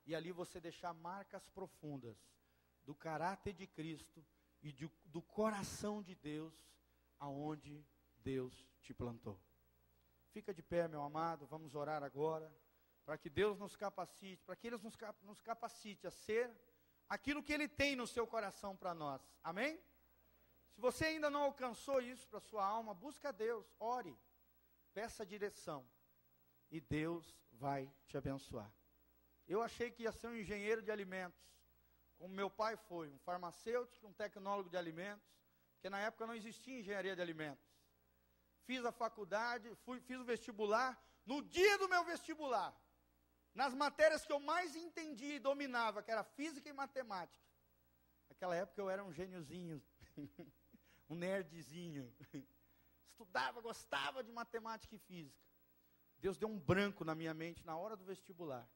E 0.07 0.15
ali 0.15 0.31
você 0.31 0.61
deixar 0.61 0.93
marcas 0.93 1.49
profundas 1.49 2.17
do 2.85 2.95
caráter 2.95 3.53
de 3.53 3.67
Cristo 3.67 4.25
e 4.63 4.73
de, 4.73 4.91
do 5.05 5.21
coração 5.21 6.03
de 6.03 6.15
Deus 6.15 6.55
aonde 7.19 7.85
Deus 8.19 8.69
te 8.81 8.95
plantou. 8.95 9.41
Fica 10.31 10.55
de 10.55 10.63
pé, 10.63 10.89
meu 10.89 11.03
amado, 11.03 11.47
vamos 11.47 11.75
orar 11.75 12.03
agora, 12.03 12.53
para 13.05 13.19
que 13.19 13.29
Deus 13.29 13.59
nos 13.59 13.77
capacite, 13.77 14.43
para 14.45 14.57
que 14.57 14.67
Ele 14.69 14.79
nos, 14.79 14.97
nos 15.23 15.41
capacite 15.41 16.07
a 16.07 16.11
ser 16.11 16.51
aquilo 17.09 17.43
que 17.43 17.53
Ele 17.53 17.69
tem 17.69 17.95
no 17.95 18.07
seu 18.07 18.27
coração 18.27 18.77
para 18.77 18.95
nós. 18.95 19.21
Amém? 19.43 19.81
Se 20.75 20.81
você 20.81 21.05
ainda 21.07 21.29
não 21.31 21.43
alcançou 21.43 22.01
isso 22.01 22.27
para 22.29 22.41
sua 22.41 22.65
alma, 22.65 22.95
busca 22.95 23.29
a 23.29 23.33
Deus, 23.33 23.67
ore, 23.79 24.19
peça 24.95 25.25
direção 25.25 25.87
e 26.71 26.81
Deus 26.81 27.37
vai 27.53 27.93
te 28.07 28.17
abençoar. 28.17 28.73
Eu 29.47 29.63
achei 29.63 29.91
que 29.91 30.05
ia 30.05 30.13
ser 30.13 30.29
um 30.29 30.37
engenheiro 30.37 30.83
de 30.83 30.91
alimentos, 30.91 31.41
como 32.17 32.35
meu 32.35 32.49
pai 32.49 32.77
foi, 32.77 33.11
um 33.11 33.19
farmacêutico, 33.19 34.07
um 34.07 34.13
tecnólogo 34.13 34.71
de 34.71 34.77
alimentos, 34.77 35.29
porque 35.75 35.91
na 35.91 36.01
época 36.01 36.27
não 36.27 36.35
existia 36.35 36.79
engenharia 36.79 37.15
de 37.15 37.21
alimentos. 37.21 37.65
Fiz 38.65 38.85
a 38.85 38.93
faculdade, 38.93 39.75
fui, 39.85 40.01
fiz 40.01 40.19
o 40.19 40.25
vestibular, 40.25 40.99
no 41.27 41.43
dia 41.43 41.77
do 41.79 41.89
meu 41.89 42.05
vestibular, 42.05 42.75
nas 43.55 43.75
matérias 43.75 44.25
que 44.25 44.33
eu 44.33 44.41
mais 44.41 44.75
entendia 44.75 45.35
e 45.35 45.41
dominava, 45.41 46.03
que 46.03 46.11
era 46.11 46.25
física 46.25 46.69
e 46.69 46.73
matemática. 46.73 47.45
Naquela 48.29 48.57
época 48.57 48.81
eu 48.81 48.89
era 48.89 49.05
um 49.05 49.13
gêniozinho. 49.13 49.83
um 51.13 51.17
nerdzinho. 51.17 52.13
Estudava, 53.11 53.61
gostava 53.61 54.25
de 54.25 54.33
matemática 54.33 54.95
e 54.95 54.99
física. 54.99 55.47
Deus 56.19 56.39
deu 56.39 56.49
um 56.49 56.59
branco 56.59 57.05
na 57.05 57.15
minha 57.15 57.35
mente 57.35 57.65
na 57.67 57.77
hora 57.77 57.97
do 57.97 58.05
vestibular. 58.05 58.69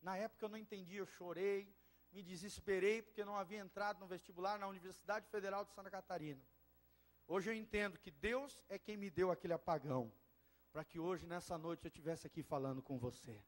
Na 0.00 0.16
época 0.16 0.44
eu 0.44 0.48
não 0.48 0.56
entendi, 0.56 0.96
eu 0.96 1.06
chorei, 1.06 1.72
me 2.10 2.22
desesperei 2.22 3.02
porque 3.02 3.24
não 3.24 3.36
havia 3.36 3.58
entrado 3.58 4.00
no 4.00 4.06
vestibular 4.06 4.58
na 4.58 4.66
Universidade 4.66 5.28
Federal 5.28 5.64
de 5.64 5.72
Santa 5.72 5.90
Catarina. 5.90 6.42
Hoje 7.26 7.50
eu 7.50 7.54
entendo 7.54 7.98
que 7.98 8.10
Deus 8.10 8.64
é 8.68 8.78
quem 8.78 8.96
me 8.96 9.10
deu 9.10 9.30
aquele 9.30 9.52
apagão, 9.52 10.12
para 10.72 10.84
que 10.84 10.98
hoje, 10.98 11.26
nessa 11.26 11.58
noite, 11.58 11.84
eu 11.84 11.88
estivesse 11.88 12.26
aqui 12.26 12.42
falando 12.42 12.82
com 12.82 12.98
você, 12.98 13.40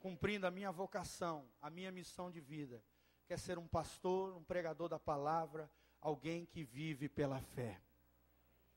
cumprindo 0.00 0.46
a 0.46 0.50
minha 0.50 0.72
vocação, 0.72 1.48
a 1.60 1.68
minha 1.68 1.92
missão 1.92 2.30
de 2.30 2.40
vida, 2.40 2.82
que 3.26 3.34
é 3.34 3.36
ser 3.36 3.58
um 3.58 3.68
pastor, 3.68 4.34
um 4.34 4.42
pregador 4.42 4.88
da 4.88 4.98
palavra, 4.98 5.70
alguém 6.06 6.46
que 6.46 6.62
vive 6.62 7.08
pela 7.08 7.40
fé. 7.40 7.80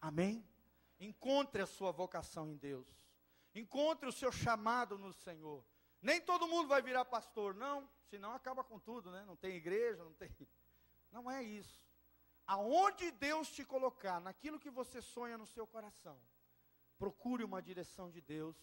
Amém? 0.02 0.44
Encontre 1.00 1.62
a 1.62 1.68
sua 1.68 1.92
vocação 1.92 2.50
em 2.50 2.58
Deus. 2.58 2.88
Encontre 3.54 4.10
o 4.10 4.12
seu 4.12 4.32
chamado 4.32 4.98
no 4.98 5.14
Senhor. 5.14 5.64
Nem 6.02 6.20
todo 6.20 6.48
mundo 6.48 6.68
vai 6.68 6.82
virar 6.82 7.06
pastor, 7.06 7.54
não, 7.54 7.88
senão 8.10 8.32
acaba 8.34 8.64
com 8.64 8.80
tudo, 8.80 9.12
né? 9.12 9.24
Não 9.28 9.36
tem 9.36 9.56
igreja, 9.56 10.04
não 10.04 10.14
tem. 10.14 10.32
Não 11.12 11.30
é 11.30 11.44
isso. 11.44 11.86
Aonde 12.48 13.12
Deus 13.12 13.48
te 13.52 13.64
colocar, 13.64 14.20
naquilo 14.20 14.60
que 14.60 14.72
você 14.72 15.00
sonha 15.00 15.38
no 15.38 15.46
seu 15.46 15.68
coração, 15.68 16.20
procure 16.98 17.44
uma 17.44 17.62
direção 17.62 18.10
de 18.10 18.22
Deus 18.22 18.56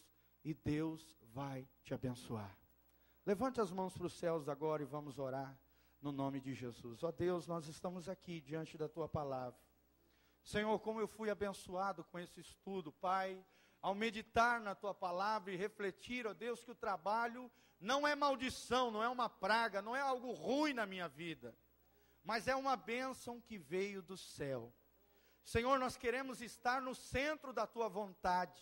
e 0.42 0.52
Deus 0.52 1.16
vai 1.32 1.68
te 1.84 1.94
abençoar. 1.94 2.58
Levante 3.24 3.60
as 3.60 3.70
mãos 3.70 3.96
para 3.96 4.06
os 4.06 4.14
céus 4.14 4.48
agora 4.48 4.82
e 4.82 4.86
vamos 4.86 5.20
orar 5.20 5.56
no 6.00 6.12
nome 6.12 6.40
de 6.40 6.54
Jesus. 6.54 7.02
Ó 7.02 7.10
Deus, 7.10 7.46
nós 7.46 7.68
estamos 7.68 8.08
aqui 8.08 8.40
diante 8.40 8.76
da 8.76 8.88
tua 8.88 9.08
palavra. 9.08 9.58
Senhor, 10.42 10.78
como 10.78 11.00
eu 11.00 11.08
fui 11.08 11.28
abençoado 11.30 12.04
com 12.04 12.18
esse 12.18 12.40
estudo, 12.40 12.92
Pai, 12.92 13.44
ao 13.82 13.94
meditar 13.94 14.60
na 14.60 14.74
tua 14.74 14.94
palavra 14.94 15.52
e 15.52 15.56
refletir, 15.56 16.26
ó 16.26 16.32
Deus, 16.32 16.64
que 16.64 16.70
o 16.70 16.74
trabalho 16.74 17.50
não 17.80 18.06
é 18.06 18.14
maldição, 18.14 18.90
não 18.90 19.02
é 19.02 19.08
uma 19.08 19.28
praga, 19.28 19.82
não 19.82 19.94
é 19.94 20.00
algo 20.00 20.32
ruim 20.32 20.72
na 20.72 20.86
minha 20.86 21.08
vida, 21.08 21.56
mas 22.24 22.48
é 22.48 22.56
uma 22.56 22.76
bênção 22.76 23.40
que 23.40 23.58
veio 23.58 24.02
do 24.02 24.16
céu. 24.16 24.72
Senhor, 25.44 25.78
nós 25.78 25.96
queremos 25.96 26.40
estar 26.40 26.82
no 26.82 26.94
centro 26.94 27.52
da 27.52 27.66
tua 27.66 27.88
vontade. 27.88 28.60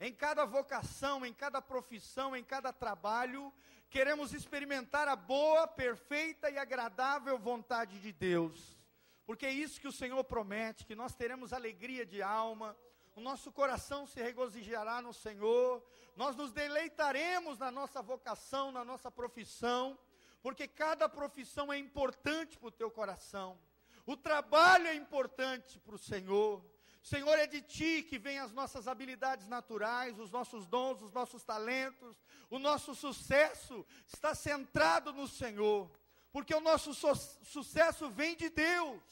Em 0.00 0.14
cada 0.14 0.46
vocação, 0.46 1.26
em 1.26 1.32
cada 1.32 1.60
profissão, 1.60 2.34
em 2.34 2.42
cada 2.42 2.72
trabalho, 2.72 3.52
queremos 3.90 4.32
experimentar 4.32 5.06
a 5.06 5.14
boa, 5.14 5.68
perfeita 5.68 6.50
e 6.50 6.56
agradável 6.56 7.38
vontade 7.38 8.00
de 8.00 8.10
Deus. 8.10 8.80
Porque 9.26 9.44
é 9.44 9.52
isso 9.52 9.78
que 9.78 9.86
o 9.86 9.92
Senhor 9.92 10.24
promete, 10.24 10.86
que 10.86 10.94
nós 10.94 11.14
teremos 11.14 11.52
alegria 11.52 12.06
de 12.06 12.22
alma, 12.22 12.74
o 13.14 13.20
nosso 13.20 13.52
coração 13.52 14.06
se 14.06 14.22
regozijará 14.22 15.02
no 15.02 15.12
Senhor, 15.12 15.84
nós 16.16 16.34
nos 16.34 16.50
deleitaremos 16.50 17.58
na 17.58 17.70
nossa 17.70 18.00
vocação, 18.00 18.72
na 18.72 18.82
nossa 18.82 19.10
profissão, 19.10 19.98
porque 20.40 20.66
cada 20.66 21.10
profissão 21.10 21.70
é 21.70 21.76
importante 21.76 22.56
para 22.56 22.68
o 22.68 22.72
teu 22.72 22.90
coração. 22.90 23.58
O 24.06 24.16
trabalho 24.16 24.86
é 24.86 24.94
importante 24.94 25.78
para 25.78 25.94
o 25.94 25.98
Senhor. 25.98 26.64
Senhor, 27.02 27.38
é 27.38 27.46
de 27.46 27.62
Ti 27.62 28.02
que 28.02 28.18
vêm 28.18 28.38
as 28.38 28.52
nossas 28.52 28.86
habilidades 28.86 29.46
naturais, 29.46 30.18
os 30.18 30.30
nossos 30.30 30.66
dons, 30.66 31.00
os 31.00 31.12
nossos 31.12 31.42
talentos. 31.42 32.16
O 32.50 32.58
nosso 32.58 32.94
sucesso 32.94 33.86
está 34.06 34.34
centrado 34.34 35.12
no 35.12 35.26
Senhor, 35.26 35.90
porque 36.30 36.54
o 36.54 36.60
nosso 36.60 36.92
su 36.92 37.14
sucesso 37.44 38.10
vem 38.10 38.36
de 38.36 38.50
Deus. 38.50 39.02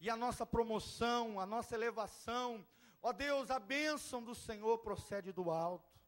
E 0.00 0.08
a 0.08 0.16
nossa 0.16 0.46
promoção, 0.46 1.40
a 1.40 1.44
nossa 1.44 1.74
elevação, 1.74 2.64
ó 3.02 3.12
Deus, 3.12 3.50
a 3.50 3.58
bênção 3.58 4.22
do 4.22 4.34
Senhor 4.34 4.78
procede 4.78 5.32
do 5.32 5.50
alto. 5.50 5.98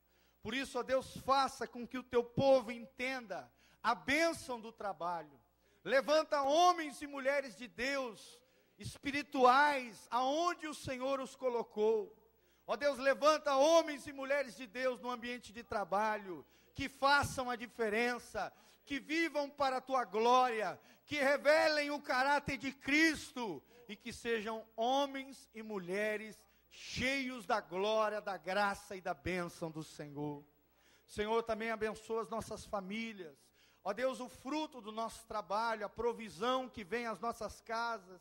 Por 0.42 0.54
isso, 0.54 0.78
ó 0.78 0.82
Deus, 0.82 1.16
faça 1.18 1.66
com 1.66 1.86
que 1.86 1.98
o 1.98 2.02
teu 2.02 2.22
povo 2.24 2.70
entenda 2.70 3.52
a 3.82 3.94
bênção 3.94 4.60
do 4.60 4.70
trabalho 4.70 5.40
Levanta 5.84 6.42
homens 6.42 7.00
e 7.00 7.06
mulheres 7.06 7.56
de 7.56 7.66
Deus, 7.66 8.39
espirituais, 8.80 10.08
aonde 10.10 10.66
o 10.66 10.74
Senhor 10.74 11.20
os 11.20 11.36
colocou. 11.36 12.16
Ó 12.66 12.74
Deus, 12.76 12.98
levanta 12.98 13.54
homens 13.56 14.06
e 14.06 14.12
mulheres 14.12 14.56
de 14.56 14.66
Deus 14.66 15.00
no 15.00 15.10
ambiente 15.10 15.52
de 15.52 15.62
trabalho, 15.62 16.44
que 16.74 16.88
façam 16.88 17.48
a 17.48 17.56
diferença, 17.56 18.52
que 18.84 18.98
vivam 18.98 19.48
para 19.48 19.76
a 19.76 19.80
tua 19.80 20.04
glória, 20.04 20.80
que 21.04 21.16
revelem 21.16 21.90
o 21.90 22.00
caráter 22.00 22.56
de 22.56 22.72
Cristo 22.72 23.62
e 23.86 23.94
que 23.94 24.12
sejam 24.12 24.66
homens 24.76 25.48
e 25.54 25.62
mulheres 25.62 26.38
cheios 26.70 27.46
da 27.46 27.60
glória, 27.60 28.20
da 28.20 28.36
graça 28.36 28.96
e 28.96 29.00
da 29.00 29.12
bênção 29.12 29.70
do 29.70 29.84
Senhor. 29.84 30.44
Senhor, 31.06 31.42
também 31.42 31.70
abençoa 31.70 32.22
as 32.22 32.28
nossas 32.28 32.64
famílias 32.64 33.36
Ó 33.82 33.92
Deus, 33.92 34.20
o 34.20 34.28
fruto 34.28 34.80
do 34.80 34.92
nosso 34.92 35.26
trabalho, 35.26 35.86
a 35.86 35.88
provisão 35.88 36.68
que 36.68 36.84
vem 36.84 37.06
às 37.06 37.18
nossas 37.18 37.60
casas. 37.62 38.20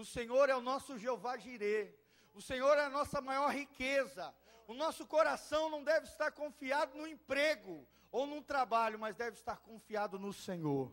O 0.00 0.04
Senhor 0.04 0.48
é 0.48 0.56
o 0.56 0.62
nosso 0.62 0.96
Jeová 0.96 1.36
Jirê. 1.36 1.94
O 2.34 2.40
Senhor 2.40 2.76
é 2.78 2.84
a 2.86 2.90
nossa 2.90 3.20
maior 3.20 3.52
riqueza. 3.52 4.34
O 4.66 4.72
nosso 4.72 5.06
coração 5.06 5.68
não 5.68 5.84
deve 5.84 6.06
estar 6.06 6.30
confiado 6.32 6.96
no 6.96 7.06
emprego 7.06 7.86
ou 8.10 8.26
no 8.26 8.40
trabalho, 8.40 8.98
mas 8.98 9.14
deve 9.14 9.36
estar 9.36 9.58
confiado 9.58 10.18
no 10.18 10.32
Senhor. 10.32 10.90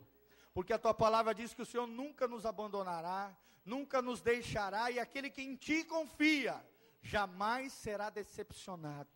Porque 0.54 0.74
a 0.74 0.80
tua 0.80 0.94
palavra 0.94 1.34
diz 1.34 1.54
que 1.54 1.62
o 1.62 1.66
Senhor 1.66 1.88
nunca 1.88 2.28
nos 2.28 2.46
abandonará, 2.46 3.36
nunca 3.64 4.02
nos 4.02 4.22
deixará, 4.22 4.92
e 4.92 5.00
aquele 5.00 5.30
que 5.30 5.42
em 5.42 5.56
ti 5.56 5.86
confia 5.86 6.62
jamais 7.02 7.72
será 7.72 8.10
decepcionado. 8.10 9.10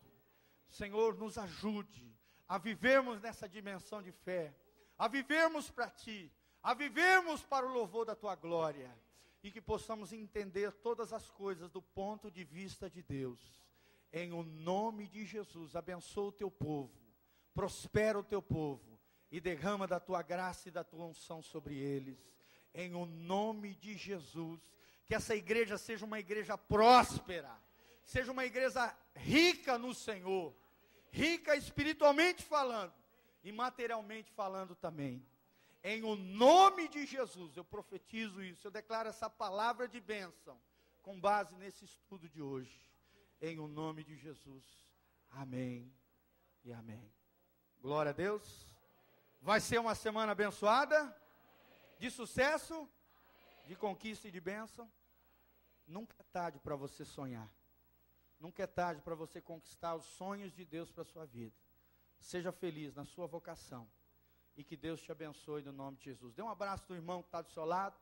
Senhor, 0.70 1.18
nos 1.18 1.36
ajude 1.36 2.16
a 2.48 2.56
vivermos 2.56 3.20
nessa 3.20 3.48
dimensão 3.48 4.00
de 4.00 4.10
fé 4.10 4.54
a 4.98 5.08
vivermos 5.08 5.68
para 5.68 5.90
Ti, 5.90 6.32
a 6.62 6.74
vivermos 6.74 7.42
para 7.42 7.66
o 7.66 7.72
louvor 7.72 8.04
da 8.04 8.14
Tua 8.14 8.36
glória, 8.36 8.96
e 9.42 9.50
que 9.50 9.60
possamos 9.60 10.12
entender 10.12 10.72
todas 10.72 11.12
as 11.12 11.28
coisas 11.30 11.70
do 11.70 11.82
ponto 11.82 12.30
de 12.30 12.44
vista 12.44 12.88
de 12.88 13.02
Deus. 13.02 13.40
Em 14.12 14.32
o 14.32 14.42
nome 14.42 15.08
de 15.08 15.24
Jesus, 15.24 15.74
abençoa 15.74 16.28
o 16.28 16.32
Teu 16.32 16.50
povo, 16.50 16.92
prospera 17.54 18.18
o 18.18 18.22
Teu 18.24 18.40
povo, 18.40 18.98
e 19.30 19.40
derrama 19.40 19.86
da 19.86 19.98
Tua 19.98 20.22
graça 20.22 20.68
e 20.68 20.72
da 20.72 20.84
Tua 20.84 21.06
unção 21.06 21.42
sobre 21.42 21.76
eles. 21.76 22.18
Em 22.74 22.94
o 22.94 23.06
nome 23.06 23.74
de 23.74 23.96
Jesus, 23.96 24.60
que 25.06 25.14
essa 25.14 25.34
igreja 25.34 25.76
seja 25.76 26.04
uma 26.04 26.20
igreja 26.20 26.56
próspera, 26.56 27.50
seja 28.04 28.30
uma 28.30 28.44
igreja 28.44 28.94
rica 29.14 29.78
no 29.78 29.94
Senhor, 29.94 30.54
rica 31.10 31.56
espiritualmente 31.56 32.42
falando, 32.42 32.92
e 33.42 33.50
materialmente 33.50 34.30
falando 34.32 34.74
também. 34.76 35.26
Em 35.84 36.04
o 36.04 36.14
nome 36.14 36.88
de 36.88 37.04
Jesus, 37.04 37.56
eu 37.56 37.64
profetizo 37.64 38.42
isso, 38.42 38.66
eu 38.66 38.70
declaro 38.70 39.08
essa 39.08 39.28
palavra 39.28 39.88
de 39.88 40.00
bênção, 40.00 40.60
com 41.02 41.20
base 41.20 41.56
nesse 41.56 41.84
estudo 41.84 42.28
de 42.28 42.40
hoje. 42.40 42.88
Em 43.40 43.58
o 43.58 43.66
nome 43.66 44.04
de 44.04 44.16
Jesus. 44.16 44.64
Amém 45.30 45.92
e 46.64 46.72
amém. 46.72 47.12
Glória 47.80 48.10
a 48.10 48.12
Deus. 48.12 48.72
Vai 49.40 49.60
ser 49.60 49.80
uma 49.80 49.96
semana 49.96 50.30
abençoada, 50.30 51.16
de 51.98 52.08
sucesso, 52.10 52.88
de 53.66 53.74
conquista 53.74 54.28
e 54.28 54.30
de 54.30 54.40
bênção. 54.40 54.88
Nunca 55.84 56.14
é 56.20 56.22
tarde 56.32 56.60
para 56.60 56.76
você 56.76 57.04
sonhar. 57.04 57.50
Nunca 58.38 58.62
é 58.62 58.66
tarde 58.68 59.02
para 59.02 59.16
você 59.16 59.40
conquistar 59.40 59.96
os 59.96 60.04
sonhos 60.04 60.52
de 60.52 60.64
Deus 60.64 60.92
para 60.92 61.02
a 61.02 61.06
sua 61.06 61.26
vida. 61.26 61.56
Seja 62.20 62.52
feliz 62.52 62.94
na 62.94 63.04
sua 63.04 63.26
vocação. 63.26 63.90
E 64.56 64.62
que 64.62 64.76
Deus 64.76 65.00
te 65.00 65.10
abençoe 65.10 65.62
no 65.62 65.72
nome 65.72 65.96
de 65.96 66.04
Jesus. 66.04 66.34
Dê 66.34 66.42
um 66.42 66.50
abraço 66.50 66.86
do 66.86 66.94
irmão 66.94 67.22
que 67.22 67.28
está 67.28 67.40
do 67.40 67.50
seu 67.50 67.64
lado. 67.64 67.96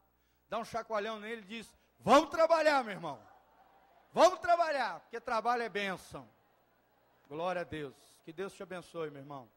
Dá 0.49 0.59
um 0.59 0.65
chacoalhão 0.65 1.21
nele 1.21 1.43
e 1.43 1.45
diz: 1.45 1.73
Vamos 1.99 2.31
trabalhar, 2.31 2.83
meu 2.83 2.93
irmão. 2.93 3.21
Vamos 4.13 4.41
trabalhar, 4.41 5.01
porque 5.01 5.21
trabalho 5.21 5.63
é 5.63 5.69
bênção. 5.69 6.29
Glória 7.29 7.61
a 7.61 7.65
Deus. 7.65 7.95
Que 8.25 8.33
Deus 8.33 8.53
te 8.53 8.63
abençoe, 8.63 9.11
meu 9.11 9.23
irmão. 9.23 9.49